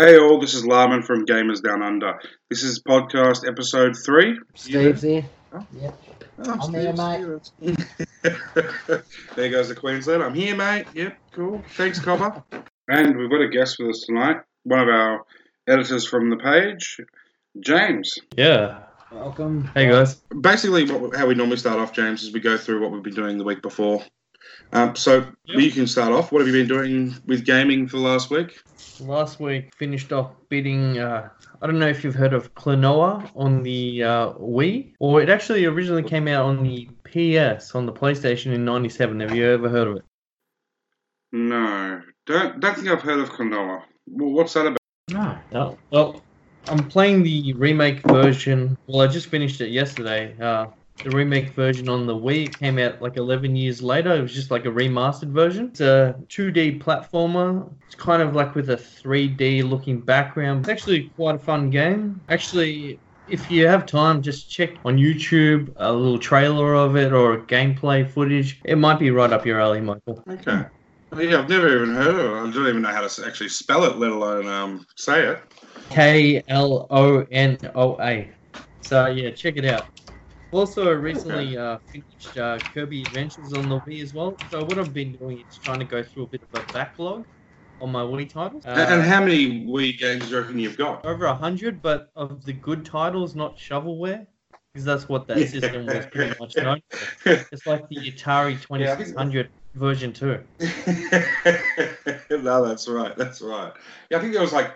Hey 0.00 0.18
all, 0.18 0.40
this 0.40 0.54
is 0.54 0.64
Larman 0.64 1.04
from 1.04 1.26
Gamers 1.26 1.62
Down 1.62 1.82
Under. 1.82 2.18
This 2.48 2.62
is 2.62 2.82
podcast 2.82 3.46
episode 3.46 3.94
three. 3.94 4.40
Steve's 4.54 5.02
here. 5.02 5.26
Oh. 5.52 5.66
Yep. 5.78 6.02
Oh, 6.38 6.58
I'm 6.58 6.72
here, 6.72 6.94
mate. 6.94 7.82
there 9.36 9.50
goes 9.50 9.68
the 9.68 9.74
Queensland. 9.74 10.22
I'm 10.22 10.32
here, 10.32 10.56
mate. 10.56 10.86
Yep, 10.94 11.18
cool. 11.32 11.62
Thanks, 11.76 12.00
Copper. 12.00 12.42
and 12.88 13.18
we've 13.18 13.28
got 13.28 13.42
a 13.42 13.48
guest 13.50 13.76
with 13.78 13.90
us 13.90 14.04
tonight. 14.06 14.38
One 14.62 14.78
of 14.78 14.88
our 14.88 15.20
editors 15.68 16.06
from 16.06 16.30
the 16.30 16.38
page, 16.38 17.02
James. 17.62 18.14
Yeah. 18.38 18.84
Welcome. 19.12 19.70
Hey 19.74 19.90
guys. 19.90 20.14
Basically, 20.40 20.90
what, 20.90 21.14
how 21.14 21.26
we 21.26 21.34
normally 21.34 21.58
start 21.58 21.78
off, 21.78 21.92
James, 21.92 22.22
is 22.22 22.32
we 22.32 22.40
go 22.40 22.56
through 22.56 22.80
what 22.80 22.90
we've 22.90 23.02
been 23.02 23.12
doing 23.12 23.36
the 23.36 23.44
week 23.44 23.60
before. 23.60 24.02
Um, 24.72 24.94
so 24.94 25.26
Yep. 25.46 25.60
you 25.60 25.70
can 25.72 25.86
start 25.86 26.12
off. 26.12 26.30
What 26.30 26.40
have 26.40 26.46
you 26.46 26.52
been 26.54 26.68
doing 26.68 27.14
with 27.26 27.44
gaming 27.44 27.88
for 27.88 27.96
the 27.96 28.02
last 28.02 28.30
week? 28.30 28.60
Last 29.00 29.40
week 29.40 29.74
finished 29.76 30.12
off 30.12 30.32
beating. 30.48 30.98
Uh, 30.98 31.28
I 31.60 31.66
don't 31.66 31.78
know 31.78 31.88
if 31.88 32.04
you've 32.04 32.14
heard 32.14 32.32
of 32.32 32.54
Klonoa 32.54 33.30
on 33.34 33.62
the 33.62 34.04
uh, 34.04 34.32
Wii, 34.34 34.92
or 35.00 35.20
it 35.22 35.28
actually 35.28 35.64
originally 35.64 36.02
came 36.02 36.28
out 36.28 36.44
on 36.46 36.62
the 36.62 36.88
PS 37.04 37.74
on 37.74 37.84
the 37.86 37.92
PlayStation 37.92 38.52
in 38.54 38.64
'97. 38.64 39.18
Have 39.20 39.34
you 39.34 39.44
ever 39.46 39.68
heard 39.68 39.88
of 39.88 39.96
it? 39.96 40.04
No, 41.32 42.00
don't 42.26 42.60
don't 42.60 42.74
think 42.76 42.88
I've 42.88 43.02
heard 43.02 43.18
of 43.20 43.30
Konoha. 43.30 43.82
Well, 44.06 44.30
what's 44.30 44.52
that 44.54 44.66
about? 44.66 44.78
No. 45.10 45.38
No. 45.52 45.78
Well, 45.90 46.22
I'm 46.68 46.86
playing 46.88 47.22
the 47.22 47.52
remake 47.54 48.02
version. 48.02 48.76
Well, 48.86 49.00
I 49.00 49.06
just 49.08 49.26
finished 49.28 49.60
it 49.60 49.70
yesterday. 49.70 50.36
Uh, 50.40 50.66
the 51.04 51.10
remake 51.10 51.50
version 51.50 51.88
on 51.88 52.06
the 52.06 52.14
Wii 52.14 52.56
came 52.58 52.78
out 52.78 53.00
like 53.00 53.16
11 53.16 53.56
years 53.56 53.82
later. 53.82 54.14
It 54.14 54.22
was 54.22 54.34
just 54.34 54.50
like 54.50 54.66
a 54.66 54.70
remastered 54.70 55.32
version. 55.32 55.68
It's 55.68 55.80
a 55.80 56.14
2D 56.28 56.82
platformer. 56.82 57.72
It's 57.86 57.94
kind 57.94 58.22
of 58.22 58.34
like 58.34 58.54
with 58.54 58.70
a 58.70 58.76
3D 58.76 59.68
looking 59.68 60.00
background. 60.00 60.60
It's 60.60 60.68
actually 60.68 61.10
quite 61.16 61.36
a 61.36 61.38
fun 61.38 61.70
game. 61.70 62.20
Actually, 62.28 63.00
if 63.26 63.50
you 63.50 63.66
have 63.66 63.86
time, 63.86 64.20
just 64.22 64.50
check 64.50 64.70
on 64.84 64.98
YouTube 64.98 65.72
a 65.76 65.92
little 65.92 66.18
trailer 66.18 66.74
of 66.74 66.96
it 66.96 67.12
or 67.12 67.38
gameplay 67.38 68.08
footage. 68.08 68.60
It 68.64 68.76
might 68.76 68.98
be 68.98 69.10
right 69.10 69.32
up 69.32 69.46
your 69.46 69.60
alley, 69.60 69.80
Michael. 69.80 70.22
Okay. 70.28 70.64
Yeah, 71.16 71.40
I've 71.40 71.48
never 71.48 71.74
even 71.82 71.94
heard 71.94 72.14
of 72.14 72.20
it. 72.20 72.48
I 72.48 72.50
don't 72.52 72.68
even 72.68 72.82
know 72.82 72.88
how 72.90 73.06
to 73.06 73.26
actually 73.26 73.48
spell 73.48 73.84
it, 73.84 73.96
let 73.96 74.10
alone 74.10 74.46
um, 74.46 74.86
say 74.96 75.26
it. 75.26 75.40
K 75.90 76.42
L 76.46 76.86
O 76.90 77.26
N 77.30 77.58
O 77.74 78.00
A. 78.00 78.30
So 78.82 79.06
yeah, 79.06 79.30
check 79.30 79.56
it 79.56 79.64
out. 79.64 79.86
Also, 80.52 80.92
recently 80.92 81.56
uh, 81.56 81.78
finished 81.86 82.36
uh, 82.36 82.58
Kirby 82.74 83.04
Adventures 83.04 83.52
on 83.52 83.68
the 83.68 83.80
Wii 83.82 84.02
as 84.02 84.12
well. 84.12 84.36
So 84.48 84.64
what 84.64 84.78
I've 84.80 84.92
been 84.92 85.12
doing 85.12 85.44
is 85.48 85.58
trying 85.58 85.78
to 85.78 85.84
go 85.84 86.02
through 86.02 86.24
a 86.24 86.26
bit 86.26 86.42
of 86.42 86.60
a 86.60 86.64
backlog 86.72 87.24
on 87.80 87.92
my 87.92 88.02
Wii 88.02 88.28
titles. 88.28 88.66
Uh, 88.66 88.86
and, 88.88 89.02
how 89.02 89.20
many 89.20 89.64
Wii 89.64 89.96
games 89.96 90.24
do 90.24 90.30
you 90.34 90.40
reckon 90.40 90.58
you've 90.58 90.76
got? 90.76 91.04
over 91.04 91.26
a 91.26 91.34
hundred, 91.34 91.80
but 91.80 92.10
of 92.16 92.44
the 92.44 92.52
good 92.52 92.84
titles, 92.84 93.36
not 93.36 93.56
shovelware, 93.58 94.26
because 94.72 94.84
that's 94.84 95.08
what 95.08 95.28
that 95.28 95.38
Yeah. 95.38 95.46
system 95.46 95.86
was 95.86 96.06
pretty 96.06 96.34
much 96.40 96.56
known 96.56 96.80
for. 96.90 97.30
It's 97.52 97.66
like 97.66 97.88
the 97.88 98.10
Atari 98.10 98.60
Twenty 98.66 98.86
Six 98.86 99.14
Hundred 99.14 99.50
version 99.74 100.12
two. 100.12 100.40
no, 102.30 102.66
that's 102.66 102.88
right. 102.88 103.16
That's 103.16 103.40
right. 103.40 103.72
Yeah, 104.10 104.18
I 104.18 104.20
think 104.20 104.32
there 104.32 104.42
was 104.42 104.52
like. 104.52 104.74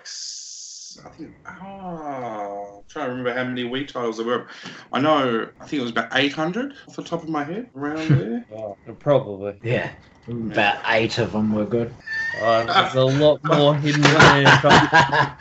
S- 0.99 1.05
I 1.05 1.09
think. 1.11 1.35
Oh, 1.47 2.77
I'm 2.79 2.83
trying 2.89 3.07
to 3.07 3.11
remember 3.15 3.35
how 3.35 3.45
many 3.45 3.65
Wii 3.65 3.87
titles 3.89 4.17
there 4.19 4.27
were. 4.27 4.47
I 4.93 5.01
know. 5.01 5.49
I 5.61 5.67
think 5.67 5.81
it 5.81 5.83
was 5.83 5.91
about 5.91 6.09
800 6.17 6.73
off 6.89 6.97
the 6.97 7.03
top 7.03 7.23
of 7.23 7.29
my 7.29 7.45
head, 7.45 7.71
around 7.75 8.09
there. 8.19 8.45
Oh, 8.57 8.77
probably. 8.99 9.59
Yeah. 9.63 9.91
About 10.27 10.79
eight 10.89 11.19
of 11.19 11.33
them 11.33 11.53
were 11.53 11.67
good. 11.67 11.93
Uh, 12.41 12.65
there's 12.65 12.95
a 12.95 13.03
lot 13.05 13.45
more 13.45 13.75
hidden 13.77 14.01
there. 14.03 15.37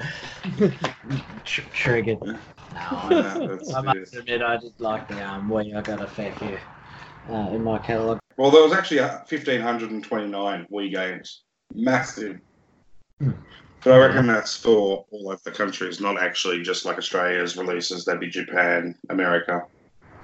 Tr- 1.45 1.61
triggered. 1.73 2.19
No, 2.73 2.79
Yeah, 3.11 3.37
I, 3.39 3.47
that's 3.47 3.71
I 3.71 3.81
must 3.81 4.15
admit 4.15 4.41
I 4.41 4.57
did 4.57 4.73
like 4.79 5.07
the 5.07 5.21
um, 5.23 5.47
Wii. 5.47 5.75
I 5.77 5.81
got 5.81 6.01
a 6.01 6.07
fair 6.07 6.33
few 6.33 6.57
uh, 7.29 7.49
in 7.51 7.63
my 7.63 7.77
catalogue. 7.77 8.17
Well, 8.35 8.49
there 8.49 8.63
was 8.63 8.73
actually 8.73 8.99
uh, 8.99 9.19
1,529 9.29 10.67
Wii 10.71 10.91
games. 10.91 11.43
Massive. 11.75 12.39
Hmm. 13.21 13.31
But 13.83 13.93
I 13.93 13.97
reckon 13.97 14.27
that's 14.27 14.55
for 14.55 15.05
all 15.11 15.29
over 15.29 15.39
the 15.43 15.51
countries, 15.51 15.99
not 15.99 16.21
actually 16.21 16.61
just 16.61 16.85
like 16.85 16.97
Australia's 16.97 17.57
releases. 17.57 18.05
That'd 18.05 18.21
be 18.21 18.29
Japan, 18.29 18.95
America, 19.09 19.61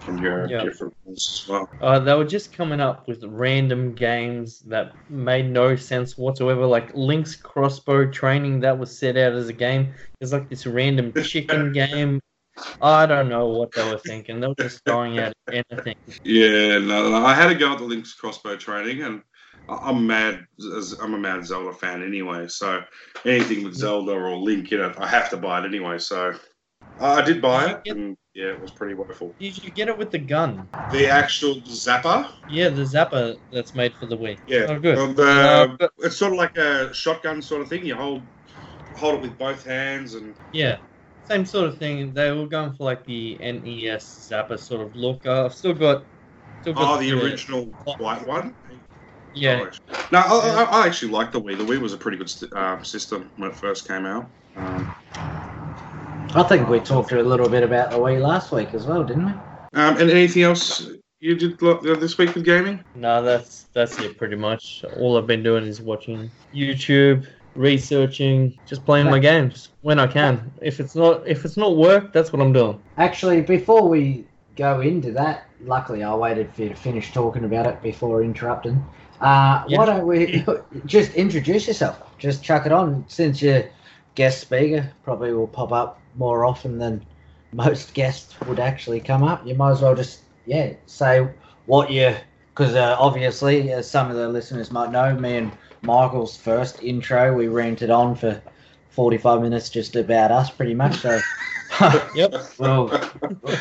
and 0.08 0.20
Europe, 0.20 0.50
Yeah. 0.52 0.64
different 0.64 0.94
ones 1.04 1.44
as 1.44 1.50
well. 1.50 1.70
Uh, 1.82 2.00
they 2.00 2.14
were 2.14 2.24
just 2.26 2.56
coming 2.56 2.80
up 2.80 3.08
with 3.08 3.24
random 3.24 3.94
games 3.96 4.60
that 4.62 4.94
made 5.10 5.50
no 5.50 5.76
sense 5.76 6.18
whatsoever. 6.18 6.66
Like 6.66 6.94
Link's 6.96 7.36
crossbow 7.36 8.10
training 8.10 8.62
that 8.62 8.78
was 8.78 8.98
set 8.98 9.18
out 9.18 9.34
as 9.34 9.50
a 9.50 9.54
game. 9.54 9.94
It's 10.22 10.32
like 10.32 10.50
this 10.50 10.66
random 10.66 11.12
chicken 11.24 11.74
game. 11.74 12.22
I 12.82 13.06
don't 13.06 13.30
know 13.30 13.48
what 13.48 13.72
they 13.74 13.90
were 13.90 14.00
thinking. 14.00 14.40
They 14.40 14.48
were 14.48 14.56
just 14.60 14.84
throwing 14.86 15.20
out 15.20 15.34
anything. 15.52 15.96
Yeah, 16.24 16.80
no, 16.80 17.10
no, 17.10 17.26
I 17.26 17.34
had 17.34 17.48
to 17.48 17.56
go 17.56 17.72
at 17.74 17.78
the 17.78 17.86
Link's 17.86 18.14
crossbow 18.14 18.58
training, 18.58 19.02
and 19.04 19.22
I'm 19.70 20.08
mad. 20.08 20.46
I'm 21.02 21.14
a 21.14 21.18
mad 21.18 21.46
Zelda 21.46 21.74
fan 21.74 22.04
anyway. 22.04 22.48
So 22.48 22.82
anything 23.26 23.64
with 23.64 23.76
Zelda 23.76 24.12
or 24.14 24.36
Link 24.36 24.72
in 24.72 24.82
it, 24.82 24.96
I 24.98 25.08
have 25.08 25.30
to 25.30 25.38
buy 25.38 25.60
it 25.60 25.66
anyway. 25.66 26.00
So 26.00 26.34
I 27.00 27.22
did 27.22 27.42
buy 27.42 27.72
it, 27.72 27.82
and 27.92 28.18
yeah, 28.34 28.48
it 28.48 28.62
was 28.62 28.72
pretty 28.72 28.94
wonderful. 28.96 29.36
Did 29.40 29.64
you 29.64 29.72
get 29.72 29.88
it 29.88 29.98
with 29.98 30.12
the 30.12 30.20
gun? 30.20 30.68
The 30.92 31.08
actual 31.08 31.56
Zapper, 31.62 32.30
Yeah, 32.48 32.70
the 32.70 32.82
Zapper 32.82 33.38
that's 33.52 33.74
made 33.76 33.94
for 33.96 34.06
the 34.08 34.18
Wii. 34.18 34.40
yeah, 34.48 34.66
Oh, 34.70 34.80
good. 34.80 34.98
well, 34.98 35.14
the, 35.14 35.24
Uh, 35.30 35.68
but- 35.80 35.92
it's 36.00 36.18
sort 36.18 36.34
of 36.34 36.38
like 36.40 36.58
a 36.58 36.94
shotgun 36.94 37.42
sort 37.42 37.62
of 37.62 37.70
thing. 37.70 37.86
You 37.86 37.96
hold 37.96 38.24
hold 38.98 39.16
it 39.16 39.22
with 39.22 39.38
both 39.38 39.64
hands, 39.66 40.16
and 40.16 40.36
Yeah, 40.52 40.78
same 41.24 41.46
sort 41.46 41.70
of 41.70 41.78
thing. 41.78 42.14
They 42.14 42.32
were 42.32 42.48
going 42.48 42.74
for 42.74 42.84
like 42.86 43.06
the 43.06 43.40
NES 43.40 44.28
Zapper 44.30 44.60
sort 44.60 44.82
of 44.82 44.96
look. 44.96 45.26
Uh, 45.26 45.46
I've 45.46 45.54
still 45.54 45.74
got. 45.74 46.06
Still 46.62 46.74
got 46.74 46.98
oh, 46.98 47.02
the 47.02 47.12
original 47.14 47.74
white 47.98 48.28
one. 48.28 48.54
Yeah, 49.34 49.70
No, 50.12 50.20
I, 50.20 50.24
I, 50.24 50.64
I 50.64 50.88
actually 50.88 51.12
like 51.12 51.32
the 51.32 51.42
Wii. 51.42 51.58
The 51.58 51.64
Wii 51.64 51.80
was 51.80 51.94
a 51.94 51.98
pretty 51.98 52.18
good 52.18 52.30
st- 52.30 52.52
um, 52.54 52.84
system 52.84 53.30
when 53.38 53.52
it 53.52 53.56
first 53.56 53.88
came 53.88 54.06
out. 54.06 54.30
Um, 54.56 54.94
I 56.36 56.44
think 56.48 56.68
we 56.68 56.80
talked 56.80 57.12
a 57.12 57.22
little 57.22 57.50
bit 57.50 57.64
about 57.64 57.92
the 57.92 57.98
Wii 57.98 58.22
last 58.22 58.52
week 58.52 58.74
as 58.74 58.86
well, 58.86 59.04
didn't 59.04 59.26
we? 59.26 59.32
Um, 59.74 59.98
and 59.98 60.10
anything 60.10 60.44
else 60.44 60.90
you 61.20 61.36
did 61.36 61.62
lo- 61.62 61.80
this 61.82 62.18
week 62.18 62.34
with 62.34 62.46
gaming? 62.46 62.84
No, 62.96 63.22
that's 63.22 63.66
that's 63.74 64.00
it 64.00 64.18
pretty 64.18 64.36
much. 64.36 64.84
All 64.98 65.18
I've 65.18 65.28
been 65.28 65.44
doing 65.44 65.66
is 65.66 65.82
watching 65.82 66.32
YouTube, 66.54 67.28
researching, 67.56 68.58
just 68.66 68.86
playing 68.86 69.08
my 69.08 69.20
games 69.20 69.70
when 69.82 70.00
I 70.00 70.08
can. 70.08 70.52
If 70.62 70.80
it's 70.80 70.96
not 70.96 71.28
if 71.28 71.46
it's 71.46 71.58
not 71.58 71.78
work, 71.78 72.14
that's 72.14 72.34
what 72.34 72.42
I'm 72.42 72.54
doing. 72.54 72.82
Actually, 72.98 73.42
before 73.42 73.88
we 73.88 74.26
go 74.56 74.82
into 74.82 75.12
that, 75.12 75.48
luckily 75.66 76.04
I 76.04 76.14
waited 76.16 76.54
for 76.54 76.64
you 76.64 76.70
to 76.70 76.76
finish 76.76 77.12
talking 77.12 77.46
about 77.46 77.66
it 77.68 77.82
before 77.82 78.24
interrupting. 78.24 78.84
Uh, 79.22 79.64
Yeah. 79.68 79.78
Why 79.78 79.86
don't 79.86 80.06
we 80.08 80.46
just 80.86 81.14
introduce 81.14 81.68
yourself? 81.68 82.02
Just 82.18 82.44
chuck 82.44 82.66
it 82.66 82.72
on. 82.72 83.06
Since 83.08 83.42
you're 83.42 83.64
guest 84.16 84.42
speaker, 84.42 84.92
probably 85.04 85.34
will 85.34 85.48
pop 85.48 85.72
up 85.72 86.00
more 86.16 86.46
often 86.46 86.78
than 86.78 87.06
most 87.54 87.94
guests 87.94 88.36
would 88.48 88.60
actually 88.60 89.00
come 89.00 89.24
up. 89.24 89.46
You 89.46 89.56
might 89.56 89.72
as 89.72 89.82
well 89.82 89.96
just 89.96 90.22
yeah 90.46 90.74
say 90.86 91.28
what 91.66 91.92
you 91.92 92.16
because 92.54 92.76
uh, 92.76 92.96
obviously 93.00 93.72
as 93.72 93.90
some 93.90 94.10
of 94.10 94.18
the 94.18 94.28
listeners 94.28 94.72
might 94.72 94.92
know, 94.92 95.14
me 95.16 95.38
and 95.38 95.52
Michael's 95.82 96.36
first 96.38 96.82
intro 96.84 97.34
we 97.34 97.48
rented 97.48 97.90
on 97.90 98.16
for 98.16 98.42
45 98.90 99.42
minutes 99.42 99.70
just 99.70 99.96
about 99.96 100.32
us 100.32 100.50
pretty 100.50 100.74
much. 100.76 100.98
So. 100.98 101.20
Yep. 102.16 102.34
Well, 102.60 102.90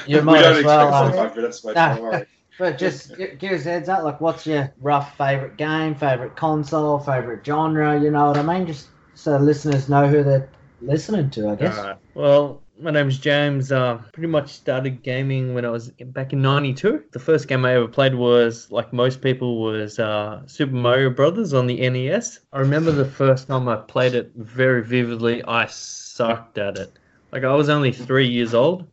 you 0.06 0.17
we 0.17 0.21
might 0.23 0.41
don't 0.41 0.56
as 0.56 0.65
well. 0.65 0.88
expect 1.09 1.37
um, 1.37 1.37
minutes, 1.37 1.65
mate. 1.65 1.75
no. 1.75 2.25
But 2.59 2.79
just 2.79 3.17
give 3.17 3.53
us 3.53 3.67
a 3.67 3.71
heads 3.71 3.89
up. 3.89 4.03
Like, 4.03 4.21
what's 4.21 4.47
your 4.47 4.73
rough 4.81 5.17
favorite 5.17 5.57
game, 5.57 5.95
favorite 5.95 6.37
console, 6.37 6.99
favorite 6.99 7.45
genre? 7.45 8.01
You 8.01 8.11
know 8.11 8.29
what 8.29 8.37
I 8.37 8.43
mean? 8.43 8.67
Just 8.67 8.89
so 9.15 9.37
listeners 9.37 9.89
know 9.89 10.09
who 10.09 10.23
they're 10.23 10.49
listening 10.81 11.31
to. 11.31 11.51
I 11.51 11.55
guess. 11.55 11.79
Alright. 11.79 11.97
Well, 12.15 12.63
my 12.81 12.91
name's 12.91 13.19
James. 13.19 13.73
Uh, 13.73 13.99
pretty 14.13 14.29
much 14.29 14.53
started 14.53 15.03
gaming 15.03 15.55
when 15.55 15.65
I 15.65 15.71
was 15.71 15.91
back 15.91 16.33
in 16.33 16.43
'92. 16.43 17.05
The 17.13 17.19
first 17.19 17.49
game 17.49 17.65
I 17.65 17.75
ever 17.75 17.89
played 17.89 18.15
was, 18.15 18.71
like 18.71 18.93
most 18.93 19.21
people, 19.21 19.61
was 19.61 19.99
uh, 19.99 20.43
Super 20.47 20.75
Mario 20.75 21.11
Brothers 21.11 21.55
on 21.55 21.67
the 21.67 21.89
NES. 21.89 22.41
I 22.53 22.61
remember 22.61 22.93
the 22.93 23.05
first 23.05 23.49
time 23.49 23.69
I 23.69 23.77
played 23.77 24.15
it 24.15 24.33
very 24.35 24.83
vividly. 24.85 25.43
I 25.45 25.67
sucked 25.67 26.59
at 26.59 26.77
it. 26.77 26.93
Like 27.33 27.45
I 27.45 27.55
was 27.55 27.69
only 27.69 27.93
three 27.93 28.27
years 28.27 28.55
old, 28.55 28.87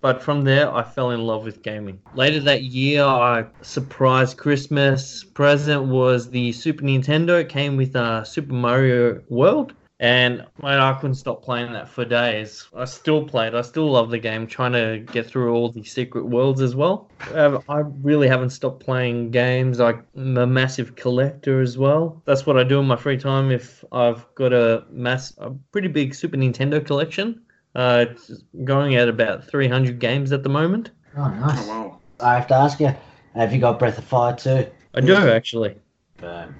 but 0.00 0.22
from 0.22 0.42
there 0.42 0.72
I 0.74 0.82
fell 0.82 1.10
in 1.10 1.20
love 1.20 1.44
with 1.44 1.62
gaming. 1.62 2.00
Later 2.14 2.40
that 2.40 2.62
year, 2.64 3.04
I 3.04 3.44
surprise 3.62 4.34
Christmas 4.34 5.24
present 5.24 5.84
was 5.84 6.30
the 6.30 6.52
Super 6.52 6.84
Nintendo. 6.84 7.40
It 7.40 7.48
came 7.48 7.76
with 7.76 7.94
uh, 7.96 8.24
Super 8.24 8.54
Mario 8.54 9.22
World 9.28 9.74
And 10.00 10.46
man, 10.62 10.80
I 10.80 10.94
couldn't 10.94 11.16
stop 11.16 11.42
playing 11.42 11.74
that 11.74 11.86
for 11.86 12.06
days. 12.06 12.66
I 12.74 12.86
still 12.86 13.22
played. 13.22 13.54
I 13.54 13.60
still 13.60 13.90
love 13.90 14.08
the 14.08 14.18
game. 14.18 14.46
Trying 14.46 14.72
to 14.72 15.04
get 15.12 15.26
through 15.26 15.52
all 15.52 15.70
the 15.70 15.84
secret 15.84 16.24
worlds 16.24 16.62
as 16.62 16.74
well. 16.74 17.10
Um, 17.34 17.62
I 17.68 17.80
really 18.02 18.26
haven't 18.26 18.50
stopped 18.50 18.82
playing 18.82 19.30
games. 19.30 19.78
I'm 19.78 20.02
a 20.16 20.46
massive 20.46 20.96
collector 20.96 21.60
as 21.60 21.76
well. 21.76 22.22
That's 22.24 22.46
what 22.46 22.56
I 22.56 22.64
do 22.64 22.80
in 22.80 22.86
my 22.86 22.96
free 22.96 23.18
time. 23.18 23.50
If 23.50 23.84
I've 23.92 24.24
got 24.34 24.54
a 24.54 24.84
mass, 24.90 25.34
a 25.36 25.50
pretty 25.70 25.88
big 25.88 26.14
Super 26.14 26.38
Nintendo 26.38 26.84
collection. 26.84 27.42
Uh, 27.74 28.06
it's 28.10 28.42
going 28.64 28.96
at 28.96 29.08
about 29.08 29.44
300 29.48 29.98
games 29.98 30.32
at 30.32 30.42
the 30.42 30.48
moment. 30.48 30.90
Oh, 31.16 31.28
nice. 31.28 31.66
Oh, 31.66 31.68
wow. 31.68 32.00
I 32.20 32.34
have 32.34 32.46
to 32.48 32.54
ask 32.54 32.80
you, 32.80 32.94
have 33.34 33.52
you 33.52 33.60
got 33.60 33.78
Breath 33.78 33.98
of 33.98 34.04
Fire 34.04 34.34
too? 34.34 34.66
I 34.94 35.00
do 35.00 35.14
actually. 35.14 35.76
Boom. 36.18 36.54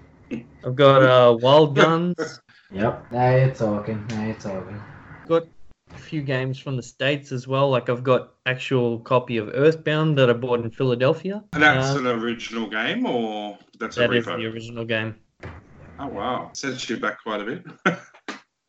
I've 0.64 0.76
got 0.76 1.02
uh, 1.02 1.36
Wild 1.40 1.74
Guns. 1.76 2.40
Yep. 2.72 3.10
Now 3.10 3.34
you're 3.34 3.52
talking. 3.52 4.06
Now 4.10 4.26
you're 4.26 4.34
talking. 4.36 4.80
got 5.26 5.42
a 5.92 5.98
few 5.98 6.22
games 6.22 6.56
from 6.56 6.76
the 6.76 6.82
states 6.84 7.32
as 7.32 7.48
well. 7.48 7.68
Like 7.68 7.88
I've 7.88 8.04
got 8.04 8.34
actual 8.46 9.00
copy 9.00 9.38
of 9.38 9.48
Earthbound 9.52 10.16
that 10.18 10.30
I 10.30 10.34
bought 10.34 10.60
in 10.60 10.70
Philadelphia. 10.70 11.42
And 11.52 11.64
that's 11.64 11.96
Uh, 11.96 11.98
an 11.98 12.06
original 12.06 12.68
game, 12.68 13.04
or 13.06 13.58
that's 13.80 13.96
a 13.96 14.02
that 14.02 14.12
is 14.12 14.24
refurb? 14.24 14.36
the 14.36 14.46
original 14.46 14.84
game. 14.84 15.16
Oh 15.98 16.06
wow, 16.06 16.50
Sent 16.54 16.88
you 16.88 16.96
back 16.98 17.20
quite 17.24 17.40
a 17.40 17.44
bit. 17.44 17.66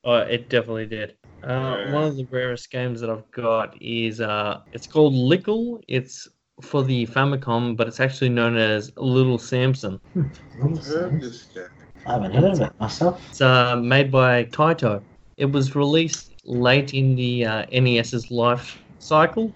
Oh, 0.04 0.16
it 0.16 0.50
definitely 0.50 0.88
did. 0.88 1.16
Uh, 1.44 1.92
one 1.92 2.04
of 2.04 2.16
the 2.16 2.28
rarest 2.32 2.70
games 2.72 3.02
that 3.02 3.10
I've 3.10 3.30
got 3.32 3.76
is 3.82 4.22
uh, 4.22 4.60
it's 4.74 4.88
called 4.88 5.14
Lickle. 5.14 5.82
It's 5.88 6.28
for 6.62 6.84
the 6.84 7.08
Famicom, 7.08 7.76
but 7.76 7.88
it's 7.88 8.00
actually 8.00 8.30
known 8.30 8.58
as 8.58 8.92
Little 8.98 9.38
Samson. 9.40 10.00
I've 10.16 10.86
heard 10.86 11.20
this 11.22 11.46
game. 11.54 11.64
I 12.06 12.14
haven't 12.14 12.34
heard 12.34 12.52
of 12.54 12.62
it 12.62 12.74
myself. 12.80 13.26
It's 13.30 13.42
uh, 13.42 13.76
made 13.78 14.12
by 14.12 14.46
Taito. 14.46 15.04
It 15.38 15.46
was 15.46 15.76
released 15.76 16.34
late 16.46 16.94
in 16.94 17.16
the 17.16 17.46
uh, 17.46 17.66
NES's 17.72 18.30
life 18.30 18.80
cycle. 19.00 19.56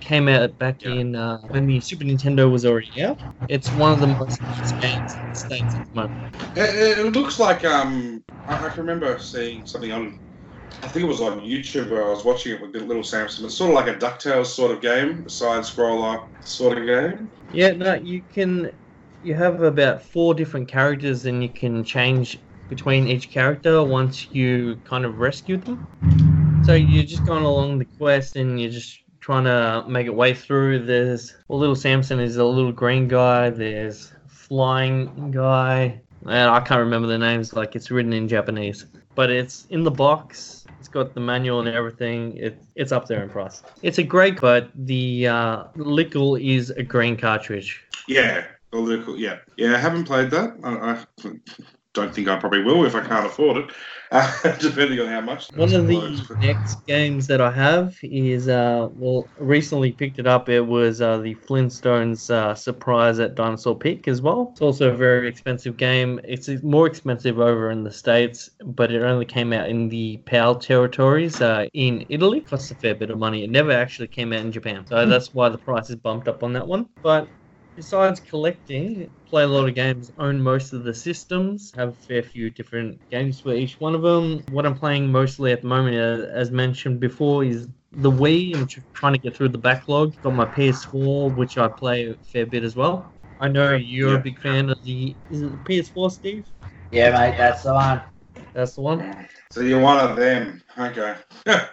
Came 0.00 0.28
out 0.28 0.56
back 0.58 0.82
Yeah. 0.82 0.90
in 0.92 1.16
uh, 1.16 1.38
when 1.48 1.66
the 1.66 1.80
Super 1.80 2.04
Nintendo 2.04 2.50
was 2.50 2.64
already 2.64 3.02
out. 3.02 3.22
It's 3.48 3.72
one 3.72 3.92
of 3.92 4.00
the 4.00 4.06
most 4.06 4.40
used 4.46 4.78
games 4.80 5.16
in 5.16 5.28
the 5.28 5.34
States 5.34 5.74
at 5.76 5.82
the 5.84 5.94
moment. 5.94 6.20
It, 6.56 6.98
it 6.98 7.12
looks 7.12 7.38
like 7.38 7.64
um, 7.64 8.22
I, 8.46 8.66
I 8.66 8.68
can 8.70 8.80
remember 8.86 9.18
seeing 9.18 9.66
something 9.66 9.92
on. 9.92 10.20
I 10.82 10.88
think 10.88 11.04
it 11.04 11.08
was 11.08 11.20
on 11.20 11.40
YouTube 11.40 11.90
where 11.90 12.04
I 12.04 12.10
was 12.10 12.24
watching 12.24 12.52
it 12.52 12.60
with 12.60 12.74
little 12.74 13.02
Samson. 13.02 13.44
It's 13.44 13.54
sort 13.54 13.70
of 13.70 13.74
like 13.74 13.88
a 13.88 13.98
Ducktales 13.98 14.46
sort 14.46 14.70
of 14.70 14.80
game, 14.80 15.24
a 15.26 15.30
side 15.30 15.62
scroller 15.62 16.26
sort 16.44 16.78
of 16.78 16.86
game. 16.86 17.30
Yeah, 17.52 17.72
no, 17.72 17.94
you 17.94 18.22
can. 18.32 18.70
You 19.22 19.34
have 19.34 19.62
about 19.62 20.02
four 20.02 20.34
different 20.34 20.68
characters, 20.68 21.24
and 21.24 21.42
you 21.42 21.48
can 21.48 21.82
change 21.84 22.38
between 22.68 23.08
each 23.08 23.30
character 23.30 23.82
once 23.82 24.28
you 24.32 24.76
kind 24.84 25.04
of 25.04 25.18
rescue 25.18 25.56
them. 25.56 25.86
So 26.64 26.74
you're 26.74 27.04
just 27.04 27.24
going 27.24 27.44
along 27.44 27.78
the 27.78 27.84
quest, 27.84 28.36
and 28.36 28.60
you're 28.60 28.70
just 28.70 29.00
trying 29.20 29.44
to 29.44 29.88
make 29.88 30.06
it 30.06 30.14
way 30.14 30.34
through. 30.34 30.84
There's 30.84 31.34
well, 31.48 31.58
little 31.58 31.74
Samson 31.74 32.20
is 32.20 32.36
a 32.36 32.44
little 32.44 32.72
green 32.72 33.08
guy. 33.08 33.48
There's 33.48 34.12
flying 34.26 35.30
guy, 35.30 36.00
and 36.26 36.50
I 36.50 36.60
can't 36.60 36.80
remember 36.80 37.08
the 37.08 37.18
names. 37.18 37.54
Like 37.54 37.74
it's 37.74 37.90
written 37.90 38.12
in 38.12 38.28
Japanese, 38.28 38.84
but 39.14 39.30
it's 39.30 39.66
in 39.70 39.82
the 39.82 39.90
box. 39.90 40.63
It's 40.84 40.90
got 40.90 41.14
the 41.14 41.20
manual 41.20 41.60
and 41.60 41.68
everything. 41.68 42.36
It, 42.36 42.62
it's 42.74 42.92
up 42.92 43.08
there 43.08 43.22
in 43.22 43.30
price. 43.30 43.62
It's 43.80 43.96
a 43.96 44.02
great, 44.02 44.38
but 44.38 44.68
the 44.74 45.28
uh, 45.28 45.64
Lickle 45.76 46.38
is 46.38 46.68
a 46.68 46.82
green 46.82 47.16
cartridge. 47.16 47.82
Yeah, 48.06 48.44
little, 48.70 49.16
yeah, 49.16 49.38
yeah. 49.56 49.76
I 49.76 49.78
haven't 49.78 50.04
played 50.04 50.30
that. 50.32 50.58
I, 50.62 50.90
I 50.90 51.30
don't 51.94 52.14
think 52.14 52.28
I 52.28 52.36
probably 52.36 52.62
will 52.62 52.84
if 52.84 52.94
I 52.94 53.00
can't 53.00 53.24
afford 53.24 53.56
it, 53.56 53.70
uh, 54.10 54.56
depending 54.58 55.00
on 55.00 55.06
how 55.06 55.20
much. 55.20 55.48
One 55.54 55.72
of 55.72 55.86
the 55.86 56.36
next 56.40 56.84
games 56.86 57.26
that 57.28 57.40
I 57.40 57.50
have 57.50 57.96
is, 58.02 58.48
uh, 58.48 58.88
well, 58.92 59.28
recently 59.38 59.92
picked 59.92 60.18
it 60.18 60.26
up. 60.26 60.48
It 60.48 60.60
was 60.60 61.00
uh, 61.00 61.18
the 61.18 61.36
Flintstones 61.36 62.28
uh, 62.30 62.54
Surprise 62.54 63.18
at 63.20 63.36
Dinosaur 63.36 63.78
Peak 63.78 64.06
as 64.08 64.20
well. 64.20 64.50
It's 64.52 64.60
also 64.60 64.90
a 64.90 64.96
very 64.96 65.28
expensive 65.28 65.76
game. 65.76 66.20
It's 66.24 66.48
more 66.62 66.86
expensive 66.86 67.38
over 67.38 67.70
in 67.70 67.84
the 67.84 67.92
States, 67.92 68.50
but 68.64 68.92
it 68.92 69.02
only 69.02 69.24
came 69.24 69.52
out 69.52 69.68
in 69.68 69.88
the 69.88 70.18
PAL 70.26 70.56
territories 70.56 71.40
uh, 71.40 71.66
in 71.72 72.04
Italy. 72.08 72.40
Costs 72.40 72.70
a 72.72 72.74
fair 72.74 72.94
bit 72.94 73.10
of 73.10 73.18
money. 73.18 73.44
It 73.44 73.50
never 73.50 73.70
actually 73.70 74.08
came 74.08 74.32
out 74.32 74.40
in 74.40 74.52
Japan. 74.52 74.84
So 74.86 75.06
that's 75.06 75.32
why 75.32 75.48
the 75.48 75.58
price 75.58 75.88
is 75.90 75.96
bumped 75.96 76.28
up 76.28 76.42
on 76.42 76.52
that 76.54 76.66
one. 76.66 76.88
But 77.02 77.28
besides 77.74 78.20
collecting, 78.20 79.10
play 79.28 79.42
a 79.44 79.48
lot 79.48 79.68
of 79.68 79.74
games, 79.74 80.10
own 80.18 80.40
most 80.40 80.72
of 80.72 80.84
the 80.84 80.94
systems, 80.94 81.72
have 81.76 81.88
a 81.90 81.92
fair 81.92 82.22
few 82.22 82.50
different 82.50 83.00
games 83.10 83.40
for 83.40 83.54
each 83.54 83.80
one 83.80 83.94
of 83.94 84.02
them. 84.02 84.40
What 84.50 84.66
I'm 84.66 84.74
playing 84.76 85.10
mostly 85.10 85.52
at 85.52 85.62
the 85.62 85.68
moment, 85.68 85.96
uh, 85.96 86.26
as 86.32 86.50
mentioned 86.50 87.00
before, 87.00 87.44
is 87.44 87.68
the 87.92 88.10
Wii. 88.10 88.54
I'm 88.56 88.66
trying 88.94 89.12
to 89.14 89.18
get 89.18 89.36
through 89.36 89.50
the 89.50 89.58
backlog. 89.58 90.20
Got 90.22 90.34
my 90.34 90.44
PS4, 90.46 91.30
which 91.30 91.58
I 91.58 91.68
play 91.68 92.08
a 92.10 92.14
fair 92.14 92.46
bit 92.46 92.62
as 92.64 92.76
well. 92.76 93.12
I 93.40 93.48
know 93.48 93.74
you're 93.74 94.12
Yeah. 94.12 94.18
a 94.18 94.22
big 94.22 94.38
fan 94.40 94.70
of 94.70 94.82
the. 94.84 95.16
Is 95.30 95.42
it 95.42 95.50
the 95.50 95.58
PS4, 95.58 96.10
Steve? 96.10 96.50
Yeah, 96.90 97.10
mate, 97.10 97.36
that's 97.36 97.62
the 97.62 97.74
one. 97.74 98.02
That's 98.52 98.74
the 98.74 98.82
one. 98.82 99.28
So 99.50 99.60
you're 99.60 99.80
one 99.80 99.98
of 99.98 100.16
them. 100.16 100.62
Okay. 100.78 101.16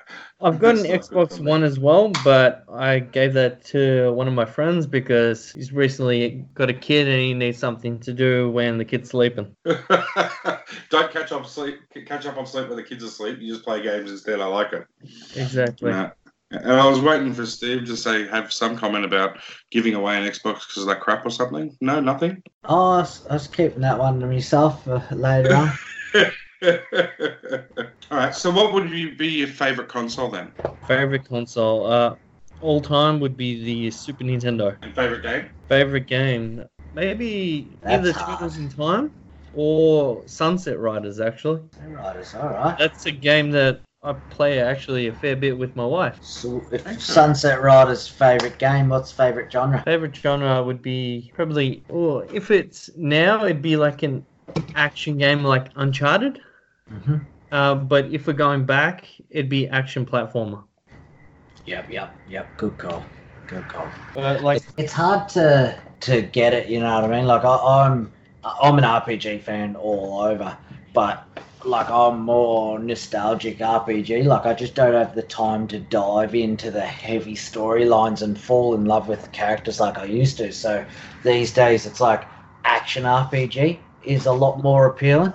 I've 0.44 0.60
got 0.60 0.78
an 0.78 0.84
That's 0.84 1.12
not 1.12 1.30
good 1.30 1.40
Xbox. 1.40 1.46
One 1.46 1.64
as 1.64 1.80
well, 1.80 2.12
but 2.24 2.64
I 2.72 3.00
gave 3.00 3.34
that 3.34 3.64
to 3.66 4.12
one 4.14 4.28
of 4.28 4.34
my 4.34 4.46
friends 4.46 4.88
because 4.88 5.52
he's 5.52 5.72
recently 5.72 6.46
got 6.54 6.70
a 6.70 6.74
kid 6.74 7.08
and 7.08 7.20
he 7.20 7.34
needs 7.34 7.58
something 7.58 8.00
to 8.00 8.14
do 8.14 8.50
when 8.50 8.78
the 8.78 8.86
kid's 8.86 9.10
sleeping. 9.10 9.56
Don't 9.66 11.12
catch 11.12 11.32
up 11.32 11.46
sleep. 11.46 11.80
Catch 12.06 12.26
up 12.26 12.38
on 12.38 12.46
sleep 12.46 12.68
when 12.68 12.78
the 12.78 12.84
kids 12.84 13.04
are 13.04 13.08
asleep. 13.08 13.40
You 13.40 13.54
just 13.54 13.64
play 13.64 13.84
games 13.84 14.12
instead. 14.12 14.42
I 14.42 14.46
like 14.46 14.74
it. 14.74 14.88
Exactly. 15.36 15.92
Yeah. 15.92 16.12
And 16.52 16.74
I 16.74 16.86
was 16.86 17.00
waiting 17.00 17.34
for 17.34 17.46
Steve 17.46 17.86
to 17.86 17.96
say 17.96 18.28
have 18.28 18.52
some 18.52 18.78
comment 18.78 19.06
about 19.06 19.38
giving 19.70 19.96
away 19.96 20.18
an 20.18 20.30
Xbox 20.30 20.68
because 20.68 20.80
of 20.80 20.88
that 20.88 21.00
crap 21.00 21.26
or 21.26 21.30
something. 21.30 21.78
No, 21.80 22.02
nothing. 22.02 22.44
Oh, 22.66 22.92
I 22.92 22.98
was, 23.00 23.26
I 23.28 23.34
was 23.34 23.48
keeping 23.48 23.82
that 23.82 23.98
one 23.98 24.20
to 24.20 24.28
myself 24.28 24.84
for 24.84 25.06
later 25.12 25.56
on. 25.56 25.72
All 28.12 28.18
right. 28.18 28.36
So, 28.36 28.52
what 28.52 28.74
would 28.74 28.90
you 28.92 29.16
be 29.16 29.28
your 29.28 29.48
favorite 29.48 29.88
console 29.88 30.30
then? 30.30 30.52
Favorite 30.88 31.28
console, 31.28 31.86
uh, 31.88 32.16
all 32.60 32.82
time 32.82 33.20
would 33.20 33.36
be 33.36 33.64
the 33.64 33.92
Super 33.92 34.24
Nintendo. 34.24 34.78
And 34.84 34.94
favorite 34.94 35.24
game? 35.24 35.50
Favorite 35.68 36.08
game, 36.08 36.64
maybe 36.94 37.78
That's 37.82 38.10
either. 38.10 38.14
Turtles 38.14 38.58
in 38.58 38.70
Time 38.70 39.12
or 39.54 40.24
Sunset 40.28 40.78
Riders. 40.80 41.20
Actually, 41.20 41.62
Right, 41.88 42.16
it's 42.18 42.36
all 42.36 42.50
right. 42.50 42.78
that's 42.78 43.06
a 43.08 43.12
game 43.12 43.50
that 43.52 43.82
I 44.04 44.14
play 44.14 44.60
actually 44.60 45.08
a 45.08 45.14
fair 45.14 45.36
bit 45.36 45.58
with 45.58 45.76
my 45.76 45.86
wife. 45.86 46.20
So, 46.22 46.62
if 46.72 46.82
Okay. 46.86 46.98
Sunset 47.00 47.62
Riders' 47.62 48.08
favorite 48.08 48.60
game, 48.60 48.90
what's 48.90 49.12
favorite 49.12 49.52
genre? 49.52 49.82
Favorite 49.84 50.16
genre 50.16 50.62
would 50.64 50.82
be 50.82 51.32
probably, 51.34 51.84
or 51.90 52.26
if 52.34 52.52
it's 52.52 52.92
now, 52.98 53.46
it'd 53.46 53.62
be 53.64 53.78
like 53.78 54.04
an 54.04 54.24
action 54.76 55.18
game 55.18 55.44
like 55.44 55.70
Uncharted. 55.76 56.40
Hmm 56.92 57.18
Uh, 57.52 57.76
but 57.76 58.06
if 58.14 58.28
we're 58.28 58.34
going 58.34 58.66
back, 58.66 59.06
it'd 59.30 59.50
be 59.50 59.68
action 59.68 60.06
platformer. 60.06 60.64
Yep, 61.66 61.90
yep, 61.92 62.16
yep. 62.28 62.58
Good 62.58 62.78
call. 62.78 63.06
Good 63.48 63.68
call. 63.68 63.92
But 64.14 64.42
like, 64.42 64.62
It's, 64.62 64.74
it's 64.78 64.94
hard 64.94 65.30
to 65.30 65.78
to 66.02 66.22
get 66.22 66.54
it. 66.54 66.68
You 66.70 66.80
know 66.80 66.94
what 67.02 67.04
I 67.12 67.16
mean? 67.18 67.28
Like 67.28 67.44
I, 67.46 67.56
I'm 67.86 68.12
I'm 68.62 68.78
an 68.78 68.84
RPG 68.84 69.38
fan 69.40 69.76
all 69.76 70.22
over, 70.22 70.58
but 70.94 71.28
like 71.64 71.90
I'm 71.90 72.22
more 72.22 72.80
nostalgic 72.80 73.62
RPG. 73.62 74.24
Like 74.24 74.46
I 74.46 74.54
just 74.54 74.76
don't 74.76 74.94
have 74.94 75.16
the 75.16 75.22
time 75.24 75.68
to 75.70 75.80
dive 75.80 76.34
into 76.36 76.72
the 76.72 76.82
heavy 76.82 77.36
storylines 77.36 78.22
and 78.24 78.40
fall 78.40 78.74
in 78.74 78.86
love 78.86 79.08
with 79.08 79.24
the 79.24 79.30
characters 79.30 79.80
like 79.80 79.98
I 79.98 80.06
used 80.06 80.38
to. 80.38 80.52
So 80.52 80.86
these 81.24 81.54
days 81.54 81.86
it's 81.86 82.02
like 82.02 82.28
action 82.66 83.06
RPG 83.06 83.86
is 84.02 84.26
a 84.26 84.32
lot 84.34 84.64
more 84.64 84.88
appealing. 84.88 85.34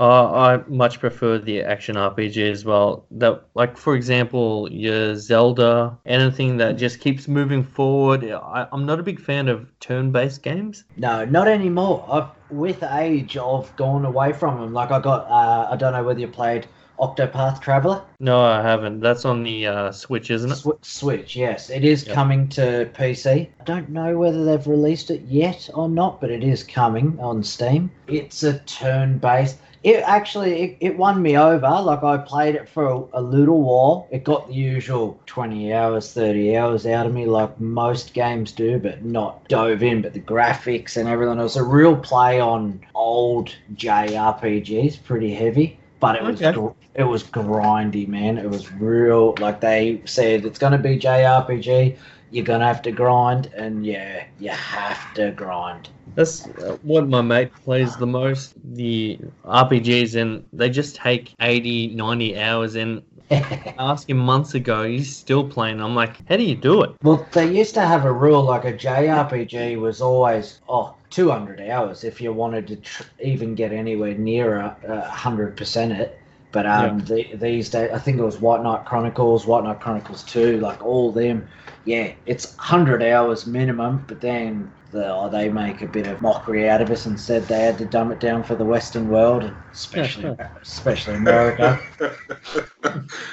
Uh, 0.00 0.32
I 0.32 0.56
much 0.66 0.98
prefer 0.98 1.36
the 1.38 1.60
action 1.62 1.96
RPG 1.96 2.50
as 2.50 2.64
well. 2.64 3.04
That, 3.10 3.44
like, 3.54 3.76
for 3.76 3.94
example, 3.94 4.66
your 4.72 5.14
Zelda, 5.14 5.98
anything 6.06 6.56
that 6.56 6.78
just 6.78 7.00
keeps 7.00 7.28
moving 7.28 7.62
forward. 7.62 8.24
I, 8.24 8.66
I'm 8.72 8.86
not 8.86 8.98
a 8.98 9.02
big 9.02 9.20
fan 9.20 9.48
of 9.48 9.68
turn-based 9.80 10.42
games. 10.42 10.84
No, 10.96 11.26
not 11.26 11.48
anymore. 11.48 12.06
I've 12.10 12.28
with 12.50 12.82
age 12.82 13.36
I've 13.36 13.76
gone 13.76 14.04
away 14.06 14.32
from 14.32 14.58
them. 14.60 14.72
Like 14.72 14.90
I 14.90 15.00
got 15.00 15.26
uh, 15.28 15.68
I 15.70 15.76
don't 15.76 15.92
know 15.92 16.02
whether 16.02 16.18
you 16.18 16.28
played 16.28 16.66
Octopath 16.98 17.60
Traveler. 17.60 18.02
No, 18.20 18.40
I 18.40 18.60
haven't. 18.62 19.00
That's 19.00 19.24
on 19.24 19.42
the 19.42 19.66
uh, 19.66 19.92
Switch, 19.92 20.30
isn't 20.30 20.50
it? 20.50 20.56
Sw- 20.56 20.68
Switch, 20.82 21.36
yes, 21.36 21.70
it 21.70 21.84
is 21.84 22.04
Yep. 22.06 22.14
coming 22.14 22.48
to 22.50 22.90
PC. 22.94 23.48
I 23.60 23.64
don't 23.64 23.88
know 23.90 24.18
whether 24.18 24.44
they've 24.44 24.66
released 24.66 25.10
it 25.10 25.22
yet 25.22 25.68
or 25.74 25.88
not, 25.88 26.20
but 26.20 26.30
it 26.30 26.42
is 26.42 26.62
coming 26.64 27.18
on 27.20 27.42
Steam. 27.42 27.90
It's 28.08 28.42
a 28.42 28.58
turn-based. 28.60 29.58
It 29.82 30.02
actually 30.04 30.60
it, 30.62 30.76
it 30.80 30.96
won 30.98 31.22
me 31.22 31.38
over. 31.38 31.66
Like 31.80 32.02
I 32.02 32.18
played 32.18 32.54
it 32.54 32.68
for 32.68 32.86
a, 32.86 33.02
a 33.14 33.22
little 33.22 33.62
while. 33.62 34.08
It 34.10 34.24
got 34.24 34.48
the 34.48 34.54
usual 34.54 35.18
twenty 35.26 35.72
hours, 35.72 36.12
thirty 36.12 36.54
hours 36.56 36.86
out 36.86 37.06
of 37.06 37.14
me, 37.14 37.24
like 37.24 37.58
most 37.58 38.12
games 38.12 38.52
do, 38.52 38.78
but 38.78 39.04
not 39.04 39.48
dove 39.48 39.82
in. 39.82 40.02
But 40.02 40.12
the 40.12 40.20
graphics 40.20 40.98
and 40.98 41.08
everything, 41.08 41.38
it 41.38 41.42
was 41.42 41.56
a 41.56 41.64
real 41.64 41.96
play 41.96 42.40
on 42.40 42.80
old 42.94 43.54
JRPGs, 43.74 45.02
pretty 45.04 45.32
heavy. 45.34 45.78
But 45.98 46.16
it 46.16 46.22
was 46.24 46.42
Okay. 46.42 46.52
gr- 46.52 46.68
it 46.94 47.04
was 47.04 47.22
grindy, 47.24 48.06
man. 48.06 48.36
It 48.38 48.48
was 48.50 48.72
real. 48.72 49.34
Like 49.38 49.60
they 49.60 50.02
said, 50.04 50.44
it's 50.44 50.58
going 50.58 50.72
to 50.72 50.78
be 50.78 50.98
JRPG. 50.98 51.96
You're 52.30 52.44
going 52.44 52.60
to 52.60 52.66
have 52.66 52.82
to 52.82 52.92
grind, 52.92 53.50
and 53.56 53.84
yeah, 53.84 54.24
you 54.38 54.50
have 54.50 55.14
to 55.14 55.32
grind. 55.32 55.88
That's 56.14 56.46
uh, 56.46 56.76
what 56.82 57.08
my 57.08 57.22
mate 57.22 57.52
plays 57.64 57.96
the 57.96 58.06
most. 58.06 58.54
The 58.74 59.18
RPGs, 59.44 60.20
and 60.20 60.44
they 60.52 60.70
just 60.70 60.96
take 60.96 61.34
80, 61.40 61.94
90 61.94 62.38
hours. 62.38 62.74
And 62.76 63.02
I 63.30 63.74
asked 63.78 64.08
him 64.08 64.18
months 64.18 64.54
ago, 64.54 64.84
he's 64.84 65.16
still 65.16 65.48
playing. 65.48 65.80
I'm 65.80 65.94
like, 65.94 66.26
how 66.28 66.36
do 66.36 66.44
you 66.44 66.54
do 66.54 66.82
it? 66.82 66.92
Well, 67.02 67.26
they 67.32 67.52
used 67.52 67.74
to 67.74 67.80
have 67.80 68.04
a 68.04 68.12
rule 68.12 68.42
like 68.42 68.64
a 68.64 68.72
JRPG 68.72 69.80
was 69.80 70.00
always 70.00 70.60
oh 70.68 70.94
200 71.10 71.60
hours 71.68 72.04
if 72.04 72.20
you 72.20 72.32
wanted 72.32 72.66
to 72.68 72.76
tr- 72.76 73.02
even 73.20 73.54
get 73.54 73.72
anywhere 73.72 74.14
near 74.14 74.58
a 74.58 74.76
uh, 74.88 75.10
100% 75.10 75.98
it. 75.98 76.20
But 76.52 76.66
um, 76.66 76.98
the, 77.00 77.28
these 77.34 77.70
days, 77.70 77.90
I 77.92 77.98
think 77.98 78.18
it 78.18 78.24
was 78.24 78.40
White 78.40 78.62
Knight 78.62 78.84
Chronicles, 78.84 79.46
White 79.46 79.62
Knight 79.62 79.80
Chronicles 79.80 80.24
2, 80.24 80.58
like 80.58 80.84
all 80.84 81.12
them. 81.12 81.48
Yeah, 81.84 82.12
it's 82.26 82.56
100 82.56 83.02
hours 83.02 83.46
minimum, 83.46 84.04
but 84.06 84.20
then 84.20 84.70
the, 84.90 85.12
oh, 85.12 85.28
they 85.30 85.48
make 85.48 85.82
a 85.82 85.86
bit 85.86 86.06
of 86.06 86.20
mockery 86.20 86.68
out 86.68 86.82
of 86.82 86.90
us 86.90 87.06
and 87.06 87.18
said 87.18 87.44
they 87.44 87.60
had 87.60 87.78
to 87.78 87.86
dumb 87.86 88.12
it 88.12 88.20
down 88.20 88.42
for 88.42 88.54
the 88.54 88.64
Western 88.64 89.08
world, 89.08 89.50
especially 89.72 90.36
especially 90.60 91.14
America. 91.14 91.80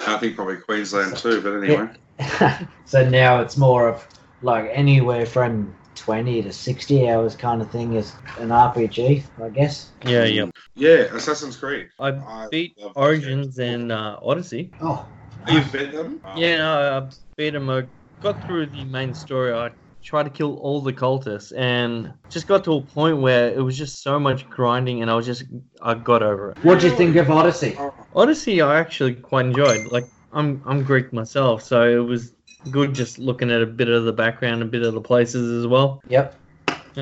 I 0.07 0.17
think 0.17 0.35
probably 0.35 0.57
Queensland 0.57 1.17
too, 1.17 1.41
but 1.41 1.61
anyway. 1.63 1.89
so 2.85 3.07
now 3.09 3.41
it's 3.41 3.57
more 3.57 3.89
of 3.89 4.07
like 4.41 4.69
anywhere 4.73 5.25
from 5.25 5.73
20 5.95 6.43
to 6.43 6.53
60 6.53 7.09
hours 7.09 7.35
kind 7.35 7.61
of 7.61 7.69
thing 7.71 7.93
is 7.93 8.13
an 8.39 8.49
RPG, 8.49 9.23
I 9.43 9.49
guess. 9.49 9.91
Yeah, 10.05 10.25
yeah. 10.25 10.45
Yeah, 10.75 11.15
Assassin's 11.15 11.57
Creed. 11.57 11.89
I 11.99 12.09
I 12.09 12.47
beat 12.51 12.77
Origins 12.95 13.59
and 13.59 13.91
uh, 13.91 14.19
Odyssey. 14.21 14.69
Oh, 14.81 15.05
games. 15.47 15.73
You 15.73 15.79
beat 15.79 15.91
them? 15.91 16.21
Yeah, 16.37 16.57
no, 16.57 17.09
I 17.09 17.11
beat 17.35 17.51
them. 17.51 17.69
I 17.69 17.83
got 18.21 18.43
through 18.45 18.67
the 18.67 18.85
main 18.85 19.13
story. 19.13 19.53
I 19.53 19.71
tried 20.03 20.23
to 20.23 20.29
kill 20.29 20.55
all 20.57 20.81
the 20.81 20.93
cultists 20.93 21.51
and 21.55 22.13
just 22.29 22.47
got 22.47 22.63
to 22.63 22.75
a 22.75 22.81
point 22.81 23.17
where 23.17 23.51
it 23.51 23.61
was 23.61 23.77
just 23.77 24.01
so 24.01 24.19
much 24.19 24.49
grinding 24.49 25.01
and 25.01 25.11
I 25.11 25.15
was 25.15 25.25
just, 25.25 25.45
I 25.81 25.93
got 25.95 26.23
over 26.23 26.51
it. 26.51 26.63
What 26.63 26.79
do 26.79 26.87
you 26.87 26.95
think 26.95 27.15
of 27.15 27.29
Odyssey? 27.29 27.77
Odyssey, 28.13 28.61
I 28.61 28.79
actually 28.79 29.15
quite 29.15 29.45
enjoyed. 29.45 29.91
Like, 29.91 30.07
I'm, 30.31 30.61
I'm 30.65 30.83
Greek 30.83 31.13
myself, 31.13 31.63
so 31.63 31.89
it 31.89 32.05
was 32.05 32.33
good 32.71 32.93
just 32.93 33.17
looking 33.17 33.51
at 33.51 33.61
a 33.61 33.65
bit 33.65 33.89
of 33.89 34.05
the 34.05 34.13
background, 34.13 34.61
a 34.61 34.65
bit 34.65 34.83
of 34.83 34.93
the 34.93 35.01
places 35.01 35.51
as 35.51 35.67
well. 35.67 36.01
Yep. 36.07 36.39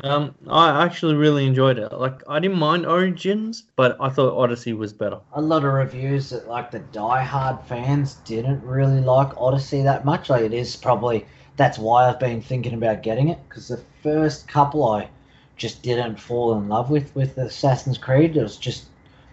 Um, 0.04 0.34
I 0.48 0.84
actually 0.84 1.14
really 1.14 1.46
enjoyed 1.46 1.78
it. 1.78 1.92
Like, 1.92 2.22
I 2.28 2.38
didn't 2.38 2.58
mind 2.58 2.86
Origins, 2.86 3.62
but 3.76 3.96
I 4.00 4.08
thought 4.08 4.36
Odyssey 4.36 4.72
was 4.72 4.92
better. 4.92 5.20
A 5.32 5.40
lot 5.40 5.64
of 5.64 5.72
reviews 5.72 6.30
that 6.30 6.48
like 6.48 6.70
the 6.70 6.80
die-hard 6.80 7.60
fans 7.66 8.14
didn't 8.24 8.62
really 8.62 9.00
like 9.00 9.30
Odyssey 9.36 9.82
that 9.82 10.04
much. 10.04 10.28
Like 10.28 10.42
it 10.42 10.52
is 10.52 10.76
probably 10.76 11.24
that's 11.56 11.78
why 11.78 12.08
I've 12.08 12.20
been 12.20 12.42
thinking 12.42 12.74
about 12.74 13.02
getting 13.02 13.28
it 13.28 13.38
because 13.48 13.68
the 13.68 13.80
first 14.02 14.46
couple 14.48 14.84
I 14.84 15.08
just 15.56 15.82
didn't 15.82 16.20
fall 16.20 16.56
in 16.58 16.68
love 16.68 16.90
with 16.90 17.14
with 17.14 17.38
Assassin's 17.38 17.98
Creed. 17.98 18.36
It 18.36 18.42
was 18.42 18.56
just 18.58 18.86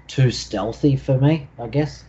too 0.08 0.32
stealthy 0.32 0.96
for 0.96 1.18
me, 1.18 1.48
I 1.60 1.68
guess. 1.68 2.06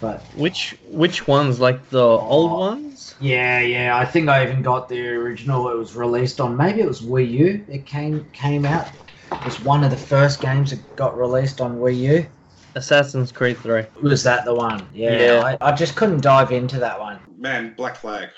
But 0.00 0.22
Which, 0.36 0.76
which 0.88 1.26
ones? 1.26 1.60
Like 1.60 1.90
the 1.90 2.02
old 2.02 2.52
oh, 2.52 2.58
ones? 2.58 3.14
Yeah, 3.20 3.60
yeah. 3.60 3.96
I 3.96 4.04
think 4.04 4.28
I 4.28 4.44
even 4.44 4.62
got 4.62 4.88
the 4.88 5.08
original. 5.08 5.68
It 5.70 5.76
was 5.76 5.96
released 5.96 6.40
on 6.40 6.56
maybe 6.56 6.80
it 6.80 6.88
was 6.88 7.00
Wii 7.00 7.30
U. 7.30 7.64
It 7.68 7.84
came 7.84 8.24
came 8.32 8.64
out. 8.64 8.88
It 9.32 9.44
was 9.44 9.60
one 9.60 9.84
of 9.84 9.90
the 9.90 9.96
first 9.96 10.40
games 10.40 10.70
that 10.70 10.96
got 10.96 11.18
released 11.18 11.60
on 11.60 11.78
Wii 11.78 11.98
U. 11.98 12.26
Assassin's 12.74 13.32
Creed 13.32 13.58
3. 13.58 13.84
Was 14.02 14.22
that 14.22 14.44
the 14.44 14.54
one? 14.54 14.86
Yeah. 14.94 15.18
Yeah. 15.18 15.56
I, 15.60 15.68
I 15.68 15.72
just 15.72 15.96
couldn't 15.96 16.20
dive 16.20 16.52
into 16.52 16.78
that 16.78 16.98
one. 16.98 17.18
Man, 17.36 17.74
Black 17.76 17.96
Flag. 17.96 18.28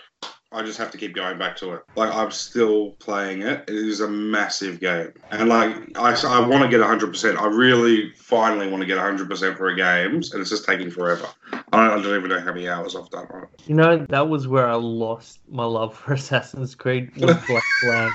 I 0.52 0.62
just 0.64 0.78
have 0.78 0.90
to 0.90 0.98
keep 0.98 1.14
going 1.14 1.38
back 1.38 1.56
to 1.58 1.74
it. 1.74 1.82
Like 1.94 2.12
I'm 2.12 2.32
still 2.32 2.92
playing 2.98 3.42
it. 3.42 3.64
It 3.68 3.74
is 3.74 4.00
a 4.00 4.08
massive 4.08 4.80
game, 4.80 5.12
and 5.30 5.48
like 5.48 5.76
I, 5.96 6.12
I 6.12 6.40
want 6.46 6.64
to 6.64 6.68
get 6.68 6.80
100. 6.80 7.06
percent 7.06 7.38
I 7.38 7.46
really 7.46 8.12
finally 8.16 8.68
want 8.68 8.80
to 8.80 8.86
get 8.86 8.96
100 8.96 9.28
percent 9.28 9.56
for 9.56 9.68
a 9.68 9.76
game, 9.76 10.14
and 10.16 10.34
it's 10.34 10.50
just 10.50 10.64
taking 10.64 10.90
forever. 10.90 11.28
I 11.52 11.60
don't, 11.72 12.00
I 12.00 12.02
don't 12.02 12.16
even 12.16 12.28
know 12.30 12.40
how 12.40 12.52
many 12.52 12.68
hours 12.68 12.96
I've 12.96 13.08
done 13.10 13.28
on 13.30 13.44
it. 13.44 13.48
You 13.66 13.76
know, 13.76 14.04
that 14.08 14.28
was 14.28 14.48
where 14.48 14.68
I 14.68 14.74
lost 14.74 15.38
my 15.48 15.64
love 15.64 15.96
for 15.96 16.14
Assassin's 16.14 16.74
Creed 16.74 17.10
with 17.20 17.46
Black 17.46 17.64
Flag. 17.80 18.12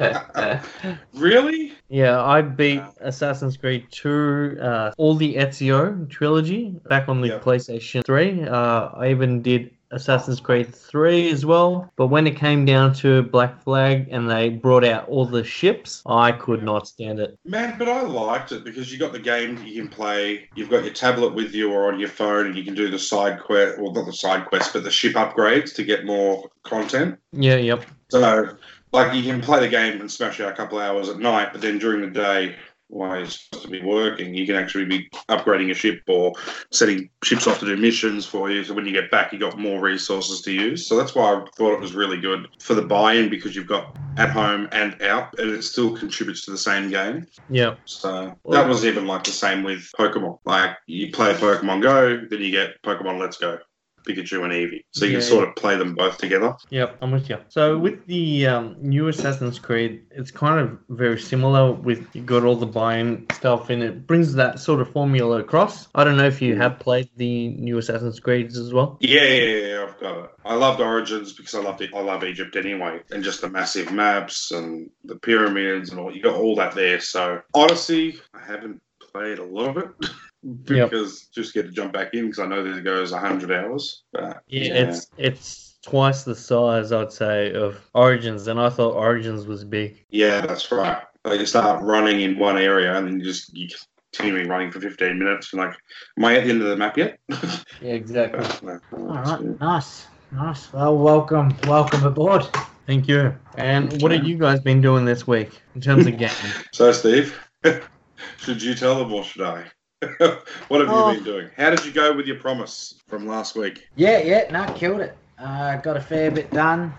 really? 1.14 1.72
Yeah, 1.88 2.22
I 2.22 2.40
beat 2.40 2.82
Assassin's 3.00 3.56
Creed 3.56 3.86
2, 3.90 4.58
uh, 4.60 4.92
all 4.96 5.14
the 5.14 5.36
Ezio 5.36 6.08
trilogy 6.08 6.74
back 6.88 7.08
on 7.08 7.20
the 7.20 7.28
Yeah. 7.28 7.38
PlayStation 7.38 8.04
3. 8.04 8.44
Uh, 8.44 8.88
I 8.94 9.10
even 9.10 9.42
did 9.42 9.73
Assassin's 9.94 10.40
Creed 10.40 10.74
3 10.74 11.30
as 11.30 11.46
well. 11.46 11.90
But 11.96 12.08
when 12.08 12.26
it 12.26 12.36
came 12.36 12.64
down 12.64 12.92
to 12.94 13.22
Black 13.22 13.62
Flag 13.62 14.08
and 14.10 14.28
they 14.28 14.48
brought 14.48 14.84
out 14.84 15.08
all 15.08 15.24
the 15.24 15.44
ships, 15.44 16.02
I 16.06 16.32
could 16.32 16.62
not 16.62 16.88
stand 16.88 17.20
it. 17.20 17.38
Man, 17.44 17.78
but 17.78 17.88
I 17.88 18.02
liked 18.02 18.52
it 18.52 18.64
because 18.64 18.92
you 18.92 18.98
got 18.98 19.12
the 19.12 19.18
game 19.18 19.62
you 19.64 19.80
can 19.80 19.88
play. 19.88 20.48
You've 20.54 20.70
got 20.70 20.84
your 20.84 20.92
tablet 20.92 21.34
with 21.34 21.54
you 21.54 21.72
or 21.72 21.92
on 21.92 21.98
your 22.00 22.08
phone, 22.08 22.46
and 22.46 22.56
you 22.56 22.64
can 22.64 22.74
do 22.74 22.90
the 22.90 22.98
side 22.98 23.40
quest, 23.40 23.78
well, 23.78 23.92
not 23.92 24.06
the 24.06 24.12
side 24.12 24.46
quest, 24.46 24.72
but 24.72 24.84
the 24.84 24.90
ship 24.90 25.14
upgrades 25.14 25.74
to 25.76 25.84
get 25.84 26.04
more 26.04 26.50
content. 26.64 27.18
Yeah, 27.32 27.56
yep. 27.56 27.84
So, 28.10 28.56
like, 28.92 29.14
you 29.14 29.22
can 29.22 29.40
play 29.40 29.60
the 29.60 29.68
game 29.68 30.00
and 30.00 30.10
smash 30.10 30.40
out 30.40 30.52
a 30.52 30.56
couple 30.56 30.78
hours 30.78 31.08
at 31.08 31.18
night, 31.18 31.48
but 31.52 31.60
then 31.60 31.78
during 31.78 32.00
the 32.00 32.10
day, 32.10 32.56
supposed 32.90 33.64
to 33.64 33.68
be 33.68 33.82
working, 33.82 34.34
you 34.34 34.46
can 34.46 34.56
actually 34.56 34.84
be 34.84 35.08
upgrading 35.28 35.66
your 35.66 35.74
ship 35.74 36.02
or 36.06 36.32
setting 36.70 37.10
ships 37.22 37.46
off 37.46 37.58
to 37.60 37.66
do 37.66 37.76
missions 37.76 38.26
for 38.26 38.50
you. 38.50 38.62
So 38.64 38.74
when 38.74 38.86
you 38.86 38.92
get 38.92 39.10
back, 39.10 39.32
you 39.32 39.38
got 39.38 39.58
more 39.58 39.80
resources 39.80 40.42
to 40.42 40.52
use. 40.52 40.86
So 40.86 40.96
that's 40.96 41.14
why 41.14 41.34
I 41.34 41.44
thought 41.56 41.72
it 41.72 41.80
was 41.80 41.94
really 41.94 42.20
good 42.20 42.48
for 42.60 42.74
the 42.74 42.82
buy-in 42.82 43.30
because 43.30 43.56
you've 43.56 43.66
got 43.66 43.96
at 44.16 44.30
home 44.30 44.68
and 44.72 45.00
out, 45.02 45.38
and 45.38 45.50
it 45.50 45.62
still 45.62 45.96
contributes 45.96 46.44
to 46.44 46.50
the 46.50 46.58
same 46.58 46.90
game. 46.90 47.26
Yep. 47.50 47.80
So 47.84 48.36
that 48.50 48.68
was 48.68 48.84
even 48.84 49.06
like 49.06 49.24
the 49.24 49.32
same 49.32 49.62
with 49.64 49.90
Pokemon. 49.98 50.38
Like 50.44 50.76
you 50.86 51.10
play 51.12 51.34
Pokemon 51.34 51.82
Go, 51.82 52.26
then 52.28 52.40
you 52.40 52.50
get 52.50 52.80
Pokemon 52.82 53.18
Let's 53.18 53.38
Go, 53.38 53.58
Pikachu 54.04 54.42
and 54.44 54.52
Eevee. 54.52 54.84
So 54.92 55.04
you 55.04 55.12
Yeah, 55.12 55.18
can 55.18 55.28
sort 55.28 55.48
of 55.48 55.56
play 55.56 55.76
them 55.76 55.94
both 55.94 56.18
together. 56.18 56.54
Yep, 56.70 56.98
I'm 57.02 57.10
with 57.10 57.28
you. 57.28 57.38
So 57.48 57.78
with 57.78 58.06
the 58.06 58.46
um, 58.46 58.76
new 58.80 59.08
Assassin's 59.08 59.58
Creed, 59.58 60.02
it's 60.10 60.30
kind 60.30 60.60
of 60.60 60.78
very 60.88 61.18
similar. 61.18 61.72
With 61.72 62.06
you 62.14 62.22
got 62.22 62.44
all 62.44 62.56
the 62.56 62.66
buy-in 62.66 63.26
stuff, 63.32 63.70
and 63.70 63.82
it 63.82 64.06
brings 64.06 64.34
that 64.34 64.58
sort 64.60 64.80
of 64.80 64.90
formula 64.92 65.40
across. 65.40 65.88
I 65.94 66.04
don't 66.04 66.16
know 66.16 66.26
if 66.26 66.40
you 66.42 66.56
have 66.56 66.78
played 66.78 67.08
the 67.16 67.48
new 67.48 67.78
Assassin's 67.78 68.20
Creeds 68.20 68.58
as 68.58 68.72
well. 68.72 68.98
Yeah, 69.00 69.24
yeah, 69.24 69.44
yeah, 69.44 69.66
yeah, 69.66 69.86
I've 69.88 70.00
got 70.00 70.24
it. 70.24 70.30
I 70.44 70.54
loved 70.54 70.80
Origins 70.80 71.32
because 71.32 71.54
I 71.54 71.60
loved 71.60 71.80
it. 71.80 71.90
I 71.94 72.00
love 72.00 72.24
Egypt 72.24 72.56
anyway, 72.56 73.00
and 73.10 73.24
just 73.24 73.40
the 73.40 73.48
massive 73.48 73.92
maps 73.92 74.50
and 74.50 74.90
the 75.04 75.16
pyramids 75.16 75.90
and 75.90 75.98
all. 75.98 76.14
You 76.14 76.22
got 76.22 76.34
all 76.34 76.56
that 76.56 76.74
there. 76.74 77.00
So 77.00 77.40
Odyssey, 77.54 78.20
I 78.34 78.44
haven't 78.44 78.80
played 79.12 79.38
a 79.38 79.44
lot 79.44 79.76
of 79.76 79.76
it 79.78 80.10
Yep. 80.66 80.90
because 80.90 81.28
just 81.34 81.54
get 81.54 81.62
to 81.66 81.70
jump 81.72 81.92
back 81.92 82.12
in 82.14 82.26
because 82.26 82.38
I 82.38 82.46
know 82.46 82.62
there 82.62 82.80
goes 82.80 83.12
hundred 83.12 83.50
hours. 83.52 84.02
But 84.12 84.42
Yeah, 84.48 84.74
it's 84.74 85.06
it's 85.16 85.78
twice 85.82 86.24
the 86.24 86.34
size, 86.34 86.92
I'd 86.92 87.12
say, 87.12 87.52
of 87.54 87.78
Origins, 87.94 88.46
and 88.46 88.60
I 88.60 88.68
thought 88.70 88.94
Origins 88.94 89.46
was 89.46 89.64
big. 89.64 90.04
Yeah, 90.10 90.42
that's 90.46 90.70
right. 90.70 91.02
Like 91.24 91.40
you 91.40 91.46
start 91.46 91.82
running 91.82 92.20
in 92.20 92.38
one 92.38 92.58
area 92.58 92.94
and 92.96 93.06
then 93.06 93.18
you 93.20 93.24
just 93.24 93.56
you 93.56 93.68
continuing 94.12 94.48
running 94.48 94.70
for 94.70 94.80
15 94.80 95.18
minutes. 95.18 95.52
You're 95.52 95.66
like, 95.66 95.76
am 96.18 96.24
I 96.24 96.36
at 96.36 96.44
the 96.44 96.50
end 96.50 96.62
of 96.62 96.68
the 96.68 96.76
map 96.76 96.96
yet? 96.98 97.18
Yeah, 97.80 97.92
exactly. 97.94 98.40
No, 98.66 98.80
All 98.96 99.14
that's 99.14 99.30
right, 99.30 99.40
good. 99.40 99.60
nice, 99.60 100.06
nice. 100.32 100.72
Well, 100.72 100.96
welcome, 100.96 101.54
welcome 101.66 102.04
aboard. 102.04 102.44
Thank 102.86 103.08
you. 103.08 103.34
And 103.56 104.00
what 104.02 104.12
have 104.12 104.24
you 104.24 104.38
guys 104.38 104.60
been 104.60 104.80
doing 104.80 105.04
this 105.04 105.26
week 105.26 105.50
in 105.74 105.80
terms 105.80 106.06
of 106.06 106.12
gaming? 106.18 106.32
So, 106.72 106.92
Steve, 106.92 107.36
should 108.38 108.62
you 108.62 108.74
tell 108.74 108.96
them 108.98 109.12
or 109.12 109.24
should 109.24 109.42
I? 109.42 109.64
what 110.68 110.80
have 110.80 110.90
Oh. 110.90 111.10
you 111.10 111.16
been 111.16 111.24
doing? 111.24 111.50
How 111.56 111.70
did 111.70 111.84
you 111.84 111.92
go 111.92 112.14
with 112.14 112.26
your 112.26 112.36
promise 112.38 112.94
from 113.06 113.26
last 113.26 113.56
week? 113.56 113.86
Yeah, 113.96 114.18
yeah, 114.18 114.50
no, 114.50 114.72
killed 114.74 115.00
it. 115.00 115.16
Uh, 115.38 115.76
got 115.76 115.96
a 115.96 116.00
fair 116.00 116.30
bit 116.30 116.50
done. 116.50 116.92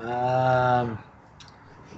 Um, 0.00 0.98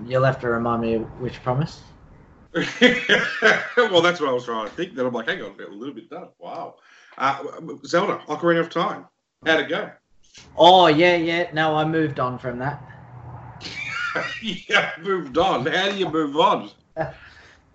you'll 0.04 0.24
have 0.24 0.40
to 0.40 0.48
remind 0.48 0.82
me 0.82 0.96
which 0.98 1.42
promise. 1.42 1.80
well, 2.54 4.00
that's 4.02 4.20
what 4.20 4.28
I 4.28 4.32
was 4.32 4.44
trying 4.44 4.66
to 4.66 4.72
think. 4.74 4.94
Then 4.94 5.06
I'm 5.06 5.12
like, 5.12 5.28
hang 5.28 5.42
on, 5.42 5.56
a 5.60 5.68
little 5.74 5.94
bit 5.94 6.08
done. 6.08 6.28
Wow. 6.38 6.76
Uh, 7.18 7.42
Zelda, 7.84 8.18
Ocarina 8.28 8.60
of 8.60 8.70
Time. 8.70 9.06
How'd 9.44 9.60
it 9.60 9.68
go? 9.68 9.90
Oh 10.56 10.86
yeah, 10.86 11.16
yeah. 11.16 11.50
No, 11.52 11.76
I 11.76 11.84
moved 11.84 12.20
on 12.20 12.38
from 12.38 12.58
that. 12.58 12.82
yeah, 14.42 14.92
moved 15.00 15.36
on. 15.38 15.66
How 15.66 15.90
do 15.90 15.96
you 15.96 16.08
move 16.08 16.36
on? 16.36 16.70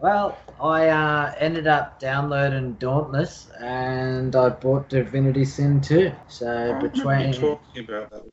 Well, 0.01 0.35
I 0.59 0.87
uh, 0.87 1.33
ended 1.37 1.67
up 1.67 1.99
downloading 1.99 2.73
Dauntless, 2.73 3.49
and 3.59 4.35
I 4.35 4.49
bought 4.49 4.89
Divinity 4.89 5.45
Sin 5.45 5.79
2. 5.79 6.11
So 6.27 6.75
I 6.75 6.81
between 6.81 7.33
talking 7.33 7.83
about 7.87 8.09
that. 8.09 8.23